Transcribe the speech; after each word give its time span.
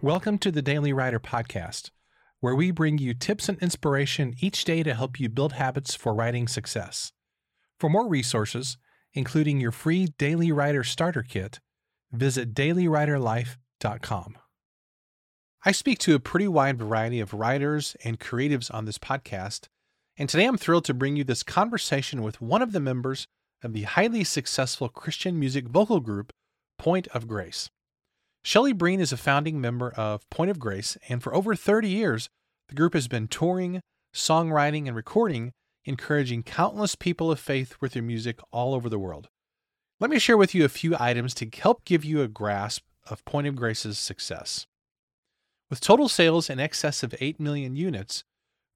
Welcome 0.00 0.38
to 0.38 0.52
the 0.52 0.62
Daily 0.62 0.92
Writer 0.92 1.18
Podcast, 1.18 1.90
where 2.38 2.54
we 2.54 2.70
bring 2.70 2.98
you 2.98 3.14
tips 3.14 3.48
and 3.48 3.58
inspiration 3.60 4.36
each 4.38 4.62
day 4.62 4.84
to 4.84 4.94
help 4.94 5.18
you 5.18 5.28
build 5.28 5.54
habits 5.54 5.96
for 5.96 6.14
writing 6.14 6.46
success. 6.46 7.10
For 7.80 7.90
more 7.90 8.06
resources, 8.06 8.76
including 9.12 9.60
your 9.60 9.72
free 9.72 10.06
Daily 10.16 10.52
Writer 10.52 10.84
Starter 10.84 11.24
Kit, 11.24 11.58
visit 12.12 12.54
dailywriterlife.com. 12.54 14.38
I 15.64 15.72
speak 15.72 15.98
to 15.98 16.14
a 16.14 16.20
pretty 16.20 16.46
wide 16.46 16.78
variety 16.78 17.18
of 17.18 17.34
writers 17.34 17.96
and 18.04 18.20
creatives 18.20 18.72
on 18.72 18.84
this 18.84 18.98
podcast, 18.98 19.66
and 20.16 20.28
today 20.28 20.46
I'm 20.46 20.58
thrilled 20.58 20.84
to 20.84 20.94
bring 20.94 21.16
you 21.16 21.24
this 21.24 21.42
conversation 21.42 22.22
with 22.22 22.40
one 22.40 22.62
of 22.62 22.70
the 22.70 22.78
members 22.78 23.26
of 23.64 23.72
the 23.72 23.82
highly 23.82 24.22
successful 24.22 24.88
Christian 24.88 25.40
music 25.40 25.66
vocal 25.66 25.98
group, 25.98 26.32
Point 26.78 27.08
of 27.08 27.26
Grace. 27.26 27.68
Shelley 28.48 28.72
Breen 28.72 28.98
is 28.98 29.12
a 29.12 29.18
founding 29.18 29.60
member 29.60 29.90
of 29.90 30.26
Point 30.30 30.50
of 30.50 30.58
Grace, 30.58 30.96
and 31.06 31.22
for 31.22 31.34
over 31.34 31.54
30 31.54 31.86
years, 31.86 32.30
the 32.70 32.74
group 32.74 32.94
has 32.94 33.06
been 33.06 33.28
touring, 33.28 33.82
songwriting, 34.14 34.86
and 34.86 34.96
recording, 34.96 35.52
encouraging 35.84 36.44
countless 36.44 36.94
people 36.94 37.30
of 37.30 37.38
faith 37.38 37.76
with 37.82 37.92
their 37.92 38.02
music 38.02 38.38
all 38.50 38.72
over 38.72 38.88
the 38.88 38.98
world. 38.98 39.28
Let 40.00 40.08
me 40.08 40.18
share 40.18 40.38
with 40.38 40.54
you 40.54 40.64
a 40.64 40.70
few 40.70 40.96
items 40.98 41.34
to 41.34 41.50
help 41.60 41.84
give 41.84 42.06
you 42.06 42.22
a 42.22 42.26
grasp 42.26 42.84
of 43.10 43.22
Point 43.26 43.48
of 43.48 43.54
Grace's 43.54 43.98
success. 43.98 44.66
With 45.68 45.82
total 45.82 46.08
sales 46.08 46.48
in 46.48 46.58
excess 46.58 47.02
of 47.02 47.14
8 47.20 47.38
million 47.38 47.76
units, 47.76 48.24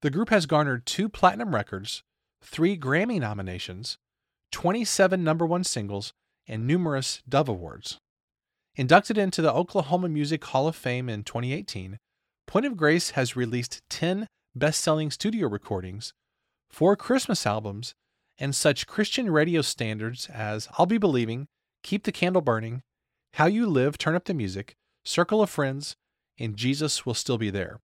the 0.03 0.11
group 0.11 0.29
has 0.29 0.45
garnered 0.45 0.85
two 0.85 1.09
platinum 1.09 1.55
records, 1.55 2.03
three 2.43 2.77
Grammy 2.77 3.19
nominations, 3.19 3.97
27 4.51 5.23
number 5.23 5.47
one 5.47 5.63
singles, 5.63 6.13
and 6.47 6.67
numerous 6.67 7.23
Dove 7.27 7.49
Awards. 7.49 7.97
Inducted 8.75 9.19
into 9.19 9.43
the 9.43 9.53
Oklahoma 9.53 10.09
Music 10.09 10.43
Hall 10.45 10.67
of 10.67 10.75
Fame 10.75 11.07
in 11.07 11.23
2018, 11.23 11.99
Point 12.47 12.65
of 12.65 12.75
Grace 12.75 13.11
has 13.11 13.35
released 13.35 13.83
10 13.91 14.27
best 14.55 14.81
selling 14.81 15.11
studio 15.11 15.47
recordings, 15.47 16.11
four 16.71 16.95
Christmas 16.95 17.45
albums, 17.45 17.93
and 18.39 18.55
such 18.55 18.87
Christian 18.87 19.29
radio 19.29 19.61
standards 19.61 20.27
as 20.27 20.67
I'll 20.79 20.87
Be 20.87 20.97
Believing, 20.97 21.45
Keep 21.83 22.05
the 22.05 22.11
Candle 22.11 22.41
Burning, 22.41 22.81
How 23.33 23.45
You 23.45 23.67
Live, 23.67 23.99
Turn 23.99 24.15
Up 24.15 24.25
the 24.25 24.33
Music, 24.33 24.73
Circle 25.05 25.43
of 25.43 25.51
Friends, 25.51 25.95
and 26.39 26.57
Jesus 26.57 27.05
Will 27.05 27.13
Still 27.13 27.37
Be 27.37 27.51
There. 27.51 27.79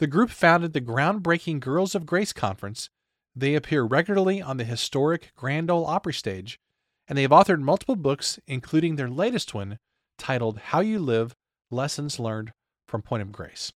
The 0.00 0.08
group 0.08 0.30
founded 0.30 0.72
the 0.72 0.80
groundbreaking 0.80 1.60
Girls 1.60 1.94
of 1.94 2.06
Grace 2.06 2.32
Conference. 2.32 2.90
They 3.36 3.54
appear 3.54 3.84
regularly 3.84 4.42
on 4.42 4.56
the 4.56 4.64
historic 4.64 5.30
Grand 5.36 5.70
Ole 5.70 5.86
Opry 5.86 6.12
stage, 6.12 6.58
and 7.06 7.16
they 7.16 7.22
have 7.22 7.30
authored 7.30 7.60
multiple 7.60 7.94
books, 7.94 8.40
including 8.48 8.96
their 8.96 9.08
latest 9.08 9.54
one, 9.54 9.78
titled 10.22 10.56
How 10.66 10.78
You 10.78 11.00
Live 11.00 11.34
Lessons 11.68 12.20
Learned 12.20 12.52
from 12.86 13.02
Point 13.02 13.22
of 13.22 13.32
Grace. 13.32 13.72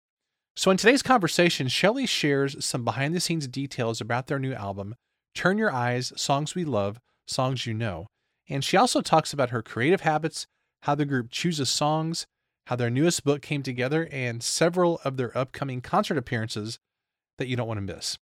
So, 0.56 0.72
in 0.72 0.76
today's 0.76 1.00
conversation, 1.00 1.68
Shelley 1.68 2.04
shares 2.04 2.62
some 2.64 2.84
behind 2.84 3.14
the 3.14 3.20
scenes 3.20 3.46
details 3.46 4.00
about 4.00 4.26
their 4.26 4.40
new 4.40 4.52
album, 4.52 4.96
Turn 5.36 5.56
Your 5.56 5.72
Eyes 5.72 6.12
Songs 6.16 6.56
We 6.56 6.64
Love, 6.64 6.98
Songs 7.28 7.64
You 7.64 7.74
Know. 7.74 8.08
And 8.48 8.64
she 8.64 8.76
also 8.76 9.02
talks 9.02 9.32
about 9.32 9.50
her 9.50 9.62
creative 9.62 10.00
habits, 10.00 10.48
how 10.82 10.96
the 10.96 11.04
group 11.04 11.30
chooses 11.30 11.70
songs, 11.70 12.26
how 12.66 12.74
their 12.74 12.90
newest 12.90 13.22
book 13.22 13.40
came 13.40 13.62
together, 13.62 14.08
and 14.10 14.42
several 14.42 15.00
of 15.04 15.16
their 15.16 15.36
upcoming 15.38 15.80
concert 15.80 16.18
appearances 16.18 16.80
that 17.38 17.46
you 17.46 17.54
don't 17.54 17.68
want 17.68 17.78
to 17.78 17.94
miss. 17.94 18.18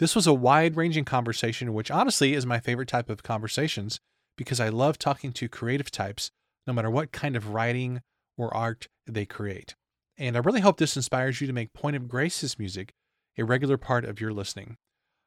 This 0.00 0.16
was 0.16 0.26
a 0.26 0.34
wide 0.34 0.76
ranging 0.76 1.04
conversation, 1.04 1.72
which 1.72 1.92
honestly 1.92 2.34
is 2.34 2.44
my 2.44 2.58
favorite 2.58 2.88
type 2.88 3.08
of 3.08 3.22
conversations 3.22 4.00
because 4.36 4.58
I 4.58 4.70
love 4.70 4.98
talking 4.98 5.32
to 5.34 5.48
creative 5.48 5.92
types 5.92 6.32
no 6.66 6.72
matter 6.72 6.90
what 6.90 7.12
kind 7.12 7.36
of 7.36 7.50
writing 7.50 8.00
or 8.36 8.54
art 8.54 8.88
they 9.06 9.26
create. 9.26 9.74
And 10.16 10.36
I 10.36 10.40
really 10.40 10.60
hope 10.60 10.78
this 10.78 10.96
inspires 10.96 11.40
you 11.40 11.46
to 11.46 11.52
make 11.52 11.72
Point 11.72 11.96
of 11.96 12.08
Grace's 12.08 12.58
music 12.58 12.92
a 13.36 13.44
regular 13.44 13.76
part 13.76 14.04
of 14.04 14.20
your 14.20 14.32
listening. 14.32 14.76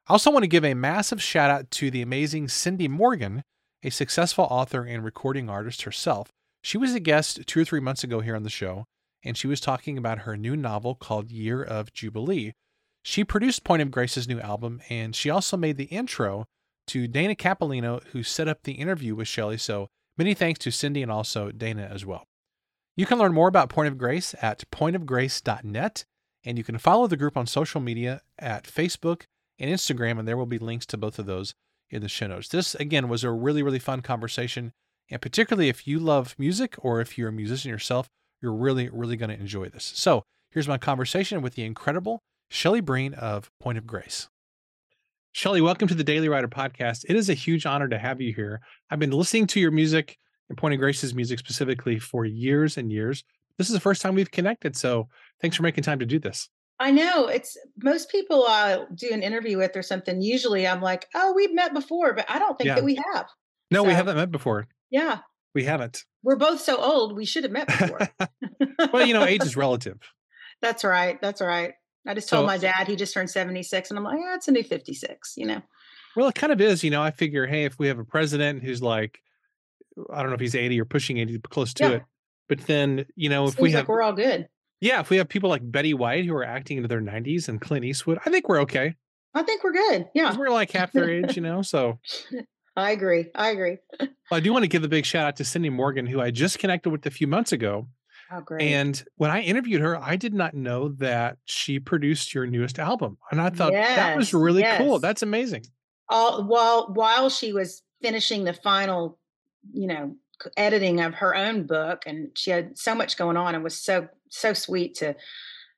I 0.07 0.13
also 0.13 0.31
want 0.31 0.43
to 0.43 0.47
give 0.47 0.63
a 0.63 0.73
massive 0.73 1.21
shout 1.21 1.49
out 1.49 1.69
to 1.71 1.91
the 1.91 2.01
amazing 2.01 2.47
Cindy 2.47 2.87
Morgan, 2.87 3.43
a 3.83 3.89
successful 3.89 4.45
author 4.45 4.83
and 4.83 5.03
recording 5.03 5.49
artist 5.49 5.81
herself. 5.81 6.29
She 6.61 6.77
was 6.77 6.93
a 6.95 6.99
guest 6.99 7.41
two 7.45 7.61
or 7.61 7.65
three 7.65 7.81
months 7.81 8.03
ago 8.03 8.21
here 8.21 8.35
on 8.35 8.43
the 8.43 8.49
show, 8.49 8.85
and 9.23 9.37
she 9.37 9.47
was 9.47 9.59
talking 9.59 9.97
about 9.97 10.19
her 10.19 10.37
new 10.37 10.55
novel 10.55 10.95
called 10.95 11.31
Year 11.31 11.61
of 11.61 11.91
Jubilee. 11.91 12.53
She 13.03 13.25
produced 13.25 13.65
Point 13.65 13.81
of 13.81 13.91
Grace's 13.91 14.27
new 14.27 14.39
album, 14.39 14.81
and 14.89 15.15
she 15.15 15.29
also 15.29 15.57
made 15.57 15.75
the 15.75 15.85
intro 15.85 16.45
to 16.87 17.07
Dana 17.07 17.35
Capolino, 17.35 18.03
who 18.07 18.23
set 18.23 18.47
up 18.47 18.63
the 18.63 18.73
interview 18.73 19.13
with 19.15 19.27
Shelley. 19.27 19.57
So 19.57 19.89
Many 20.17 20.33
thanks 20.33 20.59
to 20.59 20.71
Cindy 20.71 21.03
and 21.03 21.11
also 21.11 21.51
Dana 21.51 21.87
as 21.91 22.05
well. 22.05 22.25
You 22.95 23.05
can 23.05 23.19
learn 23.19 23.33
more 23.33 23.47
about 23.47 23.69
Point 23.69 23.87
of 23.87 23.97
Grace 23.97 24.33
at 24.41 24.63
pointofgrace.net, 24.71 26.05
and 26.43 26.57
you 26.57 26.63
can 26.63 26.79
follow 26.79 27.05
the 27.05 27.17
group 27.17 27.37
on 27.37 27.45
social 27.45 27.79
media 27.79 28.21
at 28.39 28.63
Facebook 28.63 29.23
and 29.59 29.69
Instagram, 29.69 30.17
and 30.17 30.27
there 30.27 30.37
will 30.37 30.47
be 30.47 30.57
links 30.57 30.87
to 30.87 30.97
both 30.97 31.19
of 31.19 31.27
those 31.27 31.53
in 31.91 32.01
the 32.01 32.09
show 32.09 32.27
notes. 32.27 32.47
This, 32.47 32.73
again, 32.75 33.07
was 33.07 33.23
a 33.23 33.31
really, 33.31 33.61
really 33.61 33.79
fun 33.79 34.01
conversation, 34.01 34.71
and 35.11 35.21
particularly 35.21 35.69
if 35.69 35.87
you 35.87 35.99
love 35.99 36.35
music 36.39 36.75
or 36.79 36.99
if 36.99 37.17
you're 37.17 37.29
a 37.29 37.33
musician 37.33 37.69
yourself, 37.69 38.07
you're 38.41 38.53
really, 38.53 38.89
really 38.89 39.17
going 39.17 39.29
to 39.29 39.39
enjoy 39.39 39.69
this. 39.69 39.91
So 39.95 40.23
here's 40.51 40.67
my 40.67 40.77
conversation 40.79 41.43
with 41.43 41.53
the 41.53 41.63
incredible 41.63 42.19
Shelley 42.49 42.81
Breen 42.81 43.13
of 43.13 43.51
Point 43.59 43.77
of 43.77 43.85
Grace. 43.85 44.27
Shelley, 45.37 45.61
welcome 45.61 45.87
to 45.87 45.93
the 45.93 46.03
Daily 46.03 46.29
Writer 46.29 46.47
podcast. 46.47 47.05
It 47.07 47.15
is 47.15 47.29
a 47.29 47.35
huge 47.35 47.67
honor 47.67 47.87
to 47.87 47.99
have 47.99 48.19
you 48.19 48.33
here. 48.33 48.59
I've 48.89 48.97
been 48.97 49.11
listening 49.11 49.45
to 49.45 49.59
your 49.59 49.69
music 49.69 50.17
and 50.49 50.57
Point 50.57 50.73
of 50.73 50.79
Grace's 50.79 51.13
music 51.13 51.37
specifically 51.37 51.99
for 51.99 52.25
years 52.25 52.75
and 52.75 52.91
years. 52.91 53.23
This 53.59 53.67
is 53.67 53.73
the 53.75 53.79
first 53.79 54.01
time 54.01 54.15
we've 54.15 54.31
connected, 54.31 54.75
so 54.75 55.09
thanks 55.39 55.55
for 55.55 55.61
making 55.61 55.83
time 55.83 55.99
to 55.99 56.07
do 56.07 56.17
this. 56.17 56.49
I 56.79 56.89
know 56.89 57.27
it's 57.27 57.55
most 57.83 58.09
people 58.09 58.45
I 58.47 58.85
do 58.95 59.11
an 59.11 59.21
interview 59.21 59.59
with 59.59 59.77
or 59.77 59.83
something. 59.83 60.23
Usually 60.23 60.67
I'm 60.67 60.81
like, 60.81 61.05
oh, 61.13 61.33
we've 61.35 61.53
met 61.53 61.71
before, 61.71 62.13
but 62.13 62.25
I 62.27 62.39
don't 62.39 62.57
think 62.57 62.69
yeah. 62.69 62.75
that 62.75 62.83
we 62.83 62.95
have. 62.95 63.27
No, 63.69 63.83
so, 63.83 63.89
we 63.89 63.93
haven't 63.93 64.15
met 64.15 64.31
before. 64.31 64.65
Yeah. 64.89 65.19
We 65.53 65.65
haven't. 65.65 66.03
We're 66.23 66.37
both 66.37 66.61
so 66.61 66.77
old, 66.77 67.15
we 67.15 67.25
should 67.25 67.43
have 67.43 67.53
met 67.53 67.67
before. 67.79 68.09
well, 68.91 69.05
you 69.05 69.13
know, 69.13 69.23
age 69.23 69.43
is 69.43 69.55
relative. 69.55 69.99
That's 70.63 70.83
right. 70.83 71.21
That's 71.21 71.41
right. 71.41 71.73
I 72.05 72.13
just 72.13 72.29
told 72.29 72.43
so, 72.43 72.47
my 72.47 72.57
dad 72.57 72.87
he 72.87 72.95
just 72.95 73.13
turned 73.13 73.29
76, 73.29 73.89
and 73.89 73.97
I'm 73.97 74.05
like, 74.05 74.19
yeah, 74.19 74.35
it's 74.35 74.47
a 74.47 74.51
new 74.51 74.63
56, 74.63 75.33
you 75.37 75.45
know. 75.45 75.61
Well, 76.15 76.29
it 76.29 76.35
kind 76.35 76.53
of 76.53 76.61
is, 76.61 76.83
you 76.83 76.89
know. 76.89 77.01
I 77.01 77.11
figure, 77.11 77.45
hey, 77.45 77.65
if 77.65 77.77
we 77.79 77.87
have 77.87 77.99
a 77.99 78.05
president 78.05 78.63
who's 78.63 78.81
like, 78.81 79.19
I 80.11 80.21
don't 80.21 80.29
know 80.29 80.35
if 80.35 80.41
he's 80.41 80.55
80 80.55 80.79
or 80.79 80.85
pushing 80.85 81.17
80, 81.17 81.39
close 81.49 81.73
to 81.75 81.83
yeah. 81.83 81.89
it, 81.91 82.03
but 82.47 82.59
then, 82.61 83.05
you 83.15 83.29
know, 83.29 83.47
if 83.47 83.59
we 83.59 83.71
have, 83.71 83.81
like 83.81 83.87
we're 83.87 84.01
all 84.01 84.13
good. 84.13 84.47
Yeah, 84.79 84.99
if 84.99 85.09
we 85.09 85.17
have 85.17 85.27
people 85.27 85.49
like 85.49 85.69
Betty 85.69 85.93
White 85.93 86.25
who 86.25 86.35
are 86.35 86.43
acting 86.43 86.77
into 86.77 86.87
their 86.87 87.01
90s 87.01 87.49
and 87.49 87.59
Clint 87.59 87.83
Eastwood, 87.83 88.19
I 88.25 88.29
think 88.29 88.47
we're 88.47 88.61
okay. 88.61 88.95
I 89.33 89.43
think 89.43 89.63
we're 89.63 89.73
good. 89.73 90.07
Yeah, 90.13 90.35
we're 90.35 90.49
like 90.49 90.71
half 90.71 90.91
their 90.91 91.09
age, 91.09 91.35
you 91.35 91.41
know. 91.41 91.61
So 91.61 91.99
I 92.75 92.91
agree. 92.91 93.27
I 93.35 93.49
agree. 93.49 93.77
well, 93.99 94.09
I 94.31 94.39
do 94.39 94.53
want 94.53 94.63
to 94.63 94.67
give 94.67 94.83
a 94.83 94.87
big 94.87 95.05
shout 95.05 95.27
out 95.27 95.35
to 95.37 95.45
Cindy 95.45 95.69
Morgan, 95.69 96.05
who 96.05 96.21
I 96.21 96.31
just 96.31 96.59
connected 96.59 96.91
with 96.91 97.05
a 97.05 97.11
few 97.11 97.27
months 97.27 97.51
ago. 97.51 97.87
Oh, 98.31 98.41
great. 98.41 98.61
And 98.61 99.01
when 99.15 99.31
I 99.31 99.41
interviewed 99.41 99.81
her, 99.81 99.97
I 99.97 100.15
did 100.15 100.33
not 100.33 100.53
know 100.53 100.89
that 100.89 101.37
she 101.45 101.79
produced 101.79 102.33
your 102.33 102.45
newest 102.45 102.77
album. 102.77 103.17
And 103.31 103.39
I 103.39 103.49
thought 103.49 103.71
yes, 103.71 103.95
that 103.95 104.17
was 104.17 104.33
really 104.33 104.61
yes. 104.61 104.81
cool. 104.81 104.99
That's 104.99 105.21
amazing. 105.21 105.65
All 106.09 106.43
while 106.43 106.91
while 106.93 107.29
she 107.29 107.53
was 107.53 107.83
finishing 108.01 108.43
the 108.43 108.53
final, 108.53 109.17
you 109.71 109.87
know, 109.87 110.15
editing 110.55 111.01
of 111.01 111.15
her 111.15 111.35
own 111.35 111.65
book 111.65 112.03
and 112.05 112.29
she 112.35 112.51
had 112.51 112.77
so 112.77 112.93
much 112.93 113.17
going 113.17 113.37
on 113.37 113.55
and 113.55 113.63
was 113.63 113.77
so 113.77 114.07
so 114.29 114.53
sweet 114.53 114.95
to 114.95 115.15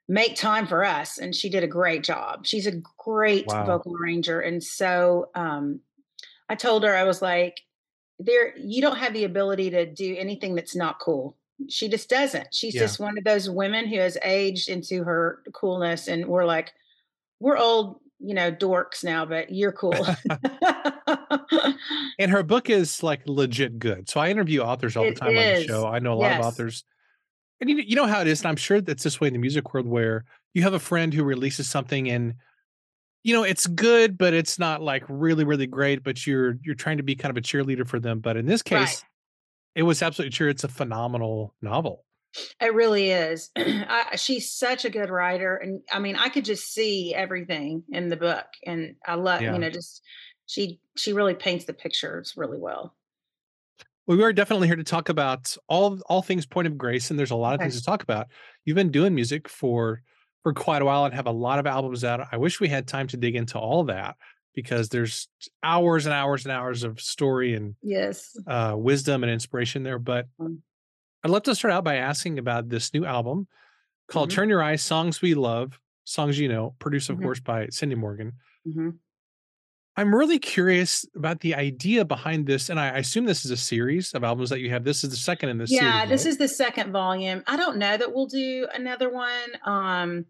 make 0.07 0.35
time 0.35 0.65
for 0.65 0.83
us 0.83 1.19
and 1.19 1.35
she 1.35 1.49
did 1.49 1.63
a 1.63 1.67
great 1.67 2.03
job. 2.03 2.45
She's 2.45 2.67
a 2.67 2.81
great 2.97 3.45
wow. 3.47 3.65
vocal 3.65 3.95
arranger 3.95 4.41
and 4.41 4.63
so 4.63 5.29
um 5.35 5.81
I 6.49 6.55
told 6.55 6.83
her 6.83 6.95
I 6.95 7.03
was 7.03 7.21
like 7.21 7.61
there 8.17 8.55
you 8.57 8.81
don't 8.81 8.97
have 8.97 9.13
the 9.13 9.23
ability 9.23 9.69
to 9.69 9.85
do 9.85 10.15
anything 10.17 10.55
that's 10.55 10.75
not 10.75 10.99
cool 10.99 11.37
she 11.67 11.89
just 11.89 12.09
doesn't. 12.09 12.53
She's 12.53 12.75
yeah. 12.75 12.81
just 12.81 12.99
one 12.99 13.17
of 13.17 13.23
those 13.23 13.49
women 13.49 13.87
who 13.87 13.99
has 13.99 14.17
aged 14.23 14.69
into 14.69 15.03
her 15.03 15.41
coolness, 15.53 16.07
and 16.07 16.25
we're 16.25 16.45
like, 16.45 16.71
we're 17.39 17.57
old, 17.57 17.99
you 18.19 18.33
know, 18.33 18.51
dorks 18.51 19.03
now, 19.03 19.25
but 19.25 19.51
you're 19.51 19.71
cool. 19.71 19.93
and 22.19 22.31
her 22.31 22.43
book 22.43 22.69
is 22.69 23.03
like 23.03 23.21
legit 23.25 23.79
good. 23.79 24.09
So 24.09 24.19
I 24.19 24.29
interview 24.29 24.61
authors 24.61 24.95
all 24.95 25.05
it 25.05 25.15
the 25.15 25.19
time 25.19 25.35
is. 25.35 25.37
on 25.37 25.61
the 25.61 25.67
show. 25.67 25.87
I 25.87 25.99
know 25.99 26.13
a 26.13 26.15
lot 26.15 26.31
yes. 26.31 26.39
of 26.39 26.45
authors, 26.45 26.83
and 27.59 27.69
you 27.69 27.77
you 27.77 27.95
know 27.95 28.07
how 28.07 28.21
it 28.21 28.27
is, 28.27 28.41
and 28.41 28.47
I'm 28.47 28.55
sure 28.55 28.81
that's 28.81 29.03
this 29.03 29.19
way 29.19 29.27
in 29.27 29.33
the 29.33 29.39
music 29.39 29.73
world 29.73 29.87
where 29.87 30.25
you 30.53 30.63
have 30.63 30.73
a 30.73 30.79
friend 30.79 31.13
who 31.13 31.23
releases 31.23 31.69
something 31.69 32.09
and 32.09 32.35
you 33.23 33.33
know 33.33 33.43
it's 33.43 33.67
good 33.67 34.17
but 34.17 34.33
it's 34.33 34.57
not 34.57 34.81
like 34.81 35.03
really 35.09 35.43
really 35.43 35.67
great 35.67 36.03
but 36.03 36.25
you're 36.25 36.57
you're 36.63 36.75
trying 36.75 36.97
to 36.97 37.03
be 37.03 37.15
kind 37.15 37.29
of 37.29 37.37
a 37.37 37.41
cheerleader 37.41 37.87
for 37.87 37.99
them 37.99 38.19
but 38.19 38.37
in 38.37 38.45
this 38.45 38.61
case 38.61 38.79
right. 38.79 39.03
It 39.75 39.83
was 39.83 40.01
absolutely 40.01 40.31
true. 40.31 40.49
It's 40.49 40.63
a 40.63 40.69
phenomenal 40.69 41.55
novel. 41.61 42.05
It 42.61 42.73
really 42.73 43.09
is. 43.09 43.49
I, 43.57 44.15
she's 44.15 44.51
such 44.53 44.85
a 44.85 44.89
good 44.89 45.09
writer, 45.09 45.55
and 45.55 45.81
I 45.91 45.99
mean, 45.99 46.15
I 46.15 46.29
could 46.29 46.45
just 46.45 46.73
see 46.73 47.13
everything 47.13 47.83
in 47.89 48.09
the 48.09 48.17
book, 48.17 48.45
and 48.65 48.95
I 49.05 49.15
love, 49.15 49.41
yeah. 49.41 49.53
you 49.53 49.59
know, 49.59 49.69
just 49.69 50.01
she 50.45 50.79
she 50.95 51.13
really 51.13 51.33
paints 51.33 51.65
the 51.65 51.73
pictures 51.73 52.33
really 52.37 52.59
well. 52.59 52.95
Well, 54.05 54.17
we 54.17 54.23
are 54.23 54.33
definitely 54.33 54.67
here 54.67 54.75
to 54.75 54.83
talk 54.83 55.09
about 55.09 55.55
all 55.67 55.99
all 56.07 56.21
things 56.21 56.45
Point 56.45 56.67
of 56.67 56.77
Grace, 56.77 57.09
and 57.09 57.19
there's 57.19 57.31
a 57.31 57.35
lot 57.35 57.53
of 57.53 57.59
Okay. 57.59 57.65
things 57.65 57.79
to 57.79 57.85
talk 57.85 58.03
about. 58.03 58.27
You've 58.65 58.75
been 58.75 58.91
doing 58.91 59.15
music 59.15 59.47
for 59.49 60.01
for 60.43 60.53
quite 60.53 60.81
a 60.81 60.85
while 60.85 61.05
and 61.05 61.13
have 61.13 61.27
a 61.27 61.31
lot 61.31 61.59
of 61.59 61.67
albums 61.67 62.03
out. 62.03 62.27
I 62.31 62.37
wish 62.37 62.59
we 62.59 62.69
had 62.69 62.87
time 62.87 63.07
to 63.07 63.17
dig 63.17 63.35
into 63.35 63.57
all 63.57 63.83
that 63.85 64.15
because 64.53 64.89
there's 64.89 65.27
hours 65.63 66.05
and 66.05 66.13
hours 66.13 66.45
and 66.45 66.51
hours 66.51 66.83
of 66.83 66.99
story 66.99 67.53
and 67.55 67.75
Yes. 67.81 68.35
uh, 68.47 68.75
wisdom 68.77 69.23
and 69.23 69.31
inspiration 69.31 69.83
there. 69.83 69.99
But 69.99 70.27
Mm. 70.39 70.59
I'd 71.23 71.31
love 71.31 71.43
to 71.43 71.55
start 71.55 71.73
out 71.73 71.83
by 71.83 71.95
asking 71.95 72.39
about 72.39 72.69
this 72.69 72.93
new 72.93 73.05
album 73.05 73.47
called 74.07 74.29
Mhm. 74.29 74.33
"Turn 74.33 74.49
Your 74.49 74.63
Eyes: 74.63 74.81
Songs 74.81 75.21
We 75.21 75.33
Love, 75.35 75.79
Songs 76.05 76.39
You 76.39 76.47
Know," 76.49 76.75
produced, 76.79 77.09
of 77.09 77.17
Mhm. 77.17 77.21
course, 77.23 77.39
by 77.39 77.67
Cindy 77.69 77.95
Morgan. 77.95 78.33
hmm 78.65 78.89
I'm 79.97 80.15
really 80.15 80.39
curious 80.39 81.05
about 81.13 81.41
the 81.41 81.55
idea 81.55 82.05
behind 82.05 82.47
this, 82.47 82.69
and 82.69 82.79
I 82.79 82.97
assume 82.99 83.25
this 83.25 83.43
is 83.43 83.51
a 83.51 83.57
series 83.57 84.13
of 84.13 84.23
albums 84.23 84.49
that 84.49 84.61
you 84.61 84.69
have. 84.69 84.85
This 84.85 85.03
is 85.03 85.09
the 85.09 85.17
second 85.17 85.49
in 85.49 85.57
this 85.57 85.71
series. 85.71 85.81
Yeah, 85.81 85.99
series, 86.05 86.09
this 86.09 86.25
right? 86.25 86.29
is 86.31 86.37
the 86.37 86.47
second 86.47 86.91
volume. 86.93 87.43
I 87.47 87.57
don't 87.57 87.75
know 87.77 87.97
that 87.97 88.13
we'll 88.13 88.27
do 88.27 88.65
another 88.73 89.09
one. 89.09 89.57
Um, 89.65 90.25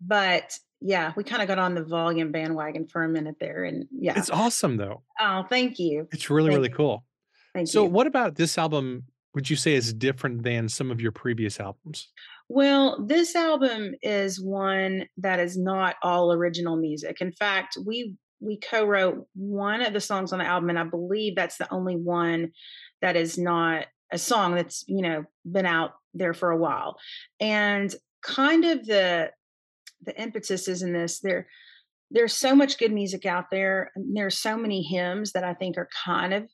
but 0.00 0.58
yeah, 0.82 1.12
we 1.16 1.24
kind 1.24 1.42
of 1.42 1.48
got 1.48 1.58
on 1.58 1.74
the 1.74 1.84
volume 1.84 2.32
bandwagon 2.32 2.86
for 2.88 3.04
a 3.04 3.08
minute 3.08 3.36
there. 3.40 3.64
And 3.64 3.86
yeah. 3.92 4.18
It's 4.18 4.30
awesome, 4.30 4.76
though. 4.76 5.02
Oh, 5.20 5.44
thank 5.48 5.78
you. 5.78 6.08
It's 6.12 6.28
really, 6.30 6.48
Thank 6.50 6.56
really 6.58 6.68
you. 6.70 6.74
cool. 6.74 7.04
Thank 7.54 7.68
So, 7.68 7.84
you. 7.84 7.90
what 7.90 8.06
about 8.06 8.36
this 8.36 8.58
album 8.58 9.04
would 9.34 9.48
you 9.48 9.56
say 9.56 9.74
is 9.74 9.94
different 9.94 10.42
than 10.42 10.68
some 10.68 10.90
of 10.90 11.00
your 11.00 11.12
previous 11.12 11.58
albums? 11.60 12.08
Well, 12.48 13.02
this 13.06 13.34
album 13.34 13.94
is 14.02 14.40
one 14.42 15.06
that 15.18 15.40
is 15.40 15.56
not 15.56 15.96
all 16.02 16.32
original 16.32 16.76
music. 16.76 17.20
In 17.20 17.32
fact, 17.32 17.78
we 17.86 18.16
we 18.40 18.58
co-wrote 18.58 19.26
one 19.34 19.80
of 19.82 19.92
the 19.92 20.00
songs 20.00 20.32
on 20.32 20.40
the 20.40 20.44
album, 20.44 20.68
and 20.68 20.78
I 20.78 20.84
believe 20.84 21.36
that's 21.36 21.56
the 21.58 21.72
only 21.72 21.94
one 21.96 22.50
that 23.00 23.16
is 23.16 23.38
not 23.38 23.86
a 24.12 24.18
song 24.18 24.54
that's 24.56 24.84
you 24.86 25.00
know 25.00 25.24
been 25.50 25.64
out 25.66 25.92
there 26.12 26.34
for 26.34 26.50
a 26.50 26.56
while. 26.56 26.98
And 27.40 27.94
kind 28.22 28.64
of 28.64 28.84
the 28.86 29.30
the 30.04 30.20
impetus 30.20 30.68
is 30.68 30.82
in 30.82 30.92
this 30.92 31.20
there 31.20 31.48
there's 32.10 32.34
so 32.34 32.54
much 32.54 32.78
good 32.78 32.92
music 32.92 33.24
out 33.24 33.46
there 33.50 33.90
and 33.96 34.16
there's 34.16 34.36
so 34.38 34.56
many 34.56 34.82
hymns 34.82 35.32
that 35.32 35.44
i 35.44 35.54
think 35.54 35.76
are 35.78 35.88
kind 36.04 36.34
of 36.34 36.48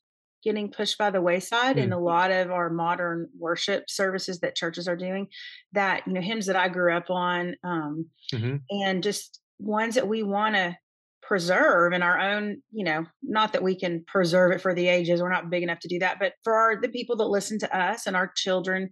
getting 0.45 0.71
pushed 0.71 0.97
by 0.99 1.11
the 1.11 1.21
wayside 1.21 1.79
in 1.79 1.87
Hmm. 1.89 1.93
a 1.93 1.99
lot 1.99 2.31
of 2.31 2.51
our 2.51 2.71
modern 2.71 3.29
worship 3.39 3.85
services 3.89 4.39
that 4.41 4.55
churches 4.55 4.87
are 4.87 4.97
doing 4.97 5.27
that 5.73 6.07
you 6.07 6.13
know 6.13 6.21
hymns 6.21 6.47
that 6.47 6.57
i 6.57 6.69
grew 6.69 6.95
up 6.95 7.11
on 7.11 7.55
um, 7.65 8.07
hmm 8.33 8.57
and 8.71 9.03
just 9.03 9.41
ones 9.59 9.97
that 9.97 10.07
we 10.07 10.23
want 10.23 10.55
to 10.55 10.77
preserve 11.23 11.93
in 11.93 12.03
our 12.03 12.19
own 12.19 12.63
you 12.71 12.85
know 12.85 13.05
not 13.23 13.53
that 13.53 13.63
we 13.63 13.79
can 13.79 14.03
preserve 14.07 14.53
it 14.53 14.61
for 14.63 14.75
the 14.75 14.89
ages 14.89 15.21
we're 15.21 15.31
not 15.33 15.51
big 15.51 15.63
enough 15.63 15.81
to 15.81 15.89
do 15.89 15.99
that 15.99 16.19
but 16.19 16.33
for 16.45 16.55
our, 16.55 16.81
the 16.81 16.89
people 16.89 17.17
that 17.17 17.27
listen 17.27 17.59
to 17.59 17.77
us 17.79 18.07
and 18.07 18.17
our 18.17 18.33
children 18.35 18.89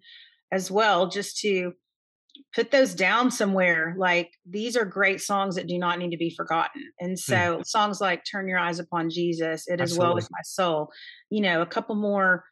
as 0.53 0.70
well 0.70 1.08
just 1.08 1.38
to 1.38 1.73
put 2.56 2.70
those 2.70 2.94
down 2.94 3.31
somewhere 3.31 3.94
like 3.99 4.32
these 4.49 4.79
are 4.79 4.87
great 4.87 5.20
songs 5.20 5.56
that 5.56 5.67
do 5.67 5.79
not 5.79 5.99
need 5.99 6.11
to 6.11 6.17
be 6.17 6.31
forgotten 6.31 6.82
and 6.99 7.11
Hmm. 7.11 7.14
so 7.17 7.62
songs 7.64 8.00
like 8.00 8.25
turn 8.25 8.49
your 8.49 8.58
eyes 8.58 8.79
upon 8.79 9.11
jesus 9.11 9.69
it 9.69 9.79
is 9.79 9.97
well 9.97 10.14
with 10.14 10.29
my 10.31 10.41
soul 10.43 10.91
you 11.29 11.43
know 11.43 11.61
a 11.61 11.67
couple 11.67 11.94
more 11.94 12.44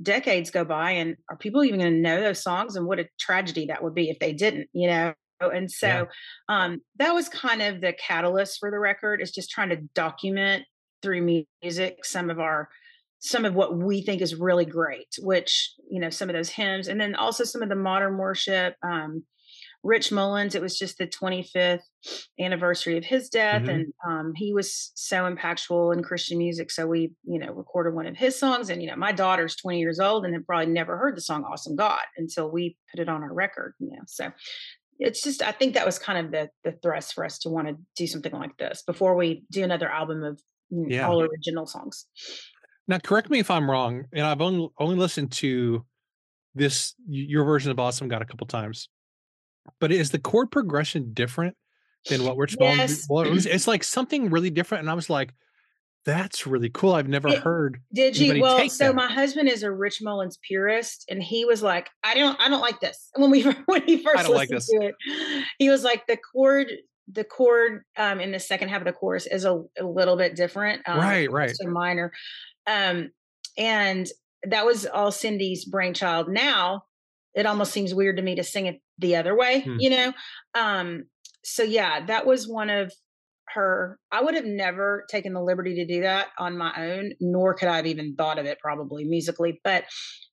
decades 0.00 0.50
go 0.50 0.64
by 0.64 0.92
and 0.92 1.16
are 1.28 1.36
people 1.36 1.64
even 1.64 1.80
going 1.80 1.92
to 1.92 2.00
know 2.00 2.22
those 2.22 2.42
songs 2.42 2.76
and 2.76 2.86
what 2.86 3.00
a 3.00 3.08
tragedy 3.18 3.66
that 3.66 3.82
would 3.82 3.94
be 3.94 4.08
if 4.08 4.20
they 4.20 4.32
didn't 4.32 4.68
you 4.72 4.86
know 4.86 5.12
and 5.40 5.68
Yeah. 5.82 6.04
so 6.04 6.06
um 6.48 6.80
that 6.98 7.12
was 7.12 7.28
kind 7.28 7.60
of 7.60 7.80
the 7.80 7.92
catalyst 7.92 8.58
for 8.60 8.70
the 8.70 8.78
record 8.78 9.20
is 9.20 9.32
just 9.32 9.50
trying 9.50 9.70
to 9.70 9.76
document 9.94 10.64
through 11.02 11.44
music 11.62 12.04
some 12.04 12.30
of 12.30 12.38
our 12.38 12.68
some 13.18 13.44
of 13.44 13.54
what 13.54 13.76
we 13.76 14.00
think 14.00 14.22
is 14.22 14.34
really 14.36 14.64
great 14.64 15.08
which 15.18 15.74
you 15.90 16.00
know 16.00 16.08
some 16.08 16.30
of 16.30 16.36
those 16.36 16.50
hymns 16.50 16.86
and 16.86 17.00
then 17.00 17.16
also 17.16 17.42
some 17.42 17.62
of 17.62 17.68
the 17.68 17.74
modern 17.74 18.16
worship 18.16 18.76
um 18.84 19.24
Rich 19.82 20.12
Mullins, 20.12 20.54
it 20.54 20.62
was 20.62 20.78
just 20.78 20.98
the 20.98 21.06
25th 21.06 21.82
anniversary 22.38 22.98
of 22.98 23.04
his 23.04 23.28
death, 23.30 23.66
hmm 23.66 23.68
and 23.68 23.92
um, 24.08 24.32
he 24.36 24.52
was 24.52 24.92
so 24.94 25.24
impactful 25.24 25.94
in 25.94 26.02
Christian 26.02 26.38
music. 26.38 26.70
So 26.70 26.86
we, 26.86 27.12
you 27.24 27.38
know, 27.38 27.52
recorded 27.52 27.94
one 27.94 28.06
of 28.06 28.16
his 28.16 28.38
songs. 28.38 28.68
And 28.70 28.82
you 28.82 28.88
know, 28.90 28.96
my 28.96 29.12
daughter's 29.12 29.56
20 29.56 29.78
years 29.80 29.98
old 29.98 30.24
and 30.24 30.34
had 30.34 30.46
probably 30.46 30.66
never 30.72 30.98
heard 30.98 31.16
the 31.16 31.22
song 31.22 31.44
"Awesome 31.44 31.76
God" 31.76 32.02
until 32.16 32.50
we 32.50 32.76
put 32.92 33.00
it 33.00 33.08
on 33.08 33.22
our 33.22 33.32
record. 33.32 33.74
You 33.78 33.92
know, 33.92 34.02
so 34.06 34.30
it's 34.98 35.22
just 35.22 35.42
I 35.42 35.52
think 35.52 35.74
that 35.74 35.86
was 35.86 35.98
kind 35.98 36.24
of 36.24 36.32
the 36.32 36.50
the 36.64 36.78
thrust 36.82 37.14
for 37.14 37.24
us 37.24 37.38
to 37.40 37.48
want 37.50 37.68
to 37.68 37.76
do 37.96 38.06
something 38.06 38.32
like 38.32 38.56
this 38.58 38.82
before 38.82 39.16
we 39.16 39.44
do 39.50 39.64
another 39.64 39.88
album 39.90 40.22
of 40.22 40.40
Yeah. 40.70 41.06
all 41.06 41.22
original 41.22 41.66
songs. 41.66 42.06
Now, 42.88 42.98
correct 42.98 43.30
me 43.30 43.38
if 43.38 43.50
I'm 43.50 43.70
wrong, 43.70 44.04
and 44.12 44.26
I've 44.26 44.40
only 44.40 44.68
only 44.78 44.96
listened 44.96 45.32
to 45.32 45.84
this 46.54 46.94
your 47.08 47.44
version 47.44 47.70
of 47.72 47.78
"Awesome" 47.80 48.08
God 48.08 48.22
a 48.22 48.26
couple 48.26 48.46
times, 48.46 48.88
but 49.78 49.92
is 49.92 50.10
the 50.10 50.18
chord 50.18 50.50
progression 50.50 51.12
different 51.12 51.56
than 52.08 52.24
what 52.24 52.36
Rich 52.36 52.58
Mullins? 52.58 52.78
Yes, 52.78 53.06
Well, 53.08 53.24
it 53.24 53.30
was, 53.30 53.46
it's 53.46 53.66
like 53.66 53.84
something 53.84 54.30
really 54.30 54.50
different, 54.50 54.82
and 54.82 54.90
I 54.90 54.94
was 54.94 55.10
like, 55.10 55.32
"That's 56.04 56.46
really 56.46 56.70
cool." 56.70 56.94
I've 56.94 57.08
never 57.08 57.28
it 57.28 57.38
heard 57.38 57.80
Did 57.92 58.16
you? 58.16 58.40
Well, 58.40 58.68
so 58.68 58.86
that. 58.88 58.94
my 58.94 59.10
husband 59.10 59.48
is 59.48 59.62
a 59.62 59.70
Rich 59.70 60.00
Mullins 60.02 60.38
purist, 60.42 61.06
and 61.10 61.22
he 61.22 61.44
was 61.44 61.62
like, 61.62 61.88
"I 62.02 62.14
don't, 62.14 62.40
I 62.40 62.48
don't 62.48 62.60
like 62.60 62.80
this." 62.80 63.08
When 63.16 63.30
we 63.30 63.42
when 63.66 63.82
he 63.82 64.02
first 64.02 64.28
like 64.28 64.50
listened 64.50 64.56
this. 64.56 64.66
to 64.68 64.86
it, 64.88 65.44
he 65.58 65.68
was 65.68 65.84
like, 65.84 66.06
"The 66.06 66.18
chord, 66.32 66.70
the 67.10 67.24
chord 67.24 67.82
um, 67.96 68.20
in 68.20 68.32
the 68.32 68.40
second 68.40 68.68
half 68.68 68.80
of 68.80 68.86
the 68.86 68.92
chorus 68.92 69.26
is 69.26 69.44
a, 69.44 69.62
a 69.78 69.84
little 69.84 70.16
bit 70.16 70.36
different. 70.36 70.82
Um, 70.86 70.98
Right, 70.98 71.24
it's 71.24 71.32
right. 71.32 71.56
so 71.56 71.68
minor." 71.68 72.12
Um, 72.66 73.10
and 73.58 74.08
that 74.44 74.64
was 74.64 74.86
all 74.86 75.12
Cindy's 75.12 75.64
brainchild. 75.64 76.28
Now 76.28 76.84
it 77.34 77.46
almost 77.46 77.72
seems 77.72 77.94
weird 77.94 78.16
to 78.16 78.22
me 78.22 78.34
to 78.36 78.44
sing 78.44 78.66
it 78.66 78.80
the 78.98 79.16
other 79.16 79.36
way, 79.36 79.60
Hmm. 79.60 79.76
you 79.78 79.90
know. 79.90 80.12
Um, 80.54 81.04
so 81.44 81.62
yeah, 81.62 82.04
that 82.06 82.26
was 82.26 82.46
one 82.48 82.70
of 82.70 82.92
her 83.54 83.98
i 84.12 84.22
would 84.22 84.36
have 84.36 84.44
never 84.44 85.04
taken 85.10 85.32
the 85.32 85.42
liberty 85.42 85.74
to 85.74 85.84
do 85.84 86.02
that 86.02 86.28
on 86.38 86.56
my 86.56 86.72
own 86.76 87.10
nor 87.18 87.52
could 87.52 87.66
i 87.66 87.74
have 87.78 87.86
even 87.86 88.14
thought 88.14 88.38
of 88.38 88.46
it 88.46 88.60
probably 88.60 89.02
musically 89.02 89.60
but 89.64 89.82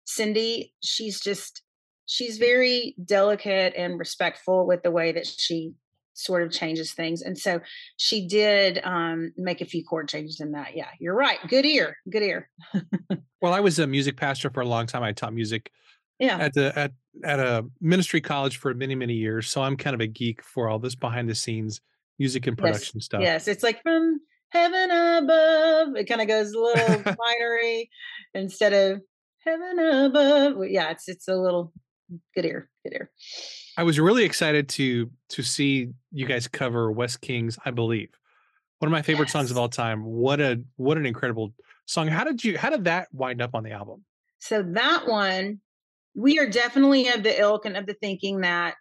cindy 0.06 0.72
she's 0.84 1.20
just 1.20 1.64
she's 2.06 2.38
very 2.38 2.96
delicate 3.04 3.74
and 3.76 3.98
respectful 3.98 4.68
with 4.68 4.84
the 4.84 4.92
way 4.92 5.12
that 5.12 5.26
she 5.26 5.74
sort 6.14 6.44
of 6.44 6.52
changes 6.52 6.94
things 6.94 7.24
and 7.24 7.40
so 7.40 7.60
she 7.98 8.28
did 8.28 8.80
um 8.84 9.32
make 9.36 9.62
a 9.62 9.66
few 9.66 9.84
chord 9.84 10.08
changes 10.08 10.40
in 10.40 10.52
that 10.52 10.76
yeah 10.78 10.90
you're 11.00 11.16
right 11.16 11.40
good 11.48 11.66
ear 11.66 11.98
good 12.12 12.22
ear 12.22 12.50
Well, 13.42 13.54
I 13.54 13.60
was 13.60 13.78
a 13.78 13.86
music 13.86 14.18
pastor 14.18 14.50
for 14.50 14.62
a 14.62 14.66
long 14.66 14.88
time. 14.88 15.04
I 15.04 15.12
taught 15.12 15.32
music 15.32 15.72
yeah 16.20 16.38
at 16.38 16.54
the 16.54 16.78
at 16.78 16.92
at 17.24 17.40
a 17.40 17.66
ministry 17.82 18.22
college 18.22 18.58
for 18.58 18.74
many 18.74 18.96
many 18.96 19.14
years, 19.14 19.50
so 19.50 19.62
I'm 19.62 19.78
kind 19.78 19.94
of 19.94 20.02
a 20.02 20.08
geek 20.08 20.44
for 20.44 20.70
all 20.70 20.80
this 20.80 20.96
behind 20.96 21.30
the 21.30 21.36
scenes 21.36 21.82
music 22.20 22.48
and 22.48 22.58
yes 22.58 22.62
production 22.62 23.02
stuff. 23.02 23.22
yes 23.22 23.48
it's 23.48 23.64
like 23.64 23.82
from 23.84 24.20
heaven 24.50 24.90
above 24.92 25.96
it 25.96 26.06
kind 26.06 26.22
of 26.22 26.28
goes 26.28 26.52
a 26.54 26.60
little 26.60 27.16
minery 27.20 27.90
instead 28.34 28.74
of 28.74 29.02
heaven 29.46 29.78
above 29.80 30.68
yeah 30.68 30.90
it's 30.90 31.08
it's 31.08 31.28
a 31.28 31.36
little 31.36 31.72
good 32.34 32.46
ear 32.46 32.70
good 32.84 32.94
ear 32.94 33.12
I 33.78 33.84
was 33.84 34.00
really 34.00 34.24
excited 34.24 34.70
to 34.70 35.12
to 35.30 35.44
see 35.44 35.90
you 36.12 36.26
guys 36.26 36.48
cover 36.48 36.92
Wes 36.92 37.16
King's 37.16 37.60
"I 37.64 37.70
Believe," 37.70 38.10
one 38.80 38.88
of 38.88 38.92
my 38.92 39.04
favorite 39.04 39.30
songs 39.30 39.52
of 39.52 39.58
all 39.58 39.70
time. 39.70 40.04
What 40.04 40.42
a 40.42 40.64
what 40.78 40.98
an 40.98 41.06
incredible 41.06 41.54
song! 41.86 42.08
How 42.08 42.24
did 42.24 42.44
you 42.44 42.58
how 42.58 42.72
did 42.72 42.86
that 42.86 43.08
wind 43.14 43.40
up 43.40 43.54
on 43.54 43.64
the 43.64 43.72
album? 43.72 44.04
so 44.40 44.64
that 44.64 45.08
one 45.08 45.60
we 46.18 46.40
are 46.40 46.50
definitely 46.50 47.08
of 47.10 47.24
the 47.24 47.40
ilk 47.40 47.66
and 47.66 47.78
of 47.78 47.86
the 47.86 47.94
thinking 47.94 48.42
that 48.42 48.76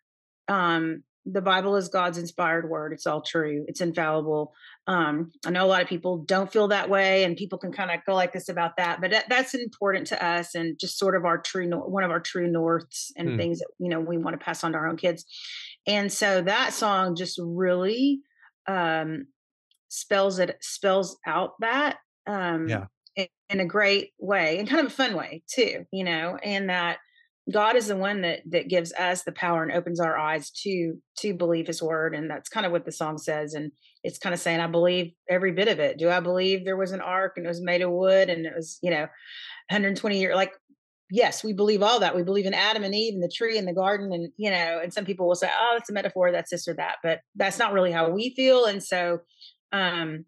um 0.48 1.04
the 1.28 1.42
bible 1.42 1.76
is 1.76 1.88
god's 1.88 2.18
inspired 2.18 2.70
word. 2.70 2.92
It's 2.92 3.06
all 3.06 3.20
true. 3.20 3.64
It's 3.68 3.80
infallible. 3.80 4.52
Um 4.86 5.32
i 5.44 5.50
know 5.50 5.64
a 5.64 5.68
lot 5.68 5.82
of 5.82 5.88
people 5.88 6.18
don't 6.18 6.52
feel 6.52 6.68
that 6.68 6.88
way 6.88 7.24
and 7.24 7.36
people 7.36 7.58
can 7.58 7.72
kind 7.72 7.90
of 7.90 8.00
go 8.06 8.14
like 8.14 8.32
this 8.32 8.48
about 8.48 8.76
that 8.78 9.00
but 9.00 9.10
that, 9.10 9.26
that's 9.28 9.54
important 9.54 10.06
to 10.08 10.24
us 10.24 10.54
and 10.54 10.78
just 10.78 10.98
sort 10.98 11.16
of 11.16 11.24
our 11.24 11.38
true 11.38 11.68
one 11.70 12.04
of 12.04 12.10
our 12.12 12.20
true 12.20 12.48
norths 12.48 13.12
and 13.16 13.28
Hmm. 13.28 13.36
things 13.36 13.58
that 13.58 13.68
you 13.78 13.88
know 13.88 14.00
we 14.00 14.18
want 14.18 14.38
to 14.38 14.44
pass 14.44 14.64
on 14.64 14.72
to 14.72 14.78
our 14.78 14.88
own 14.88 14.96
kids. 14.96 15.24
And 15.86 16.12
so 16.12 16.42
that 16.42 16.72
song 16.72 17.16
just 17.16 17.38
really 17.42 18.20
um 18.68 19.26
spells 19.88 20.38
it 20.38 20.56
spells 20.62 21.18
out 21.26 21.52
that 21.60 21.98
um 22.26 22.68
Yeah, 22.68 22.86
in, 23.16 23.26
in 23.50 23.60
a 23.60 23.66
great 23.66 24.12
way 24.18 24.58
and 24.58 24.68
kind 24.68 24.80
of 24.80 24.86
a 24.92 24.96
fun 24.96 25.14
way 25.14 25.42
too 25.48 25.84
you 25.92 26.04
know 26.04 26.36
and 26.42 26.70
that 26.70 26.98
god 27.52 27.76
is 27.76 27.86
the 27.86 27.96
one 27.96 28.22
that 28.22 28.40
that 28.46 28.68
gives 28.68 28.92
us 28.94 29.22
the 29.22 29.32
power 29.32 29.62
and 29.62 29.72
opens 29.72 30.00
our 30.00 30.18
eyes 30.18 30.50
to 30.50 30.94
to 31.16 31.34
believe 31.34 31.66
his 31.66 31.82
word 31.82 32.14
and 32.14 32.30
that's 32.30 32.48
kind 32.48 32.66
of 32.66 32.72
what 32.72 32.84
the 32.84 32.92
song 32.92 33.18
says 33.18 33.54
and 33.54 33.70
it's 34.02 34.18
kind 34.18 34.34
of 34.34 34.40
saying 34.40 34.60
i 34.60 34.66
believe 34.66 35.12
every 35.28 35.52
bit 35.52 35.68
of 35.68 35.78
it 35.78 35.98
do 35.98 36.10
i 36.10 36.20
believe 36.20 36.64
there 36.64 36.76
was 36.76 36.92
an 36.92 37.00
ark 37.00 37.34
and 37.36 37.46
it 37.46 37.48
was 37.48 37.62
made 37.62 37.82
of 37.82 37.90
wood 37.90 38.28
and 38.28 38.46
it 38.46 38.52
was 38.54 38.78
you 38.82 38.90
know 38.90 39.06
120 39.70 40.18
year 40.18 40.34
like 40.34 40.52
yes 41.10 41.44
we 41.44 41.52
believe 41.52 41.82
all 41.82 42.00
that 42.00 42.16
we 42.16 42.22
believe 42.24 42.46
in 42.46 42.54
adam 42.54 42.82
and 42.82 42.94
eve 42.94 43.14
and 43.14 43.22
the 43.22 43.32
tree 43.32 43.58
and 43.58 43.68
the 43.68 43.72
garden 43.72 44.12
and 44.12 44.32
you 44.36 44.50
know 44.50 44.80
and 44.82 44.92
some 44.92 45.04
people 45.04 45.28
will 45.28 45.36
say 45.36 45.50
oh 45.60 45.74
it's 45.78 45.90
a 45.90 45.92
metaphor 45.92 46.32
that's 46.32 46.50
this 46.50 46.66
or 46.66 46.74
that 46.74 46.96
but 47.02 47.20
that's 47.36 47.58
not 47.58 47.72
really 47.72 47.92
how 47.92 48.10
we 48.10 48.34
feel 48.34 48.64
and 48.64 48.82
so 48.82 49.20
um 49.72 50.24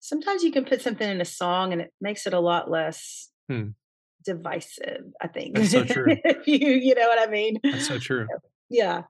sometimes 0.00 0.42
you 0.42 0.52
can 0.52 0.64
put 0.64 0.80
something 0.80 1.08
in 1.08 1.20
a 1.20 1.24
song 1.24 1.72
and 1.72 1.82
it 1.82 1.92
makes 2.00 2.26
it 2.26 2.32
a 2.32 2.40
lot 2.40 2.70
less 2.70 3.30
Hmm. 3.48 3.68
Divisive. 4.26 5.12
I 5.20 5.28
think 5.28 5.54
That's 5.54 5.70
so 5.70 5.84
true. 5.84 6.16
you 6.46 6.68
you 6.68 6.94
know 6.94 7.08
what 7.08 7.26
I 7.26 7.30
mean? 7.30 7.58
That's 7.62 7.86
so 7.86 7.98
true. 7.98 8.26
Yeah. 8.68 9.02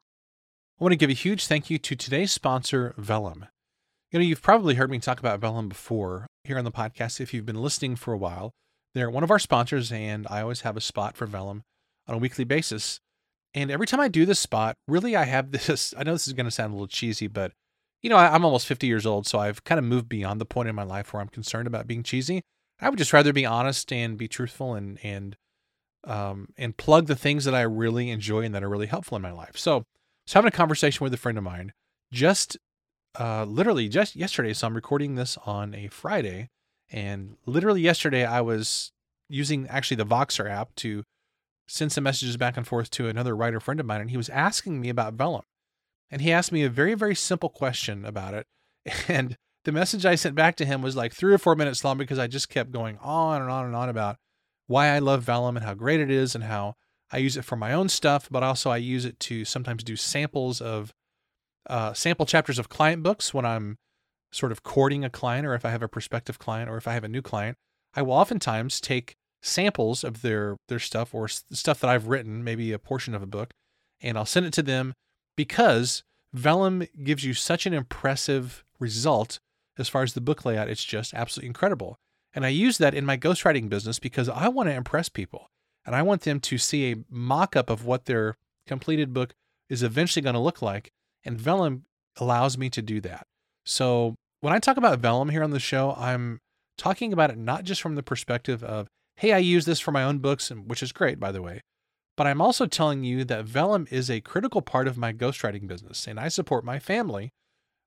I 0.79 0.85
want 0.85 0.93
to 0.93 0.97
give 0.97 1.11
a 1.11 1.15
huge 1.15 1.47
thank 1.47 1.71
you 1.71 1.79
to 1.79 1.97
today's 1.97 2.31
sponsor, 2.31 2.95
Vellum. 2.99 3.47
You 4.13 4.19
know, 4.19 4.25
you've 4.25 4.43
probably 4.43 4.75
heard 4.75 4.91
me 4.91 4.99
talk 4.99 5.19
about 5.19 5.41
Vellum 5.41 5.69
before 5.69 6.27
here 6.45 6.59
on 6.59 6.65
the 6.65 6.71
podcast 6.71 7.21
if 7.21 7.35
you've 7.35 7.47
been 7.47 7.61
listening 7.61 7.97
for 7.97 8.13
a 8.13 8.19
while. 8.19 8.53
They're 8.95 9.11
one 9.11 9.25
of 9.25 9.31
our 9.31 9.39
sponsors, 9.39 9.91
and 9.91 10.27
I 10.31 10.43
always 10.43 10.61
have 10.61 10.77
a 10.77 10.81
spot 10.81 11.17
for 11.17 11.27
Vellum 11.27 11.63
on 12.07 12.15
a 12.15 12.19
weekly 12.19 12.45
basis. 12.45 13.01
And 13.53 13.71
every 13.71 13.87
time 13.87 14.01
I 14.01 14.09
do 14.09 14.27
this 14.27 14.39
spot, 14.39 14.75
really, 14.87 15.17
I 15.17 15.25
have 15.25 15.51
this. 15.67 15.95
I 15.97 16.05
know 16.05 16.13
this 16.13 16.27
is 16.29 16.35
going 16.35 16.47
to 16.47 16.51
sound 16.51 16.73
a 16.73 16.77
little 16.77 16.87
cheesy, 16.87 17.27
but 17.27 17.53
you 18.03 18.11
know, 18.11 18.17
I, 18.17 18.35
I'm 18.35 18.45
almost 18.45 18.67
50 18.67 18.87
years 18.87 19.07
old, 19.07 19.27
so 19.27 19.39
I've 19.39 19.65
kind 19.65 19.79
of 19.79 19.85
moved 19.85 20.09
beyond 20.09 20.41
the 20.41 20.47
point 20.47 20.69
in 20.69 20.75
my 20.75 20.85
life 20.85 21.13
where 21.13 21.21
I'm 21.21 21.29
concerned 21.29 21.67
about 21.67 21.87
being 21.87 22.03
cheesy. 22.03 22.43
I 22.81 22.89
would 22.89 22.99
just 22.99 23.13
rather 23.13 23.33
be 23.33 23.47
honest 23.47 23.93
and 23.93 24.19
be 24.19 24.29
truthful 24.29 24.75
and 24.75 24.99
and 25.03 25.37
um, 26.05 26.51
and 26.57 26.77
plug 26.77 27.07
the 27.07 27.17
things 27.17 27.45
that 27.45 27.55
I 27.55 27.63
really 27.63 28.11
enjoy 28.11 28.43
and 28.43 28.55
that 28.55 28.63
are 28.63 28.69
really 28.69 28.87
helpful 28.87 29.17
in 29.17 29.23
my 29.23 29.33
life. 29.33 29.57
So, 29.57 29.79
was 29.79 30.33
having 30.33 30.49
a 30.49 30.53
conversation 30.53 31.03
with 31.03 31.13
a 31.13 31.19
friend 31.19 31.37
of 31.37 31.45
mine 31.45 31.73
just 32.13 32.57
uh, 33.19 33.45
literally 33.45 33.89
just 33.89 34.15
yesterday. 34.15 34.53
So 34.53 34.67
I'm 34.67 34.75
recording 34.75 35.15
this 35.15 35.39
on 35.47 35.75
a 35.75 35.89
Friday, 35.89 36.51
and 36.91 37.37
literally 37.47 37.81
yesterday 37.81 38.25
I 38.25 38.41
was 38.41 38.93
using 39.29 39.67
actually 39.69 39.97
the 39.97 40.07
Voxer 40.07 40.49
app 40.49 40.75
to 40.77 41.03
send 41.67 41.91
some 41.91 42.05
messages 42.05 42.37
back 42.37 42.57
and 42.57 42.67
forth 42.67 42.91
to 42.91 43.09
another 43.09 43.35
writer 43.35 43.59
friend 43.59 43.81
of 43.81 43.87
mine, 43.87 44.03
and 44.03 44.11
he 44.11 44.17
was 44.17 44.29
asking 44.29 44.81
me 44.81 44.89
about 44.89 45.15
Vellum, 45.15 45.43
and 46.11 46.23
he 46.23 46.31
asked 46.31 46.53
me 46.53 46.63
a 46.63 46.71
very 46.71 46.95
very 46.95 47.15
simple 47.15 47.49
question 47.49 48.05
about 48.05 48.35
it, 48.35 48.47
and 49.09 49.37
the 49.67 49.73
message 49.73 50.07
I 50.07 50.15
sent 50.15 50.37
back 50.37 50.55
to 50.57 50.65
him 50.65 50.81
was 50.81 50.95
like 50.95 51.13
three 51.13 51.35
or 51.35 51.39
four 51.39 51.57
minutes 51.57 51.85
long 51.85 51.99
because 51.99 52.21
I 52.21 52.29
just 52.29 52.49
kept 52.49 52.71
going 52.71 52.99
on 53.03 53.43
and 53.43 53.51
on 53.51 53.67
and 53.67 53.75
on 53.75 53.89
about 53.89 54.17
why 54.69 54.87
I 54.91 55.01
love 55.01 55.25
Vellum 55.25 55.57
and 55.57 55.67
how 55.67 55.75
great 55.75 55.99
it 55.99 56.09
is 56.09 56.37
and 56.37 56.45
how 56.45 56.77
I 57.11 57.19
use 57.19 57.37
it 57.37 57.45
for 57.45 57.57
my 57.57 57.73
own 57.73 57.89
stuff, 57.89 58.29
but 58.31 58.45
also 58.45 58.71
I 58.71 58.77
use 58.77 59.05
it 59.05 59.19
to 59.21 59.45
sometimes 59.45 59.83
do 59.83 59.97
samples 59.97 60.61
of 60.61 60.95
uh, 61.69 61.93
sample 61.95 62.27
chapters 62.27 62.61
of 62.61 62.69
client 62.69 63.03
books 63.03 63.35
when 63.35 63.45
I'm 63.45 63.77
sort 64.31 64.53
of 64.53 64.63
courting 64.63 65.05
a 65.05 65.11
client 65.11 65.45
or 65.45 65.55
if 65.55 65.65
I 65.65 65.71
have 65.71 65.83
a 65.83 65.89
prospective 65.89 66.39
client 66.39 66.71
or 66.71 66.77
if 66.77 66.87
I 66.87 66.93
have 66.93 67.05
a 67.05 67.09
new 67.09 67.23
client. 67.23 67.57
I 67.93 68.03
will 68.03 68.13
oftentimes 68.13 68.81
take 68.81 69.17
samples 69.43 70.05
of 70.05 70.23
their 70.23 70.59
their 70.69 70.79
stuff 70.79 71.13
or 71.13 71.27
stuff 71.27 71.81
that 71.81 71.91
I've 71.91 72.07
written, 72.07 72.45
maybe 72.45 72.71
a 72.71 72.79
portion 72.79 73.17
of 73.17 73.23
a 73.23 73.27
book, 73.27 73.53
and 74.01 74.17
I'll 74.17 74.27
send 74.27 74.47
it 74.47 74.53
to 74.53 74.63
them 74.63 74.95
because 75.37 76.05
Vellum 76.33 76.87
gives 77.03 77.25
you 77.25 77.35
such 77.35 77.67
an 77.67 77.75
impressive 77.75 78.65
result 78.79 79.41
as 79.79 79.89
far 79.89 80.03
as 80.03 80.15
the 80.15 80.21
book 80.21 80.45
layout. 80.45 80.69
It's 80.69 80.85
just 80.85 81.15
absolutely 81.15 81.49
incredible. 81.49 81.97
And 82.35 82.45
I 82.45 82.51
use 82.51 82.79
that 82.79 82.95
in 82.95 83.07
my 83.07 83.17
ghostwriting 83.17 83.69
business 83.69 83.99
because 83.99 84.29
I 84.29 84.49
want 84.49 84.69
to 84.69 84.75
impress 84.75 85.09
people 85.09 85.49
and 85.85 85.95
I 85.95 86.03
want 86.03 86.23
them 86.23 86.41
to 86.41 86.59
see 86.59 86.93
a 86.93 86.97
mock 87.09 87.57
up 87.57 87.71
of 87.71 87.85
what 87.85 88.05
their 88.05 88.37
completed 88.67 89.15
book 89.15 89.33
is 89.69 89.83
eventually 89.83 90.23
going 90.23 90.35
to 90.35 90.41
look 90.41 90.61
like. 90.61 90.91
And 91.25 91.39
Vellum 91.39 91.85
allows 92.19 92.59
me 92.59 92.71
to 92.71 92.83
do 92.83 93.01
that. 93.01 93.27
So 93.65 94.15
when 94.41 94.53
I 94.53 94.59
talk 94.59 94.77
about 94.77 94.99
Vellum 94.99 95.31
here 95.31 95.43
on 95.43 95.51
the 95.51 95.59
show, 95.59 95.95
I'm 95.97 96.41
talking 96.77 97.13
about 97.13 97.31
it 97.31 97.39
not 97.39 97.65
just 97.65 97.81
from 97.81 97.95
the 97.95 98.03
perspective 98.03 98.63
of, 98.63 98.87
hey, 99.17 99.33
I 99.33 99.39
use 99.39 99.65
this 99.65 99.81
for 99.81 99.93
my 99.93 100.03
own 100.03 100.19
books, 100.19 100.51
which 100.51 100.83
is 100.83 100.93
great, 100.93 101.19
by 101.19 101.33
the 101.33 101.43
way, 101.43 101.63
but 102.17 102.27
I'm 102.27 102.41
also 102.41 102.67
telling 102.67 103.05
you 103.05 103.25
that 103.25 103.45
Vellum 103.45 103.87
is 103.91 104.11
a 104.11 104.21
critical 104.21 104.63
part 104.63 104.89
of 104.89 104.97
my 104.97 105.13
ghostwriting 105.13 105.67
business. 105.67 106.07
And 106.07 106.19
I 106.19 106.29
support 106.29 106.65
my 106.65 106.79
family 106.79 107.31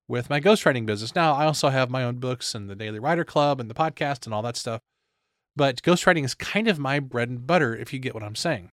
with 0.09 0.29
my 0.29 0.41
ghostwriting 0.41 0.85
business. 0.85 1.15
Now, 1.15 1.33
I 1.33 1.45
also 1.45 1.69
have 1.69 1.89
my 1.89 2.03
own 2.03 2.15
books 2.15 2.55
and 2.55 2.69
the 2.69 2.75
Daily 2.75 2.99
Writer 2.99 3.23
Club 3.23 3.61
and 3.61 3.69
the 3.69 3.75
podcast 3.75 4.25
and 4.25 4.33
all 4.33 4.41
that 4.41 4.57
stuff. 4.57 4.81
But 5.55 5.81
ghostwriting 5.83 6.25
is 6.25 6.33
kind 6.33 6.67
of 6.67 6.79
my 6.79 6.99
bread 6.99 7.29
and 7.29 7.45
butter, 7.45 7.75
if 7.75 7.93
you 7.93 7.99
get 7.99 8.15
what 8.15 8.23
I'm 8.23 8.35
saying. 8.35 8.71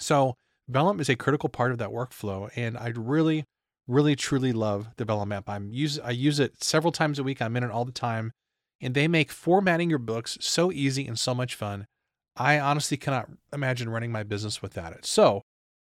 So, 0.00 0.34
Vellum 0.68 0.98
is 0.98 1.10
a 1.10 1.16
critical 1.16 1.50
part 1.50 1.70
of 1.70 1.78
that 1.78 1.90
workflow. 1.90 2.50
And 2.56 2.78
I 2.78 2.88
really, 2.96 3.44
really, 3.86 4.16
truly 4.16 4.52
love 4.52 4.88
the 4.96 5.04
Vellum 5.04 5.32
app. 5.32 5.48
I'm 5.48 5.70
use, 5.70 5.98
I 5.98 6.10
use 6.10 6.40
it 6.40 6.64
several 6.64 6.92
times 6.92 7.18
a 7.18 7.22
week. 7.22 7.42
I'm 7.42 7.56
in 7.56 7.62
it 7.62 7.70
all 7.70 7.84
the 7.84 7.92
time. 7.92 8.32
And 8.80 8.94
they 8.94 9.06
make 9.06 9.30
formatting 9.30 9.90
your 9.90 9.98
books 9.98 10.38
so 10.40 10.72
easy 10.72 11.06
and 11.06 11.18
so 11.18 11.34
much 11.34 11.54
fun. 11.54 11.86
I 12.36 12.58
honestly 12.58 12.96
cannot 12.96 13.28
imagine 13.52 13.90
running 13.90 14.10
my 14.10 14.22
business 14.22 14.62
without 14.62 14.92
it. 14.94 15.04
So, 15.04 15.42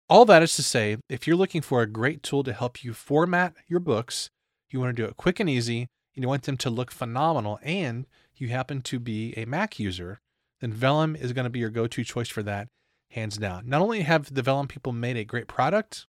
all 0.09 0.25
that 0.27 0.43
is 0.43 0.55
to 0.57 0.63
say, 0.63 0.99
if 1.09 1.27
you're 1.27 1.35
looking 1.35 1.63
for 1.63 1.83
a 1.83 1.87
great 1.87 2.23
tool 2.23 2.45
to 2.45 2.53
help 2.53 2.85
you 2.85 2.93
format 2.93 3.55
your 3.67 3.81
books, 3.81 4.31
you 4.73 4.81
want 4.81 4.95
to 4.97 5.03
do 5.03 5.09
it 5.09 5.17
quick 5.17 5.41
and 5.41 5.49
easy, 5.49 5.89
and 6.15 6.23
you 6.23 6.29
want 6.29 6.45
them 6.45 6.57
to 6.59 6.71
look 6.71 6.91
phenomenal, 6.91 7.59
and 7.63 8.07
you 8.35 8.49
happen 8.49 8.83
to 8.83 8.99
be 8.99 9.35
a 9.37 9.45
Mac 9.45 9.79
user, 9.79 10.21
then 10.61 10.73
Vellum 10.73 11.17
is 11.17 11.33
going 11.33 11.45
to 11.45 11.51
be 11.51 11.59
your 11.59 11.71
go 11.71 11.87
to 11.87 12.05
choice 12.05 12.29
for 12.29 12.43
that, 12.43 12.69
hands 13.11 13.37
down. 13.37 13.69
Not 13.69 13.81
only 13.81 14.03
have 14.03 14.33
the 14.33 14.43
Vellum 14.43 14.69
people 14.69 14.93
made 14.93 15.17
a 15.17 15.25
great 15.25 15.49
product, 15.49 16.07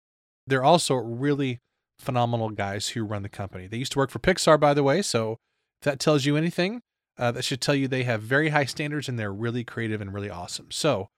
they're 0.46 0.64
also 0.64 0.96
really 0.96 1.60
phenomenal 2.00 2.50
guys 2.50 2.90
who 2.90 3.04
run 3.04 3.24
the 3.24 3.30
company. 3.30 3.68
They 3.68 3.78
used 3.78 3.94
to 3.94 4.00
work 4.00 4.10
for 4.10 4.20
Pixar, 4.20 4.60
by 4.60 4.74
the 4.74 4.84
way, 4.84 5.02
so 5.02 5.38
if 5.82 5.86
that 5.86 6.00
tells 6.00 6.26
you 6.26 6.36
anything, 6.36 6.82
uh, 7.18 7.32
that 7.32 7.44
should 7.44 7.62
tell 7.62 7.76
you 7.76 7.88
they 7.88 8.04
have 8.04 8.22
very 8.22 8.50
high 8.50 8.66
standards 8.66 9.08
and 9.08 9.18
they're 9.18 9.34
really 9.34 9.64
creative 9.64 10.02
and 10.02 10.14
really 10.14 10.30
awesome. 10.30 10.72
So, 10.72 11.10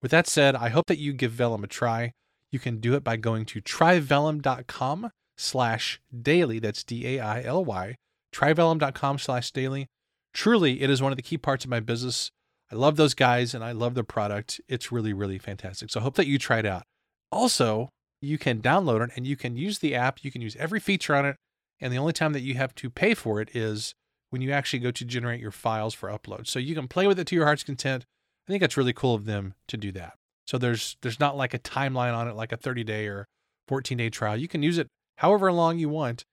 with 0.00 0.10
that 0.12 0.26
said, 0.26 0.54
I 0.54 0.70
hope 0.70 0.86
that 0.86 0.98
you 0.98 1.12
give 1.12 1.32
Vellum 1.32 1.64
a 1.64 1.66
try. 1.66 2.12
You 2.50 2.58
can 2.58 2.80
do 2.80 2.94
it 2.94 3.04
by 3.04 3.16
going 3.16 3.44
to 3.46 3.60
tryvellum.com 3.60 5.10
slash 5.40 6.00
daily. 6.22 6.58
That's 6.58 6.84
D 6.84 7.16
A 7.16 7.20
I 7.20 7.42
L 7.42 7.64
Y. 7.64 7.96
Tryvellum.com 8.32 9.18
slash 9.18 9.50
daily. 9.50 9.86
Truly, 10.32 10.82
it 10.82 10.90
is 10.90 11.02
one 11.02 11.12
of 11.12 11.16
the 11.16 11.22
key 11.22 11.38
parts 11.38 11.64
of 11.64 11.70
my 11.70 11.80
business. 11.80 12.30
I 12.70 12.76
love 12.76 12.96
those 12.96 13.14
guys 13.14 13.52
and 13.52 13.64
I 13.64 13.72
love 13.72 13.94
their 13.94 14.04
product. 14.04 14.60
It's 14.68 14.92
really, 14.92 15.12
really 15.12 15.38
fantastic. 15.38 15.90
So 15.90 15.98
I 15.98 16.02
hope 16.04 16.14
that 16.14 16.28
you 16.28 16.38
try 16.38 16.58
it 16.60 16.66
out. 16.66 16.84
Also, 17.32 17.88
you 18.22 18.38
can 18.38 18.62
download 18.62 19.04
it 19.04 19.10
and 19.16 19.26
you 19.26 19.36
can 19.36 19.56
use 19.56 19.80
the 19.80 19.94
app. 19.94 20.22
You 20.22 20.30
can 20.30 20.42
use 20.42 20.54
every 20.56 20.78
feature 20.78 21.16
on 21.16 21.26
it. 21.26 21.36
And 21.80 21.92
the 21.92 21.98
only 21.98 22.12
time 22.12 22.32
that 22.34 22.42
you 22.42 22.54
have 22.54 22.74
to 22.76 22.90
pay 22.90 23.14
for 23.14 23.40
it 23.40 23.48
is 23.56 23.94
when 24.28 24.42
you 24.42 24.52
actually 24.52 24.78
go 24.78 24.92
to 24.92 25.04
generate 25.04 25.40
your 25.40 25.50
files 25.50 25.94
for 25.94 26.08
upload. 26.10 26.46
So 26.46 26.60
you 26.60 26.76
can 26.76 26.86
play 26.86 27.08
with 27.08 27.18
it 27.18 27.26
to 27.28 27.34
your 27.34 27.46
heart's 27.46 27.64
content. 27.64 28.04
I 28.46 28.52
think 28.52 28.60
that's 28.60 28.76
really 28.76 28.92
cool 28.92 29.14
of 29.14 29.24
them 29.24 29.54
to 29.66 29.76
do 29.76 29.90
that. 29.92 30.14
So 30.46 30.58
there's 30.58 30.96
there's 31.02 31.18
not 31.18 31.36
like 31.36 31.54
a 31.54 31.58
timeline 31.58 32.14
on 32.14 32.28
it 32.28 32.36
like 32.36 32.52
a 32.52 32.56
30 32.56 32.84
day 32.84 33.06
or 33.06 33.26
14 33.68 33.98
day 33.98 34.10
trial. 34.10 34.36
You 34.36 34.48
can 34.48 34.62
use 34.62 34.78
it 34.78 34.86
however 35.20 35.50
long 35.52 35.78
you 35.78 35.88
want, 35.88 36.24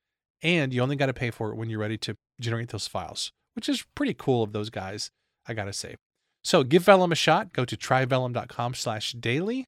and 0.41 0.73
you 0.73 0.81
only 0.81 0.95
got 0.95 1.07
to 1.07 1.13
pay 1.13 1.31
for 1.31 1.49
it 1.51 1.55
when 1.55 1.69
you're 1.69 1.79
ready 1.79 1.97
to 1.99 2.15
generate 2.41 2.69
those 2.69 2.87
files, 2.87 3.31
which 3.55 3.67
is 3.69 3.85
pretty 3.95 4.13
cool 4.13 4.43
of 4.43 4.51
those 4.53 4.69
guys, 4.69 5.09
I 5.47 5.53
gotta 5.53 5.73
say. 5.73 5.95
So 6.43 6.63
give 6.63 6.83
Vellum 6.83 7.11
a 7.11 7.15
shot. 7.15 7.51
Go 7.53 7.65
to 7.65 7.75
tryvellum.com 7.75 8.73
slash 8.75 9.13
daily. 9.13 9.65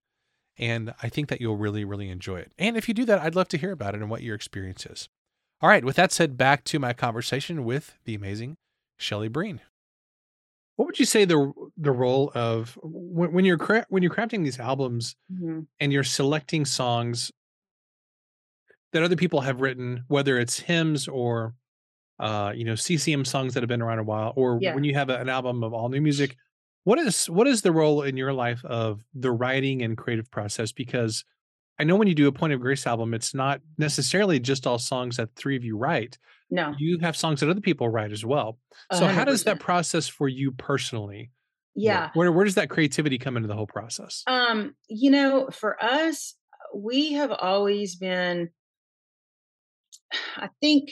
And 0.57 0.93
I 1.01 1.09
think 1.09 1.29
that 1.29 1.39
you'll 1.41 1.57
really, 1.57 1.83
really 1.85 2.09
enjoy 2.09 2.38
it. 2.39 2.51
And 2.57 2.75
if 2.77 2.88
you 2.88 2.93
do 2.93 3.05
that, 3.05 3.19
I'd 3.21 3.35
love 3.35 3.47
to 3.49 3.57
hear 3.57 3.71
about 3.71 3.95
it 3.95 4.01
and 4.01 4.09
what 4.09 4.23
your 4.23 4.35
experience 4.35 4.85
is. 4.85 5.07
All 5.61 5.69
right, 5.69 5.83
with 5.83 5.95
that 5.95 6.11
said, 6.11 6.38
back 6.38 6.63
to 6.65 6.79
my 6.79 6.93
conversation 6.93 7.63
with 7.65 7.97
the 8.05 8.13
amazing 8.15 8.55
Shelley 8.97 9.27
Breen. 9.29 9.61
What 10.75 10.85
would 10.85 10.99
you 10.99 11.05
say 11.05 11.25
the 11.25 11.51
the 11.75 11.91
role 11.91 12.31
of 12.35 12.77
when, 12.81 13.33
when 13.33 13.45
you're 13.45 13.57
cra- 13.57 13.85
when 13.89 14.01
you're 14.03 14.13
crafting 14.13 14.43
these 14.45 14.59
albums 14.59 15.15
Mhm. 15.33 15.67
and 15.79 15.91
you're 15.91 16.05
selecting 16.05 16.63
songs 16.63 17.31
that 18.93 19.03
other 19.03 19.15
people 19.15 19.41
have 19.41 19.62
written, 19.62 20.03
whether 20.08 20.39
it's 20.39 20.60
hymns 20.60 21.08
or 21.08 21.53
uh, 22.19 22.51
you 22.55 22.65
know 22.65 22.75
CCM 22.75 23.24
songs 23.25 23.53
that 23.53 23.63
have 23.63 23.67
been 23.69 23.81
around 23.81 24.00
a 24.00 24.03
while, 24.03 24.34
or 24.36 24.60
Yeah. 24.62 24.75
when 24.75 24.84
you 24.84 24.93
have 24.96 25.10
a, 25.10 25.17
an 25.19 25.29
album 25.29 25.63
of 25.63 25.74
all 25.74 25.89
new 25.89 26.01
music, 26.01 26.36
what 26.84 27.00
is 27.00 27.29
what 27.29 27.48
is 27.48 27.62
the 27.62 27.72
role 27.72 28.01
in 28.03 28.17
your 28.17 28.34
life 28.34 28.63
of 28.65 29.01
the 29.13 29.31
writing 29.31 29.81
and 29.81 29.98
creative 29.98 30.29
process? 30.31 30.72
Because 30.72 31.24
I 31.79 31.86
know 31.86 31.96
when 31.96 32.10
you 32.10 32.15
do 32.15 32.27
a 32.27 32.31
Point 32.31 32.51
of 32.51 32.60
Grace 32.60 32.86
album, 32.86 33.13
it's 33.13 33.34
not 33.34 33.62
necessarily 33.77 34.38
just 34.39 34.67
all 34.67 34.79
songs 34.79 35.15
that 35.15 35.34
three 35.36 35.55
of 35.55 35.63
you 35.63 35.77
write. 35.77 36.17
No. 36.51 36.74
You 36.77 36.98
have 37.00 37.15
songs 37.15 37.39
that 37.39 37.50
other 37.50 37.62
people 37.62 37.88
write 37.88 38.12
as 38.12 38.25
well. 38.25 38.58
So 38.91 39.05
how 39.05 39.24
does 39.24 39.43
that 39.46 39.60
process 39.62 40.08
for 40.10 40.27
you 40.27 40.51
personally? 40.51 41.31
Yeah. 41.75 42.10
Where 42.15 42.31
where 42.34 42.43
does 42.43 42.55
that 42.55 42.69
creativity 42.69 43.17
come 43.17 43.38
into 43.38 43.48
the 43.48 43.55
whole 43.55 43.67
process? 43.67 44.24
Um, 44.27 44.75
you 44.89 45.10
know, 45.12 45.48
for 45.53 45.81
us, 45.81 46.36
we 46.75 47.13
have 47.13 47.31
always 47.31 47.96
been, 47.96 48.50
I 50.37 50.49
think 50.61 50.91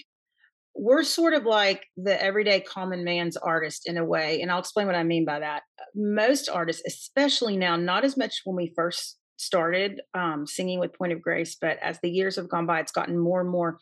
we're 0.75 1.03
sort 1.03 1.33
of 1.33 1.43
like 1.45 1.88
the 1.97 2.21
everyday 2.21 2.62
common 2.62 3.03
man's 3.03 3.38
artist 3.38 3.88
in 3.88 3.97
a 3.97 4.05
way. 4.05 4.41
And 4.41 4.51
I'll 4.51 4.59
explain 4.59 4.88
what 4.88 4.95
I 4.95 5.03
mean 5.03 5.25
by 5.25 5.39
that. 5.39 5.63
Most 5.95 6.50
artists, 6.50 6.83
especially 6.88 7.57
now, 7.57 7.75
not 7.75 8.05
as 8.05 8.15
much 8.17 8.41
when 8.45 8.55
we 8.55 8.74
first 8.75 9.17
started 9.38 10.01
um, 10.13 10.45
singing 10.47 10.79
with 10.79 10.93
Point 10.93 11.13
of 11.13 11.21
Grace, 11.21 11.57
but 11.59 11.77
as 11.79 12.00
the 12.01 12.09
years 12.09 12.36
have 12.36 12.50
gone 12.50 12.67
by, 12.67 12.79
it's 12.79 12.91
gotten 12.91 13.17
more 13.17 13.41
and 13.41 13.50
more 13.50 13.79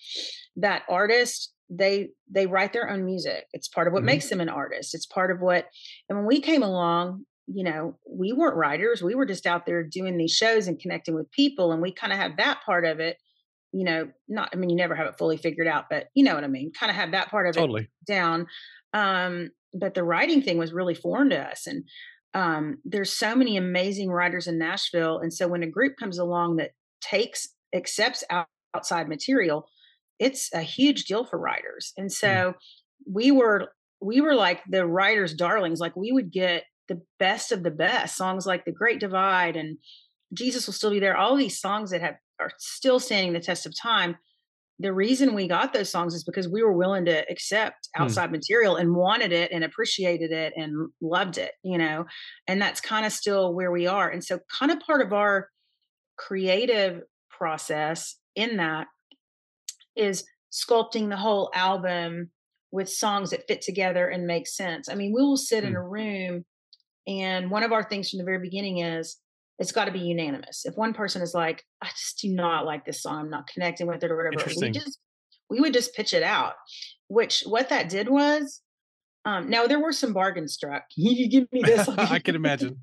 that 0.57 0.83
artist 0.89 1.53
they 1.69 2.09
they 2.29 2.45
write 2.45 2.73
their 2.73 2.89
own 2.89 3.05
music. 3.05 3.45
It's 3.51 3.67
part 3.67 3.87
of 3.87 3.93
what 3.93 4.03
Mhm. 4.03 4.05
makes 4.05 4.29
them 4.29 4.39
an 4.39 4.49
artist. 4.49 4.93
It's 4.93 5.07
part 5.07 5.31
of 5.31 5.39
what. 5.41 5.65
And 6.09 6.17
when 6.17 6.27
we 6.27 6.39
came 6.39 6.61
along, 6.61 7.25
you 7.47 7.63
know, 7.63 7.97
we 8.07 8.33
weren't 8.33 8.55
writers. 8.55 9.01
We 9.03 9.15
were 9.15 9.25
just 9.25 9.47
out 9.47 9.65
there 9.65 9.83
doing 9.83 10.17
these 10.17 10.31
shows 10.33 10.67
and 10.67 10.79
connecting 10.79 11.15
with 11.15 11.31
people, 11.31 11.71
and 11.71 11.81
we 11.81 11.91
kind 11.91 12.13
of 12.13 12.19
have 12.19 12.37
that 12.37 12.59
part 12.65 12.85
of 12.85 12.99
it 12.99 13.17
you 13.75 13.84
know, 13.84 14.08
not 14.29 14.50
I 14.53 14.55
mean 14.55 14.70
you 14.70 14.77
never 14.77 14.96
have 14.96 15.08
it 15.08 15.17
fully 15.17 15.36
figured 15.36 15.67
out, 15.67 15.86
but 15.89 16.05
you 16.13 16.24
know 16.24 16.34
what 16.34 16.46
I 16.46 16.48
mean. 16.48 16.72
Kind 16.72 16.89
of 16.89 16.96
have 16.96 17.12
that 17.12 17.29
part 17.29 17.46
of 17.46 17.58
it 17.58 17.88
down. 18.08 18.48
Um, 18.94 19.50
but 19.74 19.94
the 19.94 20.03
writing 20.05 20.41
thing 20.41 20.58
was 20.58 20.72
really 20.72 20.96
foreign 20.96 21.29
to 21.32 21.38
us. 21.38 21.67
And 21.67 21.84
um, 22.34 22.77
there's 22.86 23.12
so 23.12 23.36
many 23.36 23.58
amazing 23.58 24.10
writers 24.10 24.48
in 24.48 24.58
Nashville. 24.58 25.20
And 25.20 25.34
so 25.34 25.50
when 25.50 25.62
a 25.62 25.70
group 25.70 25.98
comes 25.98 26.17
along 26.17 26.55
that 26.55 26.72
takes, 27.01 27.50
accepts 27.74 28.24
out, 28.29 28.48
outside 28.74 29.10
material, 29.10 29.67
it's 30.20 30.50
a 30.53 30.62
huge 30.62 31.03
deal 31.03 31.25
for 31.25 31.38
writers. 31.38 31.91
And 31.98 32.10
so 32.10 32.27
mm. 32.27 32.53
we 33.05 33.32
were, 33.32 33.74
we 34.00 34.22
were 34.22 34.36
like 34.36 34.62
the 34.70 34.88
writers' 34.88 35.34
darlings. 35.34 35.82
Like 35.82 35.98
we 35.98 36.13
would 36.13 36.32
get 36.32 36.63
the 36.88 37.01
best 37.20 37.51
of 37.51 37.63
the 37.63 37.72
best 37.72 38.15
songs 38.15 38.46
like 38.46 38.63
The 38.63 38.72
Great 38.72 39.01
Divide 39.01 39.58
and 39.58 39.77
Jesus 40.34 40.65
Will 40.65 40.74
Still 40.74 40.91
Be 40.91 41.00
There. 41.01 41.17
All 41.17 41.36
these 41.36 41.60
songs 41.60 41.91
that 41.91 42.00
have 42.00 42.15
are 42.39 42.51
still 42.57 42.99
standing 42.99 43.33
the 43.33 43.39
test 43.39 43.65
of 43.65 43.73
time 43.79 44.17
the 44.79 44.93
reason 44.93 45.33
we 45.33 45.47
got 45.47 45.73
those 45.73 45.89
songs 45.89 46.13
is 46.13 46.23
because 46.23 46.49
we 46.49 46.61
were 46.61 46.73
willing 46.73 47.05
to 47.05 47.29
accept 47.31 47.89
hmm. 47.95 48.03
outside 48.03 48.31
material 48.31 48.75
and 48.75 48.95
wanted 48.95 49.31
it 49.31 49.51
and 49.51 49.63
appreciated 49.63 50.31
it 50.31 50.53
and 50.55 50.89
loved 51.01 51.37
it, 51.37 51.51
you 51.63 51.77
know, 51.77 52.05
and 52.47 52.61
that's 52.61 52.81
kind 52.81 53.05
of 53.05 53.11
still 53.11 53.53
where 53.53 53.71
we 53.71 53.87
are. 53.87 54.09
And 54.09 54.23
so, 54.23 54.39
kind 54.59 54.71
of 54.71 54.79
part 54.79 55.01
of 55.01 55.13
our 55.13 55.49
creative 56.17 57.01
process 57.29 58.17
in 58.35 58.57
that 58.57 58.87
is 59.95 60.25
sculpting 60.51 61.09
the 61.09 61.17
whole 61.17 61.51
album 61.53 62.31
with 62.71 62.89
songs 62.89 63.29
that 63.29 63.47
fit 63.47 63.61
together 63.61 64.07
and 64.07 64.25
make 64.25 64.47
sense. 64.47 64.89
I 64.89 64.95
mean, 64.95 65.13
we 65.13 65.21
will 65.21 65.37
sit 65.37 65.63
in 65.63 65.71
hmm. 65.71 65.77
a 65.77 65.83
room, 65.83 66.45
and 67.07 67.49
one 67.49 67.63
of 67.63 67.71
our 67.71 67.83
things 67.83 68.09
from 68.09 68.17
the 68.17 68.25
very 68.25 68.39
beginning 68.39 68.79
is 68.79 69.17
it's 69.59 69.71
got 69.71 69.85
to 69.85 69.91
be 69.91 70.00
unanimous. 70.00 70.65
If 70.65 70.75
one 70.75 70.93
person 70.93 71.21
is 71.21 71.33
like, 71.33 71.63
I 71.81 71.88
just 71.88 72.19
do 72.21 72.29
not 72.29 72.65
like 72.65 72.85
this 72.85 73.01
song, 73.01 73.19
I'm 73.19 73.29
not 73.29 73.47
connecting 73.47 73.88
with 73.88 74.03
it 74.03 74.12
or 74.12 74.17
whatever, 74.17 74.51
we 74.59 74.71
just 74.71 75.00
we 75.50 75.59
would 75.59 75.74
just 75.74 75.95
pitch 75.95 76.13
it 76.13 76.24
out. 76.24 76.53
Which 77.07 77.43
what 77.45 77.69
that 77.69 77.89
did 77.89 78.09
was, 78.09 78.62
um, 79.25 79.50
now 79.50 79.67
there 79.67 79.79
were 79.79 79.91
some 79.91 80.13
bargains 80.13 80.53
struck. 80.53 80.83
you 80.95 81.29
give 81.29 81.47
me 81.51 81.62
this, 81.62 81.88
I 81.97 82.19
can 82.19 82.35
imagine. 82.35 82.79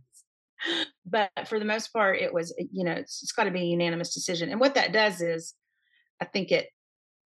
but 1.05 1.31
for 1.47 1.59
the 1.59 1.65
most 1.65 1.93
part, 1.93 2.21
it 2.21 2.33
was 2.33 2.55
you 2.59 2.85
know 2.85 2.93
it's, 2.93 3.23
it's 3.23 3.33
got 3.33 3.45
to 3.45 3.51
be 3.51 3.61
a 3.61 3.65
unanimous 3.65 4.15
decision. 4.15 4.51
And 4.51 4.61
what 4.61 4.75
that 4.75 4.93
does 4.93 5.21
is, 5.21 5.55
I 6.21 6.25
think 6.25 6.53
it 6.53 6.69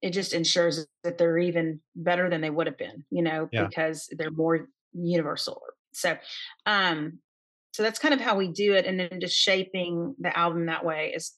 it 0.03 0.11
just 0.11 0.33
ensures 0.35 0.85
that 1.05 1.17
they're 1.17 1.39
even 1.39 1.81
better 1.95 2.29
than 2.29 2.41
they 2.41 2.51
would 2.51 2.67
have 2.67 2.77
been, 2.77 3.05
you 3.11 3.23
know, 3.23 3.49
yeah. 3.53 3.67
because 3.67 4.09
they're 4.19 4.33
more 4.33 4.69
universal. 4.93 5.63
So, 5.93 6.17
um, 6.67 7.21
so 7.73 7.83
that's 7.83 7.99
kind 7.99 8.15
of 8.15 8.21
how 8.21 8.37
we 8.37 8.49
do 8.49 8.75
it 8.75 8.87
and 8.87 9.01
then 9.01 9.21
just 9.21 9.35
shaping 9.35 10.15
the 10.19 10.37
album 10.39 10.67
that 10.67 10.85
way 10.85 11.13
is 11.15 11.33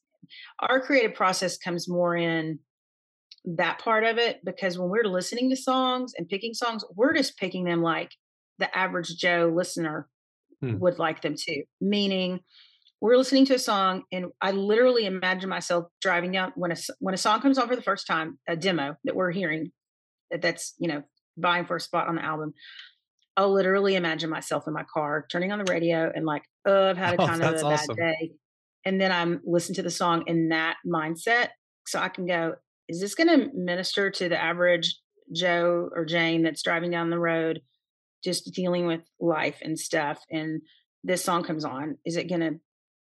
our 0.60 0.80
creative 0.80 1.14
process 1.14 1.56
comes 1.56 1.88
more 1.88 2.16
in 2.16 2.58
that 3.44 3.78
part 3.78 4.04
of 4.04 4.18
it 4.18 4.40
because 4.44 4.78
when 4.78 4.88
we're 4.88 5.04
listening 5.04 5.50
to 5.50 5.56
songs 5.56 6.12
and 6.16 6.28
picking 6.28 6.54
songs 6.54 6.84
we're 6.94 7.14
just 7.14 7.36
picking 7.38 7.64
them 7.64 7.82
like 7.82 8.10
the 8.58 8.76
average 8.76 9.16
joe 9.16 9.52
listener 9.54 10.08
hmm. 10.60 10.78
would 10.78 10.98
like 10.98 11.22
them 11.22 11.34
to 11.36 11.62
meaning 11.80 12.40
we're 13.00 13.18
listening 13.18 13.44
to 13.44 13.54
a 13.54 13.58
song 13.58 14.02
and 14.12 14.26
i 14.40 14.50
literally 14.50 15.04
imagine 15.04 15.48
myself 15.48 15.84
driving 16.00 16.32
down 16.32 16.52
when 16.56 16.72
a 16.72 16.76
when 17.00 17.14
a 17.14 17.18
song 17.18 17.40
comes 17.40 17.58
on 17.58 17.68
for 17.68 17.76
the 17.76 17.82
first 17.82 18.06
time 18.06 18.38
a 18.48 18.56
demo 18.56 18.96
that 19.04 19.14
we're 19.14 19.30
hearing 19.30 19.70
that 20.30 20.40
that's 20.40 20.74
you 20.78 20.88
know 20.88 21.02
vying 21.36 21.66
for 21.66 21.76
a 21.76 21.80
spot 21.80 22.08
on 22.08 22.14
the 22.14 22.24
album 22.24 22.54
I'll 23.36 23.52
literally 23.52 23.96
imagine 23.96 24.30
myself 24.30 24.68
in 24.68 24.72
my 24.72 24.84
car 24.84 25.26
turning 25.30 25.50
on 25.50 25.58
the 25.58 25.70
radio 25.70 26.10
and 26.14 26.24
like, 26.24 26.44
oh, 26.66 26.90
I've 26.90 26.96
had 26.96 27.14
a 27.14 27.16
kind 27.16 27.42
oh, 27.42 27.52
of 27.52 27.62
a 27.62 27.64
awesome. 27.64 27.96
bad 27.96 28.16
day. 28.16 28.32
And 28.84 29.00
then 29.00 29.10
I'm 29.10 29.40
listening 29.44 29.76
to 29.76 29.82
the 29.82 29.90
song 29.90 30.24
in 30.26 30.50
that 30.50 30.76
mindset. 30.86 31.48
So 31.86 31.98
I 31.98 32.08
can 32.08 32.26
go, 32.26 32.54
is 32.88 33.00
this 33.00 33.14
going 33.14 33.28
to 33.28 33.50
minister 33.54 34.10
to 34.10 34.28
the 34.28 34.40
average 34.40 34.98
Joe 35.32 35.88
or 35.94 36.04
Jane 36.04 36.42
that's 36.42 36.62
driving 36.62 36.90
down 36.90 37.10
the 37.10 37.18
road, 37.18 37.60
just 38.22 38.52
dealing 38.52 38.86
with 38.86 39.00
life 39.18 39.58
and 39.62 39.78
stuff? 39.78 40.22
And 40.30 40.62
this 41.02 41.24
song 41.24 41.42
comes 41.42 41.64
on. 41.64 41.98
Is 42.04 42.16
it 42.16 42.28
going 42.28 42.40
to, 42.40 42.60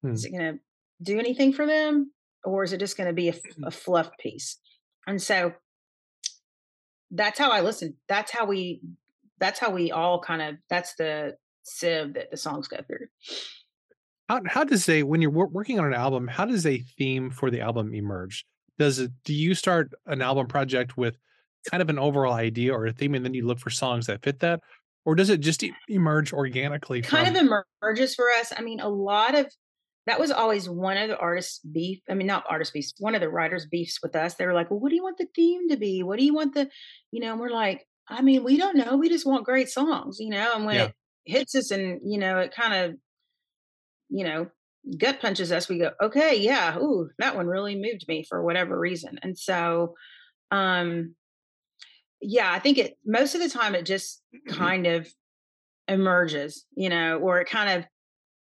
hmm. 0.04 0.14
is 0.14 0.26
it 0.26 0.32
going 0.32 0.54
to 0.54 0.60
do 1.02 1.20
anything 1.20 1.54
for 1.54 1.66
them? 1.66 2.12
Or 2.44 2.64
is 2.64 2.74
it 2.74 2.80
just 2.80 2.98
going 2.98 3.08
to 3.08 3.14
be 3.14 3.30
a, 3.30 3.34
hmm. 3.34 3.64
a 3.66 3.72
fluff 3.72 4.10
piece? 4.20 4.58
And 5.08 5.22
so 5.22 5.54
that's 7.12 7.40
how 7.40 7.52
I 7.52 7.62
listen. 7.62 7.96
That's 8.08 8.32
how 8.32 8.46
we 8.46 8.82
that's 9.40 9.60
how 9.60 9.70
we 9.72 9.92
all 9.92 10.20
kind 10.20 10.42
of 10.42 10.56
that's 10.70 10.96
the 10.96 11.36
sieve 11.64 12.14
that 12.14 12.32
the 12.32 12.38
songs 12.38 12.68
go 12.68 12.78
through. 12.86 13.08
How 14.28 14.42
how 14.46 14.64
does 14.64 14.88
a 14.90 15.04
when 15.04 15.22
you're 15.22 15.32
working 15.32 15.80
on 15.80 15.86
an 15.86 15.94
album, 15.94 16.28
how 16.28 16.46
does 16.46 16.66
a 16.66 16.80
theme 16.98 17.32
for 17.32 17.50
the 17.50 17.62
album 17.62 17.94
emerge? 17.94 18.46
Does 18.78 19.00
it 19.00 19.12
do 19.24 19.34
you 19.34 19.56
start 19.56 19.92
an 20.06 20.22
album 20.22 20.48
project 20.48 20.98
with 20.98 21.18
kind 21.70 21.82
of 21.82 21.90
an 21.90 22.00
overall 22.00 22.34
idea 22.34 22.74
or 22.74 22.86
a 22.86 22.94
theme, 22.94 23.16
and 23.16 23.26
then 23.26 23.34
you 23.34 23.46
look 23.46 23.60
for 23.60 23.70
songs 23.70 24.08
that 24.08 24.24
fit 24.24 24.40
that, 24.40 24.62
or 25.06 25.16
does 25.16 25.30
it 25.30 25.40
just 25.40 25.64
emerge 25.88 26.34
organically? 26.34 27.02
Kind 27.02 27.36
of 27.36 27.50
emerges 27.82 28.16
for 28.16 28.30
us. 28.40 28.54
I 28.56 28.62
mean, 28.62 28.80
a 28.80 28.90
lot 28.90 29.36
of 29.36 29.48
that 30.06 30.20
was 30.20 30.32
always 30.32 30.70
one 30.70 30.98
of 30.98 31.10
the 31.10 31.18
artists' 31.18 31.60
beef. 31.60 32.00
I 32.10 32.14
mean, 32.14 32.28
not 32.28 32.46
artist 32.50 32.74
beefs, 32.74 32.94
one 33.00 33.16
of 33.16 33.22
the 33.22 33.30
writers' 33.30 33.68
beefs 33.68 34.00
with 34.02 34.16
us. 34.16 34.36
They 34.36 34.46
were 34.46 34.54
like, 34.54 34.72
"Well, 34.72 34.80
what 34.80 34.90
do 34.90 34.96
you 34.96 35.04
want 35.04 35.18
the 35.18 35.28
theme 35.36 35.70
to 35.70 35.78
be? 35.78 36.04
What 36.04 36.18
do 36.18 36.26
you 36.26 36.34
want 36.34 36.54
the, 36.54 36.70
you 37.12 37.20
know?" 37.20 37.32
And 37.32 37.40
we're 37.40 37.50
like, 37.50 37.86
I 38.10 38.22
mean, 38.22 38.44
we 38.44 38.58
don't 38.58 38.78
know. 38.78 38.98
We 38.98 39.10
just 39.10 39.26
want 39.26 39.46
great 39.46 39.70
songs, 39.70 40.20
you 40.20 40.30
know. 40.30 40.54
And 40.56 40.66
when 40.66 40.76
yeah. 40.76 40.86
it 40.86 40.96
hits 41.26 41.56
us, 41.56 41.72
and 41.72 42.00
you 42.04 42.18
know, 42.18 42.40
it 42.40 42.54
kind 42.54 42.74
of, 42.74 42.98
you 44.10 44.24
know, 44.24 44.48
gut 44.98 45.22
punches 45.22 45.52
us, 45.52 45.70
we 45.70 45.78
go, 45.78 45.92
okay, 46.02 46.40
yeah, 46.40 46.78
ooh, 46.78 47.10
that 47.20 47.36
one 47.36 47.48
really 47.48 47.76
moved 47.76 48.06
me 48.08 48.26
for 48.28 48.44
whatever 48.44 48.78
reason. 48.78 49.20
And 49.22 49.38
so, 49.38 49.96
um, 50.52 51.16
yeah, 52.22 52.52
I 52.52 52.60
think 52.60 52.78
it 52.80 52.98
most 53.06 53.36
of 53.36 53.42
the 53.42 53.50
time 53.50 53.76
it 53.76 53.86
just 53.86 54.22
kind 54.48 54.88
of 54.88 55.08
emerges, 55.88 56.66
you 56.76 56.90
know, 56.90 57.18
or 57.20 57.40
it 57.40 57.50
kind 57.50 57.80
of 57.80 57.86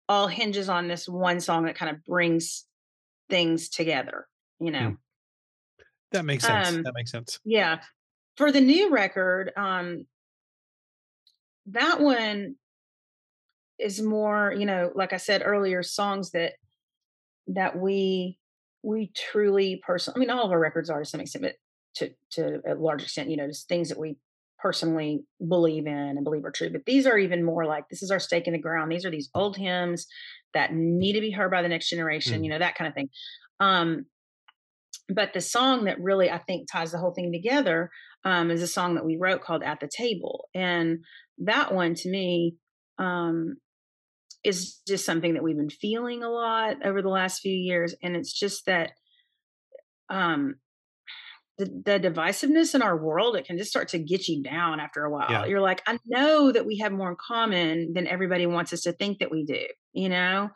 all 0.10 0.28
hinges 0.28 0.70
on 0.70 0.88
this 0.88 1.08
one 1.08 1.42
song 1.42 1.66
that 1.66 1.76
kind 1.76 1.94
of 1.94 2.04
brings 2.06 2.66
things 3.30 3.68
together, 3.70 4.28
you 4.60 4.72
know. 4.72 4.80
Mm. 4.80 4.98
That 6.14 6.24
makes 6.24 6.46
sense. 6.46 6.70
Um, 6.70 6.84
that 6.84 6.94
makes 6.96 7.12
sense. 7.12 7.40
Yeah 7.44 7.80
for 8.38 8.52
the 8.52 8.62
new 8.62 8.92
record, 8.92 9.52
um, 9.58 10.06
that 11.66 12.00
one 12.00 12.56
is 13.80 14.02
more, 14.02 14.54
you 14.58 14.66
know, 14.66 14.92
like 14.96 15.12
I 15.12 15.18
said 15.18 15.42
earlier, 15.44 15.84
songs 15.84 16.32
that 16.32 16.54
that 17.48 17.78
we 17.78 18.38
we 18.84 19.12
truly 19.16 19.82
personally. 19.86 20.18
I 20.18 20.20
mean, 20.20 20.30
all 20.30 20.46
of 20.46 20.52
our 20.52 20.60
records 20.60 20.90
are 20.90 21.00
to 21.00 21.06
some 21.06 21.20
extent, 21.20 21.44
but 21.44 21.56
to 21.96 22.12
to 22.32 22.62
a 22.68 22.76
large 22.76 23.04
extent, 23.04 23.30
you 23.30 23.38
know, 23.38 23.48
just 23.48 23.68
things 23.68 23.90
that 23.90 24.00
we 24.00 24.18
personally 24.60 25.24
believe 25.48 25.86
in 25.86 25.94
and 25.94 26.24
believe 26.24 26.46
are 26.46 26.52
true. 26.52 26.70
But 26.70 26.86
these 26.86 27.06
are 27.06 27.18
even 27.18 27.44
more 27.44 27.66
like 27.66 27.90
this 27.90 28.02
is 28.02 28.12
our 28.12 28.20
stake 28.20 28.48
in 28.48 28.54
the 28.54 28.60
ground. 28.60 28.92
These 28.92 29.06
are 29.06 29.12
these 29.12 29.30
old 29.36 29.58
hymns 29.58 30.08
that 30.54 30.74
need 30.74 31.14
to 31.14 31.22
be 31.22 31.32
heard 31.32 31.52
by 31.52 31.62
the 31.62 31.70
next 31.70 31.90
generation. 31.90 32.42
Mm. 32.42 32.44
You 32.44 32.50
know, 32.52 32.60
that 32.60 32.76
kind 32.76 32.88
of 32.88 32.94
thing. 32.94 33.10
Um, 33.60 34.06
but 35.10 35.34
the 35.34 35.42
song 35.42 35.86
that 35.86 36.02
really 36.02 36.30
I 36.30 36.38
think 36.40 36.68
ties 36.72 36.92
the 36.92 36.98
whole 36.98 37.14
thing 37.14 37.32
together 37.32 37.92
um, 38.24 38.52
is 38.52 38.62
a 38.62 38.68
song 38.68 38.96
that 38.96 39.06
we 39.06 39.18
wrote 39.18 39.42
called 39.42 39.64
"At 39.64 39.80
the 39.80 39.90
Table," 39.90 40.50
and 40.54 41.00
that 41.40 41.74
one 41.74 41.94
to 41.96 42.10
me 42.10 42.56
um, 42.98 43.58
is 44.44 44.82
just 44.88 45.06
something 45.06 45.34
that 45.34 45.44
we've 45.44 45.58
been 45.58 45.70
feeling 45.70 46.24
a 46.24 46.30
lot 46.30 46.78
over 46.86 47.02
the 47.02 47.10
last 47.10 47.40
few 47.40 47.54
years, 47.54 47.96
and 48.02 48.16
it's 48.16 48.34
just 48.34 48.66
that 48.66 48.92
um, 50.10 50.56
the, 51.58 51.66
the 51.86 52.00
divisiveness 52.00 52.76
in 52.76 52.82
our 52.82 52.96
world 52.96 53.36
it 53.36 53.46
can 53.46 53.58
just 53.58 53.70
start 53.70 53.90
to 53.90 54.00
get 54.00 54.28
you 54.28 54.44
down 54.44 54.80
after 54.80 55.04
a 55.04 55.12
while. 55.12 55.30
Yeah. 55.30 55.46
You're 55.46 55.62
like, 55.62 55.82
I 55.88 56.00
know 56.06 56.52
that 56.52 56.66
we 56.66 56.78
have 56.78 56.92
more 56.92 57.10
in 57.10 57.18
common 57.20 57.94
than 57.94 58.08
everybody 58.08 58.46
wants 58.46 58.74
us 58.74 58.82
to 58.82 58.94
think 58.94 59.20
that 59.20 59.32
we 59.32 59.44
do, 59.44 59.66
you 59.94 60.10
know, 60.10 60.50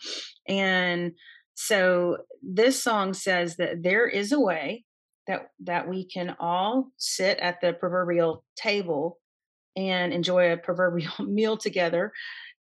and 0.48 1.14
so 1.54 2.18
this 2.42 2.82
song 2.82 3.14
says 3.14 3.58
that 3.58 3.84
there 3.84 4.08
is 4.08 4.32
a 4.32 4.40
way 4.40 4.86
that 5.28 5.52
that 5.62 5.88
we 5.88 6.06
can 6.06 6.36
all 6.40 6.92
sit 6.98 7.38
at 7.40 7.62
the 7.62 7.74
proverbial 7.74 8.44
table 8.56 9.20
and 9.76 10.14
enjoy 10.14 10.52
a 10.52 10.58
proverbial 10.58 11.14
meal 11.20 11.58
together 11.58 12.12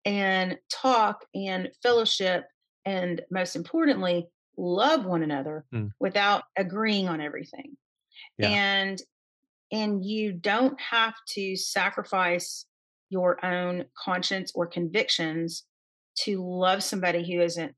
and 0.05 0.57
talk 0.71 1.25
and 1.33 1.69
fellowship 1.83 2.45
and 2.85 3.21
most 3.31 3.55
importantly 3.55 4.27
love 4.57 5.05
one 5.05 5.23
another 5.23 5.65
mm. 5.73 5.89
without 5.99 6.43
agreeing 6.57 7.07
on 7.07 7.21
everything 7.21 7.75
yeah. 8.37 8.49
and 8.49 9.01
and 9.71 10.03
you 10.03 10.33
don't 10.33 10.79
have 10.81 11.13
to 11.27 11.55
sacrifice 11.55 12.65
your 13.09 13.43
own 13.45 13.85
conscience 13.97 14.51
or 14.55 14.67
convictions 14.67 15.65
to 16.15 16.43
love 16.43 16.83
somebody 16.83 17.31
who 17.31 17.41
isn't 17.41 17.73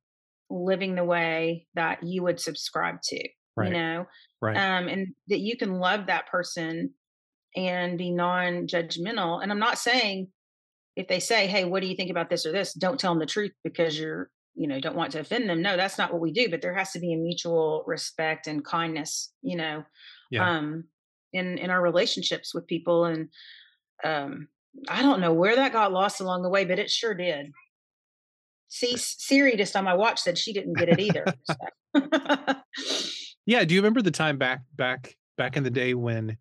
living 0.50 0.96
the 0.96 1.04
way 1.04 1.67
that 1.76 2.04
you 2.04 2.24
would 2.24 2.39
subscribe 2.39 3.02
to 3.02 3.28
right. 3.56 3.68
you 3.68 3.74
know 3.74 4.06
right 4.42 4.58
um 4.58 4.88
and 4.88 5.14
that 5.28 5.40
you 5.40 5.58
can 5.58 5.80
love 5.80 6.08
that 6.08 6.28
person 6.28 6.92
and 7.56 7.98
be 7.98 8.12
non-judgmental 8.12 9.42
and 9.42 9.52
i'm 9.52 9.60
not 9.60 9.78
saying 9.78 10.28
if 10.96 11.08
they 11.08 11.20
say 11.20 11.48
hey 11.48 11.66
what 11.66 11.82
do 11.82 11.88
you 11.88 11.96
think 11.96 12.12
about 12.12 12.30
this 12.30 12.46
or 12.46 12.52
this 12.52 12.74
don't 12.74 13.00
tell 13.00 13.12
them 13.12 13.20
the 13.20 13.26
truth 13.26 13.52
because 13.64 14.00
you're 14.00 14.30
you 14.56 14.68
know 14.68 14.80
don't 14.80 14.96
want 14.96 15.12
to 15.12 15.20
offend 15.20 15.50
them 15.50 15.62
no 15.62 15.78
that's 15.78 15.98
not 15.98 16.12
what 16.12 16.22
we 16.22 16.32
do 16.32 16.50
but 16.50 16.62
there 16.62 16.74
has 16.74 16.92
to 16.92 17.00
be 17.00 17.14
a 17.14 17.18
mutual 17.18 17.84
respect 17.88 18.48
and 18.48 18.66
kindness 18.66 19.34
you 19.42 19.56
know 19.56 19.84
yeah. 20.30 20.58
um 20.58 20.84
in 21.34 21.58
in 21.58 21.70
our 21.70 21.82
relationships 21.82 22.54
with 22.54 22.68
people 22.68 23.06
and 23.06 23.30
um 24.04 24.48
i 24.90 25.02
don't 25.02 25.22
know 25.22 25.34
where 25.34 25.56
that 25.56 25.74
got 25.74 25.94
lost 25.94 26.22
along 26.22 26.42
the 26.42 26.50
way 26.50 26.66
but 26.66 26.80
it 26.80 26.90
sure 26.90 27.14
did 27.14 27.52
See, 28.74 28.96
Siri 28.96 29.58
just 29.58 29.76
on 29.76 29.84
my 29.84 29.94
watch 29.94 30.22
said 30.22 30.38
she 30.38 30.54
didn't 30.54 30.78
get 30.78 30.88
it 30.88 31.00
either. 31.02 31.26
yeah. 33.52 33.66
Do 33.66 33.76
you 33.76 33.82
remember 33.82 34.02
the 34.02 34.12
time 34.12 34.38
back, 34.38 34.62
back, 34.78 35.18
back 35.38 35.58
in 35.58 35.64
the 35.64 35.70
day 35.70 35.94
when 35.94 36.38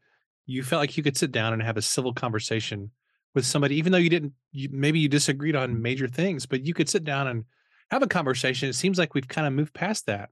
you 0.46 0.62
felt 0.62 0.79
like 0.81 0.96
you 0.96 1.03
could 1.03 1.16
sit 1.16 1.33
down 1.33 1.53
and 1.53 1.61
have 1.61 1.77
a 1.77 1.83
civil 1.83 2.14
conversation 2.14 2.92
with 3.35 3.44
somebody, 3.44 3.75
even 3.77 3.90
though 3.90 3.99
you 3.99 4.09
didn't, 4.09 4.33
you, 4.53 4.68
maybe 4.70 5.01
you 5.01 5.09
disagreed 5.09 5.57
on 5.57 5.83
major 5.83 6.07
things, 6.07 6.46
but 6.46 6.64
you 6.64 6.73
could 6.73 6.88
sit 6.88 7.03
down 7.03 7.27
and 7.27 7.44
have 7.90 8.05
a 8.05 8.07
conversation. 8.07 8.68
It 8.68 8.75
seems 8.75 8.96
like 8.96 9.12
we've 9.12 9.27
kind 9.27 9.44
of 9.44 9.53
moved 9.53 9.75
past 9.75 10.07
that. 10.07 10.31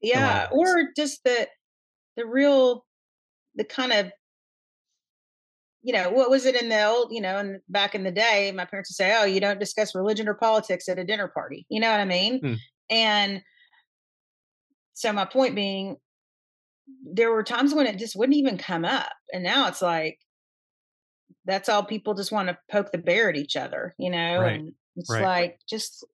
Yeah. 0.00 0.46
Or 0.52 0.90
just 0.96 1.24
the, 1.24 1.48
the 2.16 2.24
real, 2.24 2.86
the 3.56 3.64
kind 3.64 3.92
of 3.92 4.12
you 5.82 5.94
know, 5.94 6.10
what 6.10 6.28
was 6.28 6.44
it 6.44 6.60
in 6.60 6.68
the 6.68 6.84
old, 6.84 7.10
you 7.10 7.22
know, 7.22 7.38
and 7.38 7.58
back 7.70 7.94
in 7.94 8.04
the 8.04 8.10
day, 8.10 8.52
my 8.54 8.66
parents 8.66 8.90
would 8.90 8.96
say, 8.96 9.16
Oh, 9.18 9.24
you 9.24 9.40
don't 9.40 9.58
discuss 9.58 9.94
religion 9.94 10.28
or 10.28 10.34
politics 10.34 10.90
at 10.90 10.98
a 10.98 11.04
dinner 11.04 11.26
party. 11.26 11.64
You 11.70 11.80
know 11.80 11.90
what 11.90 12.00
I 12.00 12.04
mean? 12.04 12.40
Mm. 12.42 12.58
And 12.90 13.42
so 14.92 15.10
my 15.12 15.24
point 15.24 15.54
being, 15.54 15.96
there 17.12 17.30
were 17.30 17.42
times 17.42 17.74
when 17.74 17.86
it 17.86 17.98
just 17.98 18.16
wouldn't 18.16 18.36
even 18.36 18.58
come 18.58 18.84
up. 18.84 19.12
And 19.32 19.42
now 19.42 19.68
it's 19.68 19.82
like, 19.82 20.18
that's 21.44 21.68
all 21.68 21.84
people 21.84 22.14
just 22.14 22.32
want 22.32 22.48
to 22.48 22.58
poke 22.70 22.92
the 22.92 22.98
bear 22.98 23.30
at 23.30 23.36
each 23.36 23.56
other, 23.56 23.94
you 23.98 24.10
know? 24.10 24.40
Right. 24.40 24.60
And 24.60 24.72
it's 24.96 25.10
right. 25.10 25.22
like, 25.22 25.58
just 25.68 26.04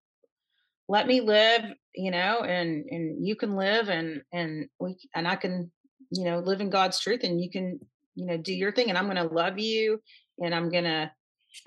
let 0.89 1.07
me 1.07 1.21
live, 1.21 1.63
you 1.95 2.11
know, 2.11 2.41
and, 2.41 2.85
and 2.91 3.27
you 3.27 3.37
can 3.37 3.57
live 3.57 3.89
and, 3.89 4.23
and 4.33 4.69
we, 4.79 4.97
and 5.15 5.27
I 5.27 5.37
can, 5.37 5.71
you 6.11 6.25
know, 6.25 6.39
live 6.39 6.61
in 6.61 6.71
God's 6.71 7.01
truth 7.01 7.25
and 7.25 7.41
you 7.41 7.51
can 7.51 7.81
you 8.17 8.27
know 8.27 8.37
do 8.37 8.53
your 8.53 8.73
thing 8.73 8.89
and 8.89 8.99
i'm 8.99 9.05
going 9.05 9.17
to 9.17 9.35
love 9.35 9.59
you 9.59 10.01
and 10.39 10.53
i'm 10.53 10.71
going 10.71 10.85
to 10.85 11.11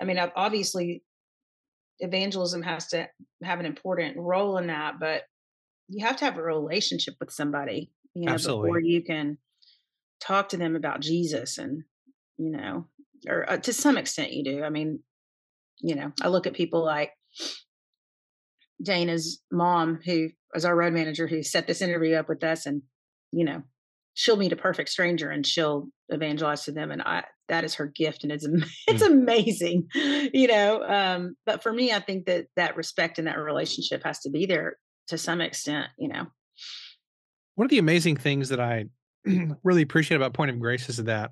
i 0.00 0.04
mean 0.04 0.18
obviously 0.36 1.02
evangelism 2.00 2.62
has 2.62 2.88
to 2.88 3.08
have 3.42 3.60
an 3.60 3.66
important 3.66 4.16
role 4.18 4.58
in 4.58 4.66
that 4.66 4.98
but 5.00 5.22
you 5.88 6.04
have 6.04 6.16
to 6.16 6.24
have 6.24 6.36
a 6.36 6.42
relationship 6.42 7.14
with 7.20 7.30
somebody 7.30 7.90
you 8.14 8.26
know 8.26 8.32
Absolutely. 8.32 8.68
before 8.68 8.80
you 8.80 9.02
can 9.02 9.38
talk 10.20 10.50
to 10.50 10.56
them 10.56 10.76
about 10.76 11.00
jesus 11.00 11.58
and 11.58 11.84
you 12.38 12.50
know 12.50 12.86
or 13.28 13.50
uh, 13.50 13.56
to 13.58 13.72
some 13.72 13.96
extent 13.96 14.32
you 14.32 14.44
do 14.44 14.62
i 14.62 14.70
mean 14.70 15.00
you 15.80 15.94
know 15.94 16.12
i 16.22 16.28
look 16.28 16.46
at 16.46 16.54
people 16.54 16.84
like 16.84 17.12
dana's 18.82 19.40
mom 19.50 20.00
who 20.04 20.28
was 20.54 20.64
our 20.64 20.76
road 20.76 20.92
manager 20.92 21.26
who 21.26 21.42
set 21.42 21.66
this 21.66 21.82
interview 21.82 22.14
up 22.14 22.28
with 22.28 22.42
us 22.42 22.66
and 22.66 22.82
you 23.32 23.44
know 23.44 23.62
she'll 24.14 24.36
meet 24.36 24.52
a 24.52 24.56
perfect 24.56 24.88
stranger 24.88 25.30
and 25.30 25.46
she'll 25.46 25.88
evangelize 26.08 26.64
to 26.64 26.72
them 26.72 26.90
and 26.90 27.02
i 27.02 27.22
that 27.48 27.64
is 27.64 27.74
her 27.74 27.86
gift 27.86 28.22
and 28.22 28.32
it's 28.32 28.46
it's 28.86 29.02
mm. 29.02 29.12
amazing 29.12 29.86
you 29.94 30.46
know 30.46 30.82
um 30.82 31.36
but 31.46 31.62
for 31.62 31.72
me 31.72 31.92
i 31.92 32.00
think 32.00 32.26
that 32.26 32.46
that 32.56 32.76
respect 32.76 33.18
and 33.18 33.26
that 33.26 33.38
relationship 33.38 34.02
has 34.04 34.20
to 34.20 34.30
be 34.30 34.46
there 34.46 34.76
to 35.08 35.18
some 35.18 35.40
extent 35.40 35.86
you 35.98 36.08
know 36.08 36.26
one 37.54 37.66
of 37.66 37.70
the 37.70 37.78
amazing 37.78 38.16
things 38.16 38.48
that 38.48 38.60
i 38.60 38.84
really 39.62 39.82
appreciate 39.82 40.16
about 40.16 40.32
point 40.32 40.50
of 40.50 40.58
grace 40.58 40.88
is 40.88 40.96
that 41.04 41.30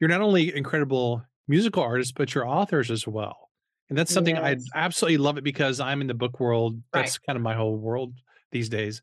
you're 0.00 0.10
not 0.10 0.20
only 0.20 0.54
incredible 0.54 1.22
musical 1.48 1.82
artists 1.82 2.12
but 2.12 2.34
you're 2.34 2.46
authors 2.46 2.90
as 2.90 3.06
well 3.06 3.50
and 3.88 3.98
that's 3.98 4.12
something 4.12 4.36
yes. 4.36 4.64
i 4.74 4.78
absolutely 4.78 5.18
love 5.18 5.38
it 5.38 5.44
because 5.44 5.80
i'm 5.80 6.00
in 6.00 6.06
the 6.06 6.14
book 6.14 6.40
world 6.40 6.80
that's 6.92 7.18
right. 7.18 7.26
kind 7.26 7.36
of 7.36 7.42
my 7.42 7.54
whole 7.54 7.76
world 7.76 8.14
these 8.52 8.68
days 8.68 9.02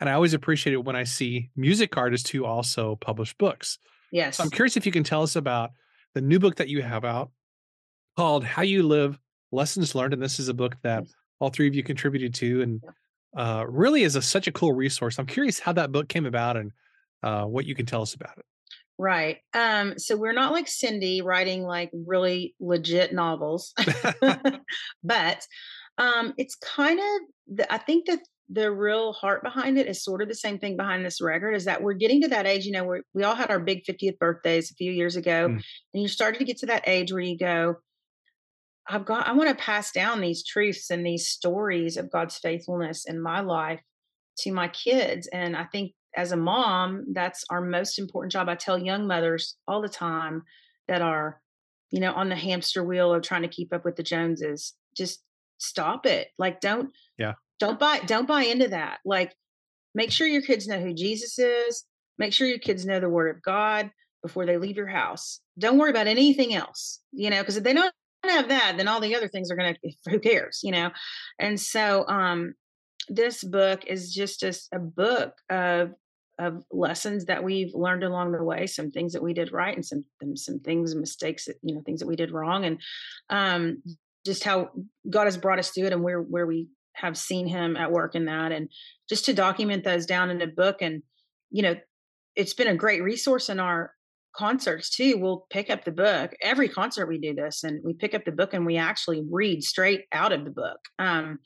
and 0.00 0.10
I 0.10 0.14
always 0.14 0.34
appreciate 0.34 0.72
it 0.72 0.84
when 0.84 0.96
I 0.96 1.04
see 1.04 1.50
music 1.56 1.96
artists 1.96 2.28
who 2.30 2.44
also 2.44 2.96
publish 2.96 3.34
books. 3.34 3.78
Yes. 4.10 4.36
So 4.36 4.44
I'm 4.44 4.50
curious 4.50 4.76
if 4.76 4.86
you 4.86 4.92
can 4.92 5.04
tell 5.04 5.22
us 5.22 5.36
about 5.36 5.70
the 6.14 6.20
new 6.20 6.38
book 6.38 6.56
that 6.56 6.68
you 6.68 6.82
have 6.82 7.04
out 7.04 7.30
called 8.16 8.44
How 8.44 8.62
You 8.62 8.82
Live 8.82 9.18
Lessons 9.52 9.94
Learned. 9.94 10.12
And 10.12 10.22
this 10.22 10.38
is 10.38 10.48
a 10.48 10.54
book 10.54 10.76
that 10.82 11.04
all 11.40 11.50
three 11.50 11.68
of 11.68 11.74
you 11.74 11.82
contributed 11.82 12.34
to 12.34 12.62
and 12.62 12.82
uh, 13.36 13.64
really 13.68 14.02
is 14.02 14.16
a, 14.16 14.22
such 14.22 14.46
a 14.46 14.52
cool 14.52 14.72
resource. 14.72 15.18
I'm 15.18 15.26
curious 15.26 15.58
how 15.58 15.72
that 15.72 15.92
book 15.92 16.08
came 16.08 16.26
about 16.26 16.56
and 16.56 16.72
uh, 17.22 17.44
what 17.44 17.66
you 17.66 17.74
can 17.74 17.86
tell 17.86 18.02
us 18.02 18.14
about 18.14 18.38
it. 18.38 18.44
Right. 18.96 19.38
Um, 19.54 19.98
so 19.98 20.16
we're 20.16 20.32
not 20.32 20.52
like 20.52 20.68
Cindy 20.68 21.20
writing 21.20 21.64
like 21.64 21.90
really 21.92 22.54
legit 22.60 23.12
novels, 23.12 23.72
but 25.02 25.46
um, 25.98 26.34
it's 26.38 26.54
kind 26.56 27.00
of, 27.00 27.56
the, 27.56 27.72
I 27.72 27.78
think 27.78 28.06
that 28.06 28.20
the 28.50 28.70
real 28.70 29.12
heart 29.12 29.42
behind 29.42 29.78
it 29.78 29.86
is 29.86 30.04
sort 30.04 30.20
of 30.22 30.28
the 30.28 30.34
same 30.34 30.58
thing 30.58 30.76
behind 30.76 31.04
this 31.04 31.20
record 31.20 31.52
is 31.52 31.64
that 31.64 31.82
we're 31.82 31.94
getting 31.94 32.20
to 32.20 32.28
that 32.28 32.46
age 32.46 32.66
you 32.66 32.72
know 32.72 32.84
we 32.84 33.00
we 33.14 33.22
all 33.22 33.34
had 33.34 33.50
our 33.50 33.58
big 33.58 33.82
50th 33.84 34.18
birthdays 34.18 34.70
a 34.70 34.74
few 34.74 34.92
years 34.92 35.16
ago 35.16 35.48
mm. 35.48 35.62
and 35.94 36.02
you 36.02 36.08
started 36.08 36.38
to 36.38 36.44
get 36.44 36.58
to 36.58 36.66
that 36.66 36.86
age 36.86 37.10
where 37.10 37.22
you 37.22 37.38
go 37.38 37.76
i've 38.88 39.04
got 39.04 39.26
i 39.26 39.32
want 39.32 39.48
to 39.48 39.64
pass 39.64 39.92
down 39.92 40.20
these 40.20 40.44
truths 40.44 40.90
and 40.90 41.04
these 41.04 41.28
stories 41.28 41.96
of 41.96 42.10
god's 42.10 42.36
faithfulness 42.38 43.04
in 43.06 43.20
my 43.20 43.40
life 43.40 43.80
to 44.38 44.52
my 44.52 44.68
kids 44.68 45.26
and 45.28 45.56
i 45.56 45.64
think 45.64 45.92
as 46.16 46.32
a 46.32 46.36
mom 46.36 47.04
that's 47.12 47.44
our 47.50 47.60
most 47.60 47.98
important 47.98 48.32
job 48.32 48.48
i 48.48 48.54
tell 48.54 48.78
young 48.78 49.06
mothers 49.06 49.56
all 49.66 49.80
the 49.80 49.88
time 49.88 50.42
that 50.88 51.02
are 51.02 51.40
you 51.90 52.00
know 52.00 52.12
on 52.12 52.28
the 52.28 52.36
hamster 52.36 52.84
wheel 52.84 53.12
of 53.12 53.22
trying 53.22 53.42
to 53.42 53.48
keep 53.48 53.72
up 53.72 53.84
with 53.84 53.96
the 53.96 54.02
joneses 54.02 54.74
just 54.96 55.22
stop 55.58 56.04
it 56.06 56.28
like 56.38 56.60
don't 56.60 56.90
yeah 57.18 57.34
don't 57.58 57.78
buy 57.78 58.00
don't 58.00 58.28
buy 58.28 58.42
into 58.42 58.68
that. 58.68 58.98
Like 59.04 59.34
make 59.94 60.10
sure 60.10 60.26
your 60.26 60.42
kids 60.42 60.66
know 60.66 60.80
who 60.80 60.92
Jesus 60.92 61.38
is. 61.38 61.84
Make 62.18 62.32
sure 62.32 62.46
your 62.46 62.58
kids 62.58 62.86
know 62.86 63.00
the 63.00 63.08
word 63.08 63.34
of 63.34 63.42
God 63.42 63.90
before 64.22 64.46
they 64.46 64.58
leave 64.58 64.76
your 64.76 64.86
house. 64.86 65.40
Don't 65.58 65.78
worry 65.78 65.90
about 65.90 66.06
anything 66.06 66.54
else, 66.54 67.00
you 67.12 67.30
know, 67.30 67.40
because 67.40 67.56
if 67.56 67.64
they 67.64 67.72
don't 67.72 67.92
have 68.30 68.48
that, 68.48 68.74
then 68.76 68.88
all 68.88 69.00
the 69.00 69.14
other 69.14 69.28
things 69.28 69.50
are 69.50 69.56
going 69.56 69.74
to, 69.74 69.92
who 70.10 70.18
cares, 70.18 70.60
you 70.62 70.72
know? 70.72 70.90
And 71.38 71.60
so, 71.60 72.06
um, 72.08 72.54
this 73.08 73.44
book 73.44 73.84
is 73.86 74.14
just 74.14 74.42
a, 74.42 74.56
a 74.72 74.78
book 74.78 75.34
of, 75.50 75.92
of 76.38 76.64
lessons 76.70 77.26
that 77.26 77.44
we've 77.44 77.74
learned 77.74 78.02
along 78.02 78.32
the 78.32 78.42
way, 78.42 78.66
some 78.66 78.90
things 78.90 79.12
that 79.12 79.22
we 79.22 79.34
did 79.34 79.52
right 79.52 79.74
and 79.74 79.84
some, 79.84 80.04
some 80.34 80.58
things, 80.60 80.94
mistakes 80.94 81.44
that, 81.44 81.56
you 81.62 81.74
know, 81.74 81.82
things 81.84 82.00
that 82.00 82.06
we 82.06 82.16
did 82.16 82.32
wrong. 82.32 82.64
And, 82.64 82.80
um, 83.30 83.82
just 84.24 84.42
how 84.42 84.70
God 85.08 85.24
has 85.24 85.36
brought 85.36 85.58
us 85.58 85.68
through 85.68 85.84
it 85.84 85.92
and 85.92 86.02
where, 86.02 86.20
where 86.20 86.46
we 86.46 86.68
have 86.94 87.18
seen 87.18 87.46
him 87.46 87.76
at 87.76 87.92
work 87.92 88.14
in 88.14 88.24
that 88.26 88.52
and 88.52 88.68
just 89.08 89.24
to 89.26 89.34
document 89.34 89.84
those 89.84 90.06
down 90.06 90.30
in 90.30 90.40
a 90.40 90.46
book 90.46 90.80
and 90.80 91.02
you 91.50 91.62
know 91.62 91.76
it's 92.36 92.54
been 92.54 92.68
a 92.68 92.74
great 92.74 93.02
resource 93.02 93.48
in 93.48 93.60
our 93.60 93.92
concerts 94.36 94.90
too 94.90 95.16
we'll 95.18 95.46
pick 95.50 95.70
up 95.70 95.84
the 95.84 95.92
book. 95.92 96.32
Every 96.42 96.68
concert 96.68 97.06
we 97.06 97.18
do 97.18 97.34
this 97.34 97.64
and 97.64 97.80
we 97.84 97.94
pick 97.94 98.14
up 98.14 98.24
the 98.24 98.32
book 98.32 98.54
and 98.54 98.66
we 98.66 98.76
actually 98.76 99.22
read 99.30 99.62
straight 99.62 100.02
out 100.12 100.32
of 100.32 100.44
the 100.44 100.50
book 100.50 100.78
um, 100.98 101.38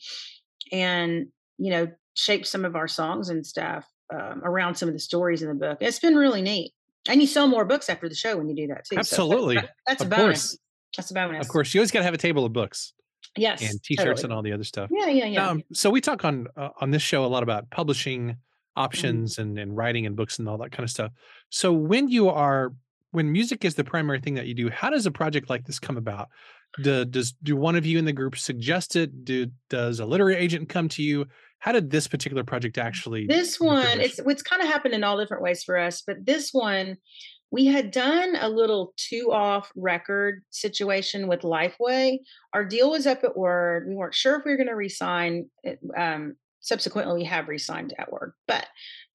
and 0.72 1.26
you 1.58 1.70
know 1.70 1.88
shape 2.14 2.46
some 2.46 2.64
of 2.64 2.74
our 2.74 2.88
songs 2.88 3.28
and 3.28 3.46
stuff 3.46 3.86
um, 4.12 4.42
around 4.44 4.74
some 4.74 4.88
of 4.88 4.94
the 4.94 5.00
stories 5.00 5.42
in 5.42 5.48
the 5.48 5.54
book. 5.54 5.78
It's 5.80 5.98
been 5.98 6.16
really 6.16 6.42
neat. 6.42 6.72
And 7.08 7.20
you 7.20 7.26
sell 7.26 7.46
more 7.46 7.64
books 7.64 7.88
after 7.88 8.08
the 8.08 8.14
show 8.14 8.36
when 8.36 8.48
you 8.48 8.56
do 8.56 8.66
that 8.68 8.84
too 8.84 8.98
absolutely. 8.98 9.56
so 9.56 9.60
that's, 9.62 9.72
that's, 9.86 10.02
a 10.02 10.06
bonus. 10.06 10.22
course. 10.22 10.58
that's 10.96 11.10
a 11.10 11.14
bonus. 11.14 11.46
Of 11.46 11.52
course 11.52 11.72
you 11.72 11.80
always 11.80 11.90
got 11.90 12.00
to 12.00 12.04
have 12.04 12.14
a 12.14 12.18
table 12.18 12.44
of 12.44 12.52
books 12.52 12.92
yes 13.36 13.60
and 13.62 13.82
t-shirts 13.82 14.06
totally. 14.06 14.24
and 14.24 14.32
all 14.32 14.42
the 14.42 14.52
other 14.52 14.64
stuff. 14.64 14.90
Yeah 14.92 15.08
yeah 15.08 15.26
yeah. 15.26 15.48
Um, 15.48 15.62
so 15.72 15.90
we 15.90 16.00
talk 16.00 16.24
on 16.24 16.48
uh, 16.56 16.70
on 16.80 16.90
this 16.90 17.02
show 17.02 17.24
a 17.24 17.26
lot 17.26 17.42
about 17.42 17.70
publishing. 17.70 18.36
Options 18.76 19.34
mm-hmm. 19.34 19.42
and 19.42 19.58
and 19.58 19.76
writing 19.76 20.06
and 20.06 20.16
books 20.16 20.38
and 20.38 20.48
all 20.48 20.58
that 20.58 20.72
kind 20.72 20.84
of 20.84 20.90
stuff 20.90 21.12
so 21.50 21.72
when 21.72 22.08
you 22.08 22.28
are 22.28 22.72
when 23.10 23.30
music 23.32 23.64
is 23.64 23.74
the 23.74 23.84
primary 23.84 24.20
thing 24.20 24.34
that 24.34 24.46
you 24.46 24.54
do 24.54 24.68
how 24.70 24.90
does 24.90 25.06
a 25.06 25.10
project 25.10 25.50
like 25.50 25.64
this 25.64 25.78
come 25.78 25.96
about 25.96 26.28
do, 26.82 27.04
does 27.04 27.32
do 27.42 27.56
one 27.56 27.76
of 27.76 27.86
you 27.86 27.98
in 27.98 28.04
the 28.04 28.12
group 28.12 28.36
suggest 28.36 28.96
it 28.96 29.24
do 29.24 29.46
does 29.70 30.00
a 30.00 30.06
literary 30.06 30.36
agent 30.36 30.68
come 30.68 30.88
to 30.88 31.02
you 31.02 31.26
how 31.58 31.72
did 31.72 31.90
this 31.90 32.06
particular 32.06 32.44
project 32.44 32.78
actually 32.78 33.26
this 33.26 33.58
one 33.58 34.00
it's 34.00 34.18
it's 34.18 34.42
kind 34.42 34.62
of 34.62 34.68
happened 34.68 34.94
in 34.94 35.02
all 35.02 35.18
different 35.18 35.42
ways 35.42 35.64
for 35.64 35.78
us 35.78 36.02
but 36.06 36.24
this 36.24 36.50
one 36.52 36.96
we 37.50 37.66
had 37.66 37.90
done 37.90 38.36
a 38.36 38.48
little 38.48 38.92
two 38.96 39.32
off 39.32 39.72
record 39.74 40.42
situation 40.50 41.28
with 41.28 41.40
Lifeway. 41.40 42.18
Our 42.52 42.64
deal 42.64 42.90
was 42.90 43.06
up 43.06 43.24
at 43.24 43.36
Word. 43.36 43.86
We 43.88 43.94
weren't 43.94 44.14
sure 44.14 44.38
if 44.38 44.44
we 44.44 44.50
were 44.50 44.56
going 44.56 44.68
to 44.68 44.74
resign. 44.74 45.48
Um, 45.96 46.36
subsequently, 46.68 47.14
we 47.14 47.24
have 47.24 47.48
resigned 47.48 47.94
at 47.98 48.12
Word, 48.12 48.34
but 48.46 48.66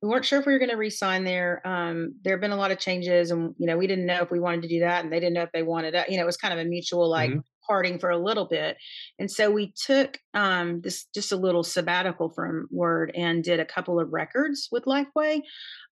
we 0.02 0.10
weren't 0.10 0.26
sure 0.26 0.39
if 0.39 0.46
we 0.46 0.54
were 0.54 0.60
going 0.60 0.72
to 0.72 0.78
resign 0.78 1.24
there. 1.24 1.62
Um, 1.66 2.16
there 2.24 2.34
have 2.34 2.42
been 2.42 2.52
a 2.52 2.58
lot 2.58 2.72
of 2.72 2.80
changes, 2.80 3.32
and 3.32 3.56
you 3.58 3.68
know, 3.68 3.78
we 3.78 3.88
didn't 3.88 4.06
know 4.06 4.22
if 4.22 4.32
we 4.32 4.39
wanted 4.39 4.63
to 4.63 4.68
do 4.68 4.80
that, 4.82 5.04
and 5.04 5.13
they 5.13 5.20
didn't 5.20 5.34
know 5.34 5.44
if 5.44 5.52
they 5.54 5.63
wanted 5.63 5.94
it. 5.96 6.10
You 6.10 6.18
know, 6.18 6.24
it 6.24 6.28
was 6.28 6.38
kind 6.38 6.54
of 6.54 6.60
a 6.60 6.70
mutual 6.70 7.10
like. 7.10 7.32
Mm-hmm. 7.32 7.39
parting 7.66 7.98
for 7.98 8.10
a 8.10 8.18
little 8.18 8.44
bit 8.44 8.76
and 9.20 9.32
so 9.32 9.50
we 9.50 9.72
took 9.88 10.20
um, 10.34 10.82
this 10.82 11.06
just 11.16 11.32
a 11.32 11.38
little 11.38 11.63
sabbatical 11.63 12.30
from 12.36 12.68
word 12.70 13.10
and 13.16 13.42
did 13.42 13.62
a 13.62 13.66
couple 13.66 14.02
of 14.02 14.12
records 14.12 14.68
with 14.70 14.84
lifeway 14.84 15.39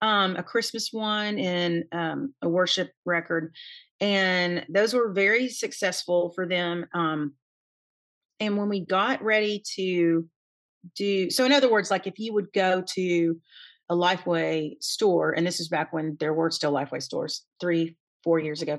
um, 0.03 0.37
a 0.37 0.43
Christmas 0.43 0.91
one 0.93 1.39
and 1.39 1.85
um, 1.93 2.35
a 2.43 2.49
worship 2.49 2.91
record, 3.05 3.55
and 4.01 4.65
those 4.69 4.95
were 4.95 5.13
very 5.13 5.49
successful 5.49 6.33
for 6.35 6.47
them. 6.47 6.87
Um, 6.95 7.35
and 8.39 8.57
when 8.57 8.69
we 8.69 8.85
got 8.85 9.23
ready 9.23 9.63
to 9.77 10.27
do, 10.97 11.31
so 11.31 11.45
in 11.45 11.53
other 11.53 11.71
words, 11.71 11.91
like 11.91 12.07
if 12.07 12.19
you 12.19 12.33
would 12.33 12.53
go 12.53 12.83
to 12.95 13.41
a 13.89 13.95
Lifeway 13.95 14.75
store, 14.81 15.33
and 15.33 15.47
this 15.47 15.61
is 15.61 15.69
back 15.69 15.93
when 15.93 16.17
there 16.21 16.33
were 16.33 16.51
still 16.51 16.73
Lifeway 16.73 17.03
stores, 17.03 17.45
three, 17.61 17.97
four 18.23 18.39
years 18.39 18.63
ago. 18.63 18.79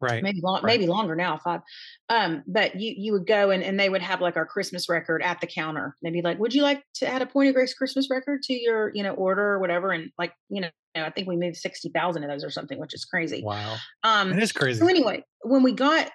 Right. 0.00 0.20
maybe 0.20 0.40
long, 0.42 0.56
right. 0.56 0.64
maybe 0.64 0.88
longer 0.88 1.14
now, 1.14 1.38
five. 1.38 1.60
Um, 2.08 2.42
but 2.48 2.74
you 2.74 2.92
you 2.96 3.12
would 3.12 3.24
go 3.24 3.50
and, 3.50 3.62
and 3.62 3.78
they 3.78 3.88
would 3.88 4.02
have 4.02 4.20
like 4.20 4.36
our 4.36 4.44
Christmas 4.44 4.88
record 4.88 5.22
at 5.22 5.40
the 5.40 5.46
counter. 5.46 5.96
They'd 6.02 6.12
be 6.12 6.22
like, 6.22 6.40
"Would 6.40 6.54
you 6.54 6.62
like 6.62 6.82
to 6.94 7.06
add 7.06 7.22
a 7.22 7.26
Point 7.26 7.50
of 7.50 7.54
Grace 7.54 7.72
Christmas 7.72 8.10
record 8.10 8.42
to 8.42 8.52
your 8.52 8.90
you 8.94 9.04
know 9.04 9.12
order 9.14 9.52
or 9.52 9.60
whatever?" 9.60 9.92
And 9.92 10.10
like 10.18 10.32
you 10.48 10.60
know, 10.60 10.70
I 10.96 11.10
think 11.10 11.28
we 11.28 11.36
moved 11.36 11.56
sixty 11.56 11.88
thousand 11.88 12.24
of 12.24 12.30
those 12.30 12.42
or 12.42 12.50
something, 12.50 12.80
which 12.80 12.94
is 12.94 13.04
crazy. 13.04 13.44
Wow. 13.44 13.76
Um, 14.02 14.30
That 14.30 14.42
is 14.42 14.50
crazy. 14.50 14.80
so 14.80 14.88
anyway, 14.88 15.24
when 15.42 15.62
we 15.62 15.70
got 15.72 16.10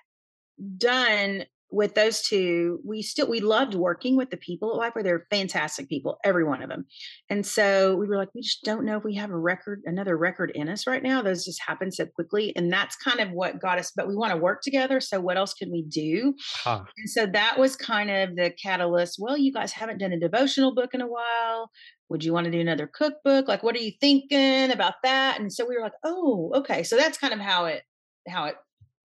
done 0.78 1.46
with 1.70 1.96
those 1.96 2.22
two, 2.22 2.80
we 2.86 3.02
still 3.02 3.30
we 3.30 3.42
loved 3.42 3.76
working 3.76 4.16
with 4.16 4.30
the 4.30 4.38
people 4.38 4.82
at 4.82 4.94
Lifeway. 4.94 5.04
They're 5.04 5.28
fantastic 5.30 5.90
people, 5.90 6.18
every 6.24 6.44
one 6.44 6.62
of 6.62 6.70
them. 6.70 6.86
And 7.30 7.46
so 7.46 7.96
we 7.96 8.08
were 8.08 8.18
like, 8.18 8.30
we 8.34 8.42
just 8.42 8.64
don't 8.64 8.86
know 8.86 8.98
if 8.98 9.04
we 9.04 9.16
have 9.16 9.32
a 9.32 9.38
record, 9.38 9.82
another 9.86 10.18
record 10.18 10.52
in 10.56 10.70
us 10.70 10.88
right 10.88 11.04
now. 11.04 11.22
Those 11.22 11.44
just 11.44 11.62
happen 11.66 11.92
so 11.92 12.06
quickly. 12.06 12.54
And 12.56 12.72
that's 12.72 12.96
kind 12.96 13.20
of 13.20 13.32
what 13.32 13.62
got 13.62 13.80
us, 13.80 13.92
but 13.96 14.08
we 14.08 14.16
want 14.16 14.32
to 14.32 14.38
work 14.38 14.62
together. 14.62 15.02
So 15.02 15.20
what 15.20 15.38
else 15.38 15.54
could 15.54 15.70
we 15.70 15.84
do? 15.84 16.34
Huh. 16.64 16.84
And 16.98 17.10
so 17.10 17.26
that 17.26 17.60
was 17.60 17.76
kind 17.76 18.10
of 18.10 18.36
the 18.36 18.52
catalyst. 18.62 19.18
Well, 19.20 19.38
you 19.38 19.52
guys 19.52 19.74
haven't 19.74 20.00
done 20.00 20.14
a 20.14 20.20
devotional 20.20 20.74
book 20.74 20.94
in 20.94 21.02
a 21.02 21.08
while. 21.08 21.70
Would 22.10 22.24
you 22.24 22.32
want 22.32 22.46
to 22.46 22.52
do 22.52 22.62
another 22.62 22.88
cookbook? 22.88 23.50
Like, 23.50 23.64
what 23.64 23.76
are 23.76 23.80
you 23.80 23.92
thinking 24.00 24.72
about 24.72 24.94
that? 25.04 25.42
And 25.42 25.52
so 25.52 25.66
we 25.68 25.76
were 25.76 25.82
like, 25.82 25.92
oh, 26.06 26.52
okay. 26.56 26.84
So 26.84 26.96
that's 26.96 27.18
kind 27.18 27.34
of 27.34 27.40
how 27.40 27.66
it 27.66 27.84
how 28.28 28.46
it 28.46 28.56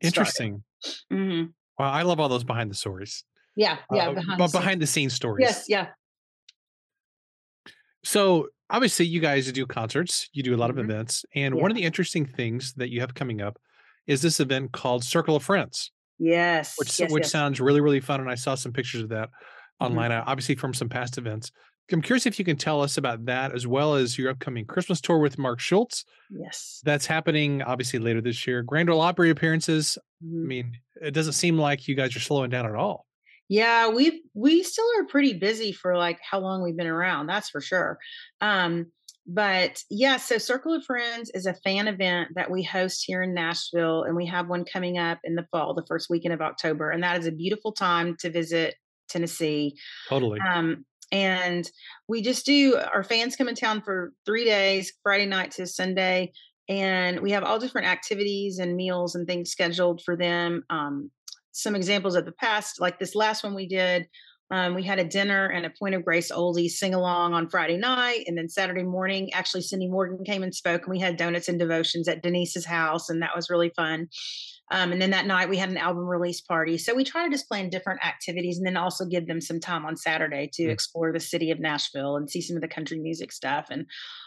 Interesting. 0.00 0.62
hmm 1.10 1.44
Wow. 1.78 1.90
I 1.90 2.02
love 2.02 2.20
all 2.20 2.28
those 2.28 2.44
behind 2.44 2.70
the 2.70 2.74
stories. 2.74 3.24
Yeah, 3.56 3.78
yeah. 3.92 4.08
Uh, 4.08 4.14
behind 4.14 4.38
but 4.38 4.46
the 4.46 4.48
scenes. 4.48 4.52
behind 4.52 4.82
the 4.82 4.86
scenes 4.86 5.12
stories. 5.14 5.44
Yes, 5.46 5.64
yeah. 5.68 5.88
So 8.04 8.48
obviously, 8.70 9.06
you 9.06 9.20
guys 9.20 9.50
do 9.52 9.66
concerts, 9.66 10.28
you 10.32 10.42
do 10.42 10.54
a 10.54 10.56
lot 10.58 10.70
of 10.70 10.76
Mhm. 10.76 10.84
events, 10.84 11.24
and 11.34 11.54
one 11.54 11.70
of 11.70 11.76
the 11.76 11.84
interesting 11.84 12.24
things 12.26 12.72
that 12.74 12.90
you 12.90 13.00
have 13.00 13.14
coming 13.14 13.40
up 13.40 13.58
is 14.06 14.22
this 14.22 14.40
event 14.40 14.72
called 14.72 15.04
Circle 15.04 15.36
of 15.36 15.44
Friends, 15.44 15.92
Yes. 16.18 16.74
which 16.78 16.98
yes, 16.98 17.10
which 17.12 17.22
yes. 17.24 17.30
sounds 17.32 17.60
really 17.60 17.80
really 17.80 18.00
fun. 18.00 18.20
And 18.20 18.30
I 18.30 18.34
saw 18.34 18.54
some 18.54 18.72
pictures 18.72 19.02
of 19.02 19.08
that 19.10 19.28
Mhm. 19.28 19.86
online, 19.86 20.12
uh, 20.12 20.24
obviously 20.26 20.54
from 20.56 20.74
some 20.74 20.88
past 20.88 21.18
events. 21.18 21.52
I'm 21.90 22.00
curious 22.02 22.26
if 22.26 22.38
you 22.38 22.44
can 22.44 22.56
tell 22.56 22.80
us 22.80 22.96
about 22.96 23.24
that 23.26 23.52
as 23.54 23.66
well 23.66 23.94
as 23.94 24.16
your 24.16 24.30
upcoming 24.30 24.64
Christmas 24.64 25.00
tour 25.00 25.18
with 25.18 25.38
Mark 25.38 25.60
Schultz. 25.60 26.04
Yes. 26.30 26.80
That's 26.84 27.06
happening 27.06 27.60
obviously 27.62 27.98
later 27.98 28.20
this 28.20 28.46
year. 28.46 28.62
Grand 28.62 28.88
Ole 28.88 29.00
Opry 29.00 29.30
appearances. 29.30 29.98
I 30.22 30.24
Mhm. 30.24 30.46
mean, 30.46 30.78
it 31.02 31.10
doesn't 31.12 31.34
seem 31.34 31.58
like 31.58 31.88
you 31.88 31.94
guys 31.94 32.16
are 32.16 32.20
slowing 32.20 32.50
down 32.50 32.64
at 32.66 32.74
all. 32.74 33.06
Yeah, 33.48 33.88
we 33.88 34.22
we 34.34 34.62
still 34.62 34.86
are 34.98 35.04
pretty 35.04 35.34
busy 35.34 35.72
for 35.72 35.96
like 35.96 36.18
how 36.22 36.38
long 36.40 36.62
we've 36.62 36.76
been 36.76 36.86
around, 36.86 37.26
that's 37.26 37.50
for 37.50 37.60
sure. 37.60 37.98
Um, 38.40 38.90
but 39.26 39.82
yeah, 39.90 40.16
so 40.16 40.38
Circle 40.38 40.72
of 40.74 40.84
Friends 40.84 41.30
is 41.34 41.44
a 41.46 41.52
fan 41.54 41.86
event 41.88 42.30
that 42.34 42.50
we 42.50 42.62
host 42.62 43.04
here 43.06 43.22
in 43.22 43.34
Nashville, 43.34 44.04
and 44.04 44.16
we 44.16 44.24
have 44.26 44.48
one 44.48 44.64
coming 44.64 44.96
up 44.96 45.18
in 45.24 45.34
the 45.34 45.46
fall, 45.52 45.74
the 45.74 45.84
first 45.86 46.08
weekend 46.08 46.32
of 46.32 46.40
October, 46.40 46.90
and 46.90 47.02
that 47.02 47.20
is 47.20 47.26
a 47.26 47.32
beautiful 47.32 47.72
time 47.72 48.16
to 48.20 48.30
visit 48.30 48.76
Tennessee. 49.08 49.76
Totally. 50.08 50.40
Um, 50.40 50.86
and 51.12 51.70
we 52.08 52.22
just 52.22 52.46
do 52.46 52.76
our 52.92 53.04
fans 53.04 53.36
come 53.36 53.48
in 53.48 53.54
town 53.54 53.82
for 53.82 54.12
three 54.24 54.44
days, 54.44 54.92
Friday 55.02 55.26
night 55.26 55.52
to 55.52 55.66
Sunday, 55.66 56.32
and 56.68 57.20
we 57.20 57.30
have 57.32 57.44
all 57.44 57.58
different 57.58 57.86
activities 57.86 58.58
and 58.58 58.74
meals 58.74 59.14
and 59.14 59.26
things 59.26 59.50
scheduled 59.50 60.02
for 60.02 60.16
them. 60.16 60.64
Um, 60.70 61.10
some 61.52 61.76
examples 61.76 62.14
of 62.14 62.24
the 62.24 62.32
past, 62.32 62.80
like 62.80 62.98
this 62.98 63.14
last 63.14 63.44
one 63.44 63.54
we 63.54 63.68
did. 63.68 64.08
Um, 64.50 64.74
we 64.74 64.82
had 64.82 64.98
a 64.98 65.04
dinner 65.04 65.46
and 65.46 65.64
a 65.64 65.72
Point 65.78 65.94
of 65.94 66.04
Grace 66.04 66.30
oldie 66.30 66.68
sing 66.68 66.94
along 66.94 67.32
on 67.32 67.48
Friday 67.48 67.78
night, 67.78 68.24
and 68.26 68.36
then 68.36 68.50
Saturday 68.50 68.82
morning, 68.82 69.32
actually 69.32 69.62
Cindy 69.62 69.88
Morgan 69.88 70.24
came 70.24 70.42
and 70.42 70.54
spoke, 70.54 70.82
and 70.82 70.90
we 70.90 70.98
had 70.98 71.16
donuts 71.16 71.48
and 71.48 71.58
devotions 71.58 72.06
at 72.06 72.22
Denise's 72.22 72.66
house, 72.66 73.08
and 73.08 73.22
that 73.22 73.34
was 73.34 73.48
really 73.48 73.70
fun. 73.74 74.08
Um, 74.72 74.90
and 74.90 75.00
then 75.00 75.10
that 75.10 75.26
night 75.26 75.48
we 75.48 75.58
had 75.58 75.70
an 75.70 75.76
album 75.76 76.04
release 76.04 76.40
party. 76.40 76.78
So 76.78 76.94
we 76.94 77.04
try 77.04 77.24
to 77.24 77.30
just 77.30 77.46
plan 77.46 77.70
different 77.70 78.04
activities 78.04 78.58
and 78.58 78.66
then 78.66 78.76
also 78.76 79.04
give 79.04 79.26
them 79.26 79.40
some 79.40 79.60
time 79.60 79.84
on 79.84 79.96
Saturday 79.96 80.50
to 80.54 80.64
Mm. 80.64 80.70
explore 80.70 81.12
the 81.12 81.20
city 81.20 81.50
of 81.50 81.60
Nashville 81.60 82.16
and 82.16 82.28
see 82.28 82.40
some 82.40 82.56
of 82.56 82.62
the 82.62 82.68
country 82.68 82.98
music 82.98 83.30
stuff 83.32 83.66
and 83.70 83.86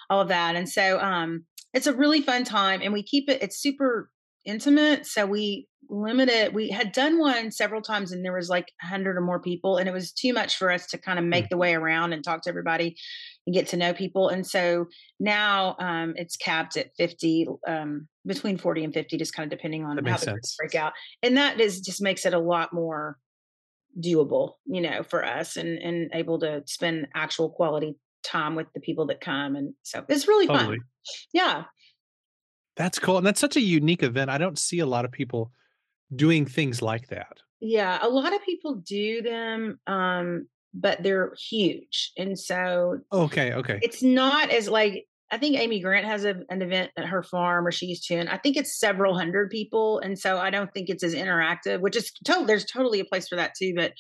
all 0.10 0.22
of 0.22 0.28
that. 0.30 0.56
And 0.56 0.70
so 0.70 1.00
um, 1.00 1.46
it's 1.74 1.88
a 1.88 1.94
really 1.94 2.22
fun 2.22 2.44
time 2.44 2.82
and 2.84 2.94
we 2.94 3.04
keep 3.04 3.30
it, 3.30 3.42
it's 3.42 3.60
super 3.60 4.10
intimate. 4.46 5.06
So 5.06 5.26
we 5.26 5.68
limit 5.90 6.30
it. 6.30 6.54
We 6.54 6.70
had 6.70 6.92
done 6.92 7.20
one 7.20 7.52
several 7.52 7.82
times 7.82 8.12
and 8.12 8.26
there 8.26 8.34
was 8.34 8.50
like 8.50 8.72
a 8.82 8.88
hundred 8.88 9.18
or 9.18 9.22
more 9.22 9.40
people 9.40 9.78
and 9.78 9.88
it 9.88 9.92
was 9.92 10.12
too 10.12 10.34
much 10.34 10.58
for 10.58 10.72
us 10.72 10.88
to 10.88 10.98
kind 10.98 11.20
of 11.20 11.26
make 11.26 11.50
the 11.50 11.58
way 11.58 11.76
around 11.76 12.14
and 12.14 12.24
talk 12.24 12.42
to 12.44 12.50
everybody 12.50 12.96
and 13.46 13.54
get 13.54 13.68
to 13.68 13.78
know 13.78 13.94
people. 13.94 14.30
And 14.30 14.46
so 14.46 14.88
now 15.20 15.76
um, 15.80 16.14
it's 16.18 16.38
capped 16.38 16.78
at 16.78 16.96
50, 16.98 17.48
um, 17.68 18.08
between 18.26 18.58
40 18.58 18.86
and 18.86 18.94
50, 18.94 19.18
just 19.18 19.36
kind 19.36 19.52
of 19.52 19.56
depending 19.56 19.86
on 19.86 19.98
how 20.04 20.18
the 20.18 20.40
break 20.58 20.76
out. 20.76 20.94
And 21.22 21.38
that 21.38 21.60
is 21.60 21.82
just 21.82 22.02
makes 22.02 22.26
it 22.26 22.34
a 22.34 22.40
lot 22.40 22.74
more 22.74 23.18
doable, 24.04 24.54
you 24.66 24.82
know, 24.82 25.04
for 25.04 25.24
us 25.24 25.56
and 25.56 25.78
and 25.78 26.10
able 26.14 26.40
to 26.40 26.64
spend 26.66 27.08
actual 27.16 27.50
quality 27.50 27.96
time 28.24 28.56
with 28.56 28.68
the 28.74 28.82
people 28.82 29.06
that 29.08 29.22
come. 29.22 29.56
And 29.56 29.74
so 29.84 30.04
it's 30.10 30.28
really 30.28 30.48
Totally. 30.48 30.78
fun. 30.78 30.86
Yeah. 31.34 31.64
That's 32.76 33.00
cool. 33.00 33.18
And 33.18 33.26
that's 33.26 33.40
such 33.40 33.56
a 33.56 33.62
unique 33.62 34.04
event. 34.04 34.30
I 34.30 34.38
don't 34.38 34.60
see 34.60 34.80
a 34.80 34.86
lot 34.86 35.06
of 35.06 35.12
people 35.12 35.52
doing 36.16 36.46
things 36.46 36.82
like 36.82 37.08
that. 37.08 37.38
Yeah. 37.62 38.00
A 38.02 38.10
lot 38.10 38.34
of 38.34 38.44
people 38.44 38.76
do 38.76 39.22
them, 39.22 39.80
um, 39.88 40.48
but 40.74 41.02
they're 41.02 41.34
huge. 41.40 42.12
And 42.18 42.38
so 42.38 43.00
Okay. 43.12 43.54
Okay. 43.54 43.80
it's 43.82 44.04
not 44.04 44.50
as 44.50 44.68
like 44.68 45.06
I 45.32 45.38
think 45.40 45.58
Amy 45.58 45.80
Grant 45.80 46.06
has 46.06 46.24
a, 46.24 46.36
an 46.50 46.62
event 46.62 46.92
at 46.98 47.06
her 47.08 47.24
farm, 47.24 47.66
or 47.66 47.72
she 47.72 47.88
used 47.88 48.08
to, 48.08 48.16
and 48.16 48.30
I 48.30 48.38
think 48.38 48.56
it's 48.58 48.80
several 48.80 49.18
hundred 49.18 49.50
people, 49.50 49.98
and 50.00 50.20
so 50.20 50.38
I 50.38 50.52
don't 50.52 50.72
think 50.72 50.88
it's 50.88 51.04
as 51.04 51.16
interactive. 51.16 51.80
Which 51.82 51.96
is 51.96 52.12
total. 52.24 52.46
There's 52.46 52.64
totally 52.64 53.00
a 53.00 53.06
place 53.06 53.28
for 53.28 53.36
that 53.36 53.54
too, 53.58 53.74
but 53.76 53.94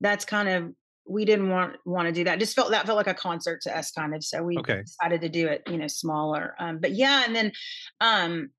that's 0.00 0.24
kind 0.24 0.48
of 0.48 0.72
we 1.10 1.24
didn't 1.24 1.50
want 1.50 1.76
want 1.84 2.06
to 2.06 2.12
do 2.12 2.24
that. 2.24 2.38
Just 2.38 2.54
felt 2.54 2.70
that 2.70 2.86
felt 2.86 2.96
like 2.96 3.06
a 3.06 3.14
concert 3.14 3.60
to 3.62 3.76
us, 3.76 3.90
kind 3.90 4.14
of. 4.14 4.22
So 4.22 4.42
we 4.42 4.58
Okay. 4.58 4.82
decided 4.82 5.20
to 5.22 5.28
do 5.28 5.48
it, 5.48 5.62
you 5.68 5.76
know, 5.76 5.88
smaller. 5.88 6.54
Um, 6.58 6.78
but 6.78 6.92
yeah, 6.92 7.24
and 7.26 7.34
then 7.34 7.52
um, 8.00 8.50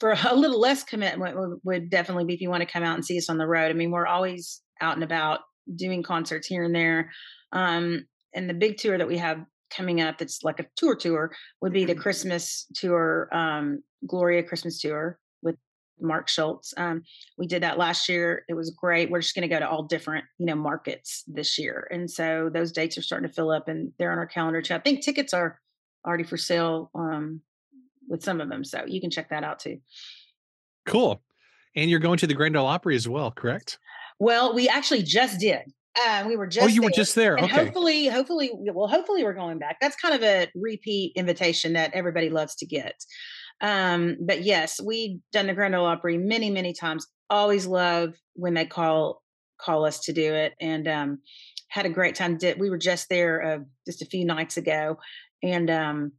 for 0.00 0.12
a 0.12 0.34
little 0.34 0.60
less 0.60 0.82
commitment 0.82 1.36
would, 1.36 1.58
would 1.64 1.90
definitely 1.90 2.24
be 2.24 2.34
if 2.34 2.40
you 2.40 2.50
want 2.50 2.62
to 2.62 2.72
come 2.72 2.82
out 2.82 2.94
and 2.94 3.04
see 3.04 3.18
us 3.18 3.28
on 3.28 3.38
the 3.38 3.46
road. 3.46 3.70
I 3.70 3.74
mean, 3.74 3.90
we're 3.90 4.06
always 4.06 4.62
out 4.80 4.94
and 4.94 5.04
about 5.04 5.40
doing 5.76 6.02
concerts 6.02 6.46
here 6.46 6.64
and 6.64 6.74
there. 6.74 7.10
Um, 7.52 8.06
and 8.34 8.48
the 8.48 8.54
big 8.54 8.78
tour 8.78 8.96
that 8.96 9.08
we 9.08 9.18
have 9.18 9.44
coming 9.70 10.00
up 10.00 10.18
that's 10.18 10.42
like 10.42 10.60
a 10.60 10.66
tour 10.76 10.94
tour 10.96 11.32
would 11.60 11.72
be 11.72 11.84
the 11.84 11.94
Christmas 11.94 12.66
tour, 12.74 13.28
um, 13.32 13.82
Gloria 14.06 14.42
Christmas 14.42 14.80
tour 14.80 15.18
Mark 16.02 16.28
Schultz. 16.28 16.74
Um, 16.76 17.02
we 17.38 17.46
did 17.46 17.62
that 17.62 17.78
last 17.78 18.08
year. 18.08 18.44
It 18.48 18.54
was 18.54 18.70
great. 18.70 19.10
We're 19.10 19.20
just 19.20 19.34
going 19.34 19.48
to 19.48 19.54
go 19.54 19.58
to 19.58 19.68
all 19.68 19.84
different, 19.84 20.24
you 20.38 20.46
know, 20.46 20.54
markets 20.54 21.24
this 21.26 21.58
year. 21.58 21.88
And 21.90 22.10
so 22.10 22.50
those 22.52 22.72
dates 22.72 22.98
are 22.98 23.02
starting 23.02 23.28
to 23.28 23.34
fill 23.34 23.50
up 23.50 23.68
and 23.68 23.92
they're 23.98 24.12
on 24.12 24.18
our 24.18 24.26
calendar 24.26 24.62
too. 24.62 24.74
I 24.74 24.78
think 24.80 25.02
tickets 25.02 25.32
are 25.32 25.58
already 26.06 26.24
for 26.24 26.36
sale 26.36 26.90
um, 26.94 27.40
with 28.08 28.22
some 28.22 28.40
of 28.40 28.48
them. 28.48 28.64
So 28.64 28.84
you 28.86 29.00
can 29.00 29.10
check 29.10 29.30
that 29.30 29.44
out 29.44 29.60
too. 29.60 29.78
Cool. 30.86 31.22
And 31.76 31.90
you're 31.90 32.00
going 32.00 32.18
to 32.18 32.26
the 32.26 32.34
Grand 32.34 32.56
Ole 32.56 32.66
Opry 32.66 32.96
as 32.96 33.08
well, 33.08 33.30
correct? 33.30 33.78
Well, 34.18 34.54
we 34.54 34.68
actually 34.68 35.02
just 35.02 35.40
did. 35.40 35.62
Uh, 36.00 36.24
we 36.26 36.36
were 36.36 36.46
just 36.46 36.64
oh, 36.64 36.68
you 36.68 36.82
were 36.82 36.90
just 36.90 37.14
there. 37.14 37.36
And 37.36 37.44
Okay. 37.44 37.64
hopefully, 37.64 38.06
hopefully, 38.08 38.50
well, 38.54 38.88
hopefully 38.88 39.24
we're 39.24 39.34
going 39.34 39.58
back. 39.58 39.76
That's 39.80 39.96
kind 39.96 40.14
of 40.14 40.22
a 40.22 40.48
repeat 40.54 41.12
invitation 41.16 41.74
that 41.74 41.92
everybody 41.92 42.30
loves 42.30 42.54
to 42.56 42.66
get. 42.66 42.94
Um, 43.60 44.16
but 44.20 44.42
yes, 44.42 44.80
we've 44.82 45.20
done 45.32 45.46
the 45.46 45.54
Grand 45.54 45.74
Ole 45.74 45.86
Opry 45.86 46.18
many, 46.18 46.50
many 46.50 46.72
times. 46.72 47.06
Always 47.30 47.66
love 47.66 48.14
when 48.34 48.54
they 48.54 48.66
call 48.66 49.22
call 49.60 49.84
us 49.84 50.00
to 50.00 50.12
do 50.12 50.34
it, 50.34 50.54
and 50.60 50.88
um, 50.88 51.18
had 51.68 51.86
a 51.86 51.90
great 51.90 52.14
time. 52.14 52.36
Did 52.36 52.58
we 52.58 52.70
were 52.70 52.78
just 52.78 53.08
there 53.08 53.42
uh, 53.42 53.58
just 53.86 54.02
a 54.02 54.06
few 54.06 54.24
nights 54.24 54.56
ago, 54.56 54.98
and 55.42 55.70
um, 55.70 56.12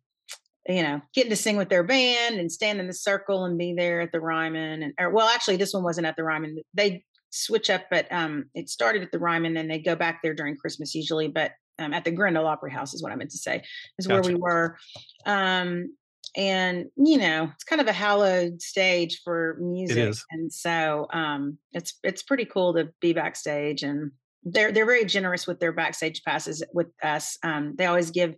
you 0.67 0.81
know, 0.81 1.01
getting 1.13 1.29
to 1.29 1.35
sing 1.35 1.57
with 1.57 1.69
their 1.69 1.83
band 1.83 2.39
and 2.39 2.51
stand 2.51 2.79
in 2.79 2.87
the 2.87 2.93
circle 2.93 3.45
and 3.45 3.57
be 3.57 3.73
there 3.77 4.01
at 4.01 4.11
the 4.11 4.21
Ryman. 4.21 4.83
And 4.83 4.93
or, 4.99 5.09
well, 5.09 5.27
actually, 5.27 5.57
this 5.57 5.73
one 5.73 5.83
wasn't 5.83 6.07
at 6.07 6.15
the 6.15 6.23
Ryman. 6.23 6.57
They 6.73 7.03
switch 7.31 7.69
up, 7.69 7.83
but 7.91 8.09
um, 8.11 8.45
it 8.53 8.69
started 8.69 9.01
at 9.01 9.11
the 9.11 9.19
Ryman, 9.19 9.57
and 9.57 9.69
they 9.69 9.79
go 9.79 9.95
back 9.95 10.19
there 10.23 10.33
during 10.33 10.55
Christmas 10.55 10.95
usually. 10.95 11.27
But 11.27 11.51
um, 11.79 11.93
at 11.93 12.05
the 12.05 12.11
Grand 12.11 12.37
Ole 12.37 12.47
Opry 12.47 12.71
House 12.71 12.93
is 12.93 13.03
what 13.03 13.11
I 13.11 13.15
meant 13.15 13.31
to 13.31 13.37
say, 13.37 13.63
is 13.97 14.07
where 14.07 14.21
we 14.21 14.35
were. 14.35 14.77
Um, 15.25 15.95
and 16.35 16.85
you 16.95 17.17
know, 17.17 17.49
it's 17.53 17.63
kind 17.63 17.81
of 17.81 17.87
a 17.87 17.93
hallowed 17.93 18.61
stage 18.61 19.21
for 19.23 19.57
music, 19.59 20.15
and 20.31 20.51
so 20.51 21.07
um, 21.13 21.57
it's 21.71 21.97
it's 22.03 22.23
pretty 22.23 22.45
cool 22.45 22.73
to 22.75 22.89
be 23.01 23.13
backstage 23.13 23.83
and. 23.83 24.11
They're 24.45 24.73
they're 24.73 24.85
very 24.85 25.05
generous 25.05 25.47
with 25.47 25.61
their 25.61 25.71
backstage 25.71 26.21
passes 26.21 26.61
with 26.73 26.87
us. 27.01 27.37
Um, 27.43 27.75
they 27.77 27.85
always 27.85 28.11
give 28.11 28.35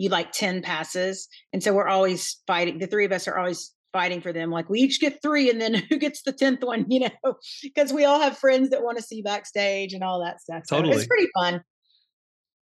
you 0.00 0.08
like 0.08 0.32
10 0.32 0.62
passes. 0.62 1.28
And 1.52 1.62
so 1.62 1.74
we're 1.74 1.86
always 1.86 2.40
fighting. 2.46 2.78
The 2.78 2.86
three 2.86 3.04
of 3.04 3.12
us 3.12 3.28
are 3.28 3.36
always 3.36 3.74
fighting 3.92 4.22
for 4.22 4.32
them. 4.32 4.50
Like 4.50 4.70
we 4.70 4.80
each 4.80 4.98
get 4.98 5.20
three 5.20 5.50
and 5.50 5.60
then 5.60 5.74
who 5.90 5.98
gets 5.98 6.22
the 6.22 6.32
10th 6.32 6.64
one, 6.64 6.86
you 6.90 7.00
know, 7.00 7.34
because 7.62 7.92
we 7.92 8.04
all 8.04 8.18
have 8.18 8.38
friends 8.38 8.70
that 8.70 8.82
want 8.82 8.96
to 8.96 9.02
see 9.02 9.20
backstage 9.20 9.92
and 9.92 10.02
all 10.02 10.24
that 10.24 10.40
stuff. 10.40 10.62
So 10.66 10.76
Totally. 10.76 10.96
it's 10.96 11.06
pretty 11.06 11.28
fun. 11.34 11.62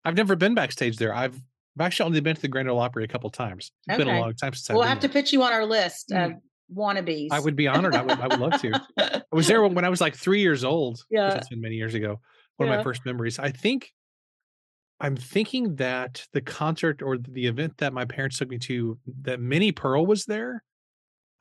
I've 0.05 0.15
never 0.15 0.35
been 0.35 0.53
backstage 0.53 0.97
there. 0.97 1.15
I've 1.15 1.39
I've 1.79 1.85
actually 1.85 2.05
only 2.07 2.19
been 2.21 2.35
to 2.35 2.41
the 2.41 2.47
Grand 2.47 2.69
Ole 2.69 2.79
Opry 2.79 3.03
a 3.03 3.07
couple 3.07 3.29
times. 3.29 3.71
It's 3.87 3.97
been 3.97 4.07
a 4.07 4.19
long 4.19 4.33
time 4.35 4.53
since 4.53 4.69
I've 4.69 4.75
We'll 4.75 4.83
been 4.83 4.89
have 4.89 4.99
to 4.99 5.07
there. 5.07 5.21
put 5.23 5.31
you 5.31 5.41
on 5.43 5.53
our 5.53 5.65
list. 5.65 6.11
Uh, 6.11 6.29
Mm. 6.29 6.39
wannabes. 6.73 7.27
I 7.31 7.39
would 7.39 7.55
be 7.55 7.67
honored. 7.67 7.95
I 7.95 8.01
would, 8.03 8.19
I 8.19 8.27
would 8.27 8.39
love 8.39 8.61
to. 8.61 8.81
I 8.97 9.21
was 9.35 9.47
there 9.47 9.61
when, 9.67 9.83
I 9.83 9.89
was 9.89 10.01
like 10.01 10.15
three 10.15 10.41
years 10.41 10.63
old. 10.63 11.03
Yeah. 11.09 11.33
It's 11.35 11.49
been 11.49 11.61
many 11.61 11.75
years 11.75 11.93
ago. 11.93 12.19
One 12.57 12.69
of 12.69 12.75
my 12.77 12.83
first 12.83 13.05
memories. 13.05 13.37
I 13.39 13.51
think 13.51 13.91
I'm 14.99 15.15
thinking 15.17 15.75
that 15.75 16.25
the 16.33 16.41
concert 16.41 17.01
or 17.01 17.17
the 17.17 17.47
event 17.47 17.77
that 17.79 17.91
my 17.93 18.05
parents 18.05 18.37
took 18.37 18.49
me 18.49 18.57
to, 18.59 18.97
that 19.23 19.39
Minnie 19.41 19.71
Pearl 19.71 20.05
was 20.05 20.25
there. 20.25 20.63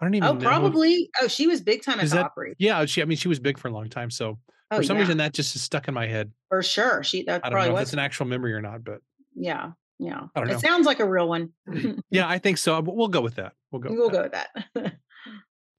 I 0.00 0.04
don't 0.06 0.14
even 0.14 0.28
oh, 0.28 0.32
know. 0.32 0.40
probably. 0.40 1.10
Oh, 1.20 1.28
she 1.28 1.46
was 1.46 1.60
big 1.60 1.82
time 1.82 1.98
at 2.00 2.04
Is 2.04 2.10
the 2.10 2.16
that- 2.16 2.26
Opry. 2.26 2.54
Yeah, 2.58 2.84
she. 2.86 3.02
I 3.02 3.04
mean, 3.04 3.16
she 3.18 3.28
was 3.28 3.38
big 3.38 3.56
for 3.58 3.68
a 3.68 3.72
long 3.72 3.88
time. 3.88 4.10
So 4.10 4.38
Oh, 4.72 4.78
for 4.78 4.82
some 4.82 4.96
yeah, 4.96 5.02
reason, 5.02 5.18
that 5.18 5.32
just 5.34 5.54
is 5.54 5.62
stuck 5.62 5.86
in 5.86 5.94
my 5.94 6.06
head. 6.06 6.32
for 6.48 6.62
sure. 6.62 7.02
She 7.04 7.22
that 7.24 7.42
I 7.44 7.48
don't 7.50 7.52
probably 7.52 7.68
know 7.68 7.74
if 7.76 7.80
was. 7.80 7.88
it's 7.88 7.92
an 7.92 7.98
actual 8.00 8.26
memory 8.26 8.54
or 8.54 8.62
not, 8.62 8.82
but 8.82 8.98
yeah, 9.36 9.72
yeah. 9.98 10.20
Don't 10.34 10.48
it 10.50 10.52
know. 10.54 10.58
sounds 10.58 10.86
like 10.86 11.00
a 11.00 11.08
real 11.08 11.28
one. 11.28 11.50
yeah, 12.10 12.28
I 12.28 12.38
think 12.38 12.58
so. 12.58 12.80
We'll 12.80 13.08
go 13.08 13.20
with 13.20 13.36
that. 13.36 13.52
We'll 13.70 13.80
go. 13.80 13.90
with 13.90 13.98
we'll 13.98 14.10
that. 14.10 14.48
go 14.54 14.60
with 14.74 14.84
that. 14.84 14.94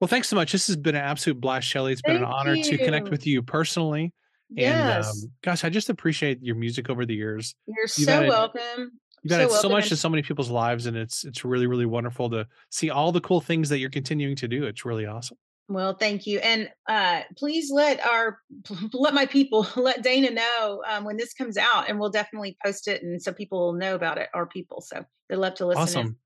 Well, 0.01 0.09
thanks 0.09 0.27
so 0.27 0.35
much. 0.35 0.51
This 0.51 0.67
has 0.67 0.75
been 0.75 0.95
an 0.95 1.01
absolute 1.03 1.39
blast, 1.39 1.65
Shelley. 1.65 1.93
It's 1.93 2.01
been 2.01 2.17
an 2.17 2.25
honor 2.25 2.57
to 2.57 2.77
connect 2.77 3.07
with 3.07 3.25
you 3.25 3.41
personally. 3.41 4.11
yes, 4.49 5.07
And 5.09 5.23
um, 5.29 5.31
gosh, 5.41 5.63
I 5.63 5.69
just 5.69 5.89
appreciate 5.89 6.39
your 6.41 6.57
music 6.57 6.89
over 6.89 7.05
the 7.05 7.15
years. 7.15 7.55
you're 7.67 7.83
you've 7.83 7.89
so 7.91 8.11
added- 8.11 8.27
welcome. 8.27 8.91
You've 9.23 9.31
So 9.31 9.35
added 9.37 9.49
so 9.51 9.53
welcome 9.53 9.71
much 9.71 9.87
to 9.89 9.95
so 9.95 10.09
many 10.09 10.21
people's 10.21 10.49
lives, 10.49 10.87
and 10.87 10.97
it's 10.97 11.23
it's 11.23 11.45
really 11.45 11.67
really 11.67 11.85
wonderful 11.85 12.29
to 12.31 12.45
see 12.69 12.89
all 12.89 13.13
the 13.13 13.21
cool 13.21 13.39
things 13.39 13.69
that 13.69 13.77
you're 13.77 13.89
continuing 13.91 14.35
to 14.37 14.47
do. 14.49 14.65
It's 14.65 14.83
really 14.83 15.05
awesome. 15.05 15.37
Well, 15.73 15.95
thank 15.95 16.25
you, 16.27 16.39
and 16.39 16.69
uh, 16.87 17.21
please 17.37 17.71
let 17.71 18.05
our 18.05 18.39
let 18.93 19.13
my 19.13 19.25
people 19.25 19.67
let 19.75 20.03
Dana 20.03 20.31
know 20.31 20.83
um, 20.87 21.03
when 21.03 21.17
this 21.17 21.33
comes 21.33 21.57
out, 21.57 21.89
and 21.89 21.99
we'll 21.99 22.11
definitely 22.11 22.57
post 22.63 22.87
it, 22.87 23.03
and 23.03 23.21
so 23.21 23.33
people 23.33 23.59
will 23.59 23.73
know 23.73 23.95
about 23.95 24.17
it. 24.17 24.29
Our 24.33 24.45
people, 24.45 24.81
so 24.81 25.03
they 25.29 25.35
love 25.35 25.55
to 25.55 25.65
listen. 25.65 25.81
Awesome. 25.81 26.17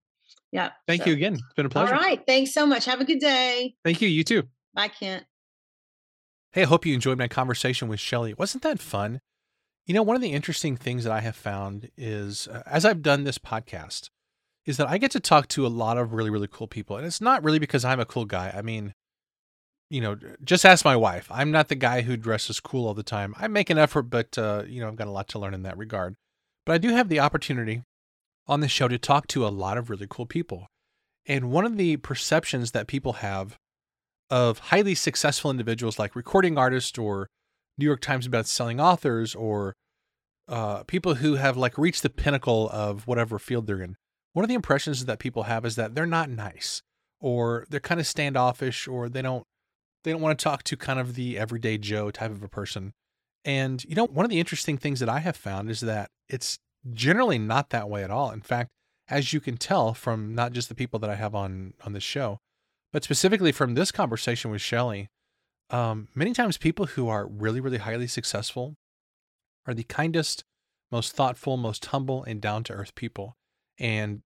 yeah. 0.52 0.72
Thank 0.88 1.04
so- 1.04 1.10
you 1.10 1.16
again. 1.16 1.34
It's 1.36 1.54
been 1.56 1.66
a 1.66 1.70
pleasure. 1.70 1.96
All 1.96 2.02
right. 2.02 2.22
Thanks 2.28 2.54
so 2.54 2.66
much. 2.66 2.86
Have 2.86 3.02
a 3.02 3.06
good 3.06 3.20
day. 3.20 3.76
Thank 3.84 4.02
you. 4.02 4.08
You 4.08 4.24
too. 4.24 4.44
Bye, 4.74 4.90
Kent. 4.90 5.26
Hey, 6.52 6.64
I 6.64 6.66
hope 6.66 6.86
you 6.86 6.94
enjoyed 6.94 7.18
my 7.18 7.28
conversation 7.28 7.88
with 7.88 8.00
Shelley. 8.00 8.34
Wasn't 8.34 8.64
that 8.64 8.80
fun? 8.80 9.22
You 9.86 9.94
know, 9.94 10.04
one 10.04 10.16
of 10.16 10.22
the 10.22 10.34
interesting 10.34 10.76
things 10.76 11.04
that 11.04 11.14
I 11.14 11.22
have 11.22 11.36
found 11.36 11.90
is 11.98 12.48
uh, 12.48 12.64
as 12.66 12.84
I've 12.84 13.02
done 13.02 13.24
this 13.24 13.38
podcast, 13.38 14.10
is 14.66 14.78
that 14.78 14.90
I 14.90 14.98
get 14.98 15.12
to 15.12 15.20
talk 15.20 15.48
to 15.50 15.66
a 15.66 15.70
lot 15.70 15.98
of 15.98 16.14
really, 16.14 16.30
really 16.30 16.50
cool 16.52 16.68
people. 16.68 16.98
And 16.98 17.06
it's 17.06 17.22
not 17.22 17.44
really 17.44 17.58
because 17.58 17.86
I'm 17.86 18.02
a 18.02 18.06
cool 18.06 18.26
guy. 18.26 18.54
I 18.56 18.62
mean, 18.62 18.94
you 19.90 20.02
know, 20.02 20.18
just 20.44 20.66
ask 20.66 20.84
my 20.84 20.96
wife. 20.96 21.28
I'm 21.32 21.52
not 21.52 21.70
the 21.70 21.76
guy 21.76 22.02
who 22.02 22.18
dresses 22.18 22.60
cool 22.60 22.88
all 22.88 22.94
the 22.94 23.04
time. 23.04 23.34
I 23.38 23.48
make 23.48 23.70
an 23.70 23.78
effort, 23.78 24.04
but, 24.04 24.38
uh, 24.38 24.64
you 24.68 24.82
know, 24.82 24.88
I've 24.88 24.96
got 24.96 25.08
a 25.08 25.12
lot 25.12 25.28
to 25.30 25.40
learn 25.40 25.54
in 25.54 25.64
that 25.64 25.78
regard. 25.78 26.16
But 26.66 26.74
I 26.74 26.78
do 26.78 26.90
have 26.90 27.08
the 27.08 27.20
opportunity 27.20 27.84
on 28.48 28.60
the 28.60 28.68
show 28.68 28.88
to 28.88 28.98
talk 28.98 29.28
to 29.28 29.46
a 29.46 29.50
lot 29.50 29.78
of 29.78 29.90
really 29.90 30.08
cool 30.10 30.26
people. 30.26 30.68
And 31.26 31.52
one 31.52 31.66
of 31.66 31.78
the 31.78 31.98
perceptions 31.98 32.72
that 32.72 32.88
people 32.88 33.14
have 33.14 33.58
of 34.30 34.60
highly 34.60 34.96
successful 34.96 35.52
individuals 35.52 35.98
like 35.98 36.16
recording 36.16 36.58
artists 36.58 36.98
or 36.98 37.28
New 37.78 37.86
York 37.86 38.02
Times 38.02 38.28
best-selling 38.28 38.80
authors 38.80 39.36
or 39.36 39.74
uh, 40.50 40.84
people 40.84 41.16
who 41.16 41.36
have 41.36 41.58
like 41.58 41.78
reached 41.78 42.04
the 42.04 42.10
pinnacle 42.10 42.70
of 42.72 43.08
whatever 43.08 43.40
field 43.40 43.68
they're 43.68 43.82
in. 43.82 43.96
One 44.34 44.44
of 44.44 44.50
the 44.50 44.56
impressions 44.56 45.06
that 45.06 45.20
people 45.20 45.44
have 45.44 45.66
is 45.66 45.76
that 45.76 45.96
they're 45.96 46.06
not 46.06 46.30
nice 46.30 46.82
or 47.20 47.66
they're 47.70 47.80
kind 47.80 48.00
of 48.00 48.08
standoffish 48.08 48.88
or 48.88 49.10
they 49.10 49.22
don't 49.22 49.46
they 50.08 50.14
don't 50.14 50.22
want 50.22 50.40
to 50.40 50.44
talk 50.44 50.64
to 50.64 50.78
kind 50.78 51.00
of 51.00 51.16
the 51.16 51.38
everyday 51.38 51.78
Joe 51.78 52.12
type 52.12 52.32
of 52.32 52.42
a 52.42 52.48
person. 52.48 52.94
And 53.44 53.84
you 53.84 53.94
know, 53.94 54.06
one 54.06 54.26
of 54.26 54.30
the 54.30 54.40
interesting 54.40 54.78
things 54.78 55.02
that 55.02 55.10
I 55.10 55.20
have 55.20 55.36
found 55.36 55.70
is 55.70 55.82
that 55.82 56.10
it's 56.30 56.60
generally 56.94 57.38
not 57.38 57.72
that 57.72 57.90
way 57.90 58.04
at 58.06 58.10
all. 58.10 58.32
In 58.32 58.42
fact, 58.42 58.70
as 59.10 59.34
you 59.34 59.42
can 59.42 59.58
tell 59.58 59.94
from 59.94 60.34
not 60.34 60.54
just 60.54 60.70
the 60.70 60.76
people 60.76 60.98
that 61.00 61.10
I 61.10 61.16
have 61.16 61.36
on 61.36 61.74
on 61.84 61.92
this 61.92 62.04
show, 62.04 62.40
but 62.94 63.04
specifically 63.04 63.52
from 63.52 63.74
this 63.74 63.92
conversation 63.92 64.50
with 64.50 64.62
Shelley, 64.62 65.10
um, 65.70 66.08
many 66.16 66.32
times 66.32 66.58
people 66.58 66.86
who 66.86 67.10
are 67.10 67.28
really, 67.28 67.60
really 67.60 67.80
highly 67.80 68.08
successful 68.08 68.76
are 69.66 69.74
the 69.74 69.84
kindest, 69.84 70.46
most 70.90 71.14
thoughtful, 71.14 71.58
most 71.58 71.88
humble, 71.88 72.24
and 72.24 72.40
down 72.40 72.64
to 72.64 72.74
earth 72.74 72.96
people. 72.96 73.36
And 73.78 74.22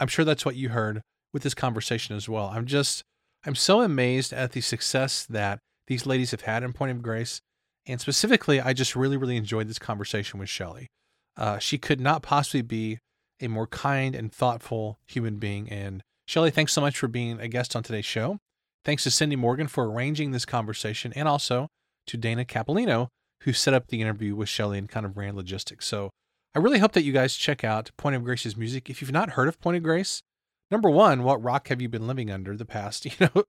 I'm 0.00 0.08
sure 0.08 0.24
that's 0.24 0.44
what 0.44 0.56
you 0.56 0.70
heard 0.70 1.02
with 1.32 1.44
this 1.44 1.54
conversation 1.54 2.16
as 2.16 2.28
well. 2.28 2.46
I'm 2.52 2.66
just, 2.66 3.04
I'm 3.44 3.54
so 3.54 3.80
amazed 3.80 4.32
at 4.32 4.52
the 4.52 4.60
success 4.60 5.24
that 5.26 5.58
these 5.86 6.06
ladies 6.06 6.30
have 6.30 6.42
had 6.42 6.62
in 6.62 6.72
Point 6.72 6.92
of 6.92 7.02
Grace. 7.02 7.40
And 7.86 8.00
specifically, 8.00 8.60
I 8.60 8.72
just 8.72 8.94
really, 8.94 9.16
really 9.16 9.36
enjoyed 9.36 9.68
this 9.68 9.78
conversation 9.78 10.38
with 10.38 10.48
Shelley. 10.48 10.88
Uh, 11.36 11.58
she 11.58 11.78
could 11.78 12.00
not 12.00 12.22
possibly 12.22 12.62
be 12.62 12.98
a 13.40 13.48
more 13.48 13.66
kind 13.66 14.14
and 14.14 14.32
thoughtful 14.32 14.98
human 15.06 15.36
being. 15.36 15.70
And 15.70 16.02
Shelley, 16.26 16.50
thanks 16.50 16.72
so 16.72 16.80
much 16.80 16.98
for 16.98 17.08
being 17.08 17.40
a 17.40 17.48
guest 17.48 17.74
on 17.74 17.82
today's 17.82 18.04
show. 18.04 18.38
Thanks 18.84 19.04
to 19.04 19.10
Cindy 19.10 19.36
Morgan 19.36 19.66
for 19.66 19.90
arranging 19.90 20.30
this 20.30 20.46
conversation, 20.46 21.12
and 21.14 21.26
also 21.26 21.68
to 22.06 22.16
Dana 22.16 22.44
Capolino, 22.44 23.08
who 23.42 23.52
set 23.52 23.74
up 23.74 23.88
the 23.88 24.00
interview 24.00 24.34
with 24.34 24.48
Shelley 24.48 24.78
and 24.78 24.88
kind 24.88 25.04
of 25.06 25.16
ran 25.16 25.36
logistics. 25.36 25.86
So 25.86 26.10
I 26.54 26.58
really 26.58 26.78
hope 26.78 26.92
that 26.92 27.04
you 27.04 27.12
guys 27.12 27.36
check 27.36 27.64
out 27.64 27.90
Point 27.96 28.16
of 28.16 28.24
Grace's 28.24 28.56
music. 28.56 28.90
If 28.90 29.00
you've 29.00 29.12
not 29.12 29.30
heard 29.30 29.48
of 29.48 29.60
Point 29.60 29.78
of 29.78 29.82
Grace, 29.82 30.22
number 30.70 30.90
one, 30.90 31.22
what 31.22 31.42
rock 31.42 31.68
have 31.68 31.80
you 31.80 31.88
been 31.88 32.06
living 32.06 32.30
under 32.30 32.56
the 32.56 32.64
past, 32.64 33.04
you 33.06 33.12
know, 33.20 33.44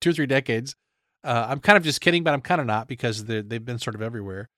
two 0.00 0.10
or 0.10 0.12
three 0.12 0.26
decades? 0.26 0.74
Uh, 1.24 1.46
I'm 1.48 1.60
kind 1.60 1.76
of 1.76 1.84
just 1.84 2.00
kidding, 2.00 2.24
but 2.24 2.34
I'm 2.34 2.40
kind 2.40 2.60
of 2.60 2.66
not 2.66 2.88
because 2.88 3.24
they've 3.24 3.64
been 3.64 3.78
sort 3.78 3.94
of 3.94 4.02
everywhere. 4.02 4.48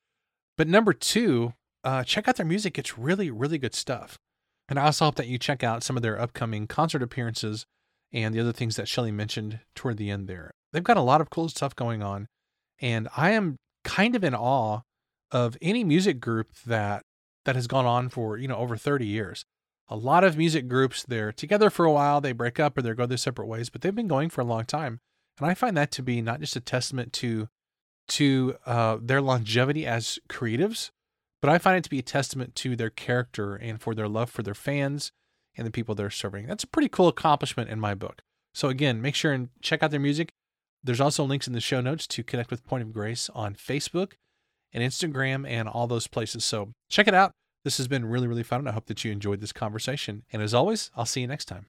But 0.56 0.68
number 0.68 0.92
two, 0.92 1.52
uh, 1.82 2.04
check 2.04 2.26
out 2.26 2.36
their 2.36 2.46
music. 2.46 2.78
It's 2.78 2.96
really, 2.96 3.30
really 3.30 3.58
good 3.58 3.74
stuff. 3.74 4.18
And 4.68 4.78
I 4.78 4.86
also 4.86 5.04
hope 5.04 5.16
that 5.16 5.26
you 5.26 5.38
check 5.38 5.62
out 5.62 5.82
some 5.82 5.96
of 5.96 6.02
their 6.02 6.18
upcoming 6.18 6.66
concert 6.66 7.02
appearances 7.02 7.66
and 8.12 8.34
the 8.34 8.40
other 8.40 8.52
things 8.52 8.76
that 8.76 8.88
Shelley 8.88 9.12
mentioned 9.12 9.60
toward 9.74 9.98
the 9.98 10.10
end 10.10 10.26
there. 10.26 10.52
They've 10.72 10.82
got 10.82 10.96
a 10.96 11.02
lot 11.02 11.20
of 11.20 11.28
cool 11.28 11.48
stuff 11.48 11.76
going 11.76 12.02
on. 12.02 12.28
And 12.80 13.08
I 13.16 13.32
am 13.32 13.56
kind 13.84 14.16
of 14.16 14.24
in 14.24 14.34
awe 14.34 14.80
of 15.30 15.56
any 15.60 15.84
music 15.84 16.20
group 16.20 16.48
that 16.66 17.02
that 17.44 17.56
has 17.56 17.66
gone 17.66 17.84
on 17.84 18.08
for, 18.08 18.38
you 18.38 18.48
know, 18.48 18.56
over 18.56 18.76
30 18.76 19.06
years. 19.06 19.44
A 19.88 19.96
lot 19.96 20.24
of 20.24 20.36
music 20.38 20.68
groups, 20.68 21.02
they're 21.02 21.32
together 21.32 21.68
for 21.70 21.84
a 21.84 21.92
while, 21.92 22.20
they 22.20 22.32
break 22.32 22.58
up 22.58 22.78
or 22.78 22.82
they 22.82 22.92
go 22.94 23.06
their 23.06 23.18
separate 23.18 23.46
ways, 23.46 23.68
but 23.68 23.82
they've 23.82 23.94
been 23.94 24.08
going 24.08 24.30
for 24.30 24.40
a 24.40 24.44
long 24.44 24.64
time. 24.64 25.00
And 25.38 25.48
I 25.48 25.54
find 25.54 25.76
that 25.76 25.90
to 25.92 26.02
be 26.02 26.22
not 26.22 26.40
just 26.40 26.56
a 26.56 26.60
testament 26.60 27.12
to 27.14 27.48
to 28.06 28.56
uh, 28.66 28.98
their 29.00 29.22
longevity 29.22 29.86
as 29.86 30.18
creatives, 30.28 30.90
but 31.40 31.50
I 31.50 31.58
find 31.58 31.78
it 31.78 31.84
to 31.84 31.90
be 31.90 31.98
a 31.98 32.02
testament 32.02 32.54
to 32.56 32.76
their 32.76 32.90
character 32.90 33.54
and 33.54 33.80
for 33.80 33.94
their 33.94 34.08
love 34.08 34.30
for 34.30 34.42
their 34.42 34.54
fans 34.54 35.10
and 35.56 35.66
the 35.66 35.70
people 35.70 35.94
they're 35.94 36.10
serving. 36.10 36.46
That's 36.46 36.64
a 36.64 36.68
pretty 36.68 36.88
cool 36.88 37.08
accomplishment 37.08 37.70
in 37.70 37.80
my 37.80 37.94
book. 37.94 38.22
So 38.52 38.68
again, 38.68 39.00
make 39.00 39.14
sure 39.14 39.32
and 39.32 39.48
check 39.62 39.82
out 39.82 39.90
their 39.90 40.00
music. 40.00 40.32
There's 40.82 41.00
also 41.00 41.24
links 41.24 41.46
in 41.46 41.54
the 41.54 41.60
show 41.60 41.80
notes 41.80 42.06
to 42.08 42.22
connect 42.22 42.50
with 42.50 42.66
Point 42.66 42.82
of 42.82 42.92
Grace 42.92 43.30
on 43.34 43.54
Facebook 43.54 44.12
and 44.72 44.82
Instagram 44.82 45.48
and 45.48 45.68
all 45.68 45.86
those 45.86 46.06
places. 46.06 46.44
So 46.44 46.72
check 46.90 47.08
it 47.08 47.14
out. 47.14 47.32
This 47.64 47.78
has 47.78 47.88
been 47.88 48.04
really, 48.04 48.28
really 48.28 48.42
fun. 48.42 48.60
And 48.60 48.68
I 48.68 48.72
hope 48.72 48.86
that 48.86 49.04
you 49.04 49.10
enjoyed 49.10 49.40
this 49.40 49.52
conversation. 49.52 50.22
And 50.32 50.42
as 50.42 50.54
always, 50.54 50.90
I'll 50.96 51.06
see 51.06 51.22
you 51.22 51.26
next 51.26 51.46
time. 51.46 51.66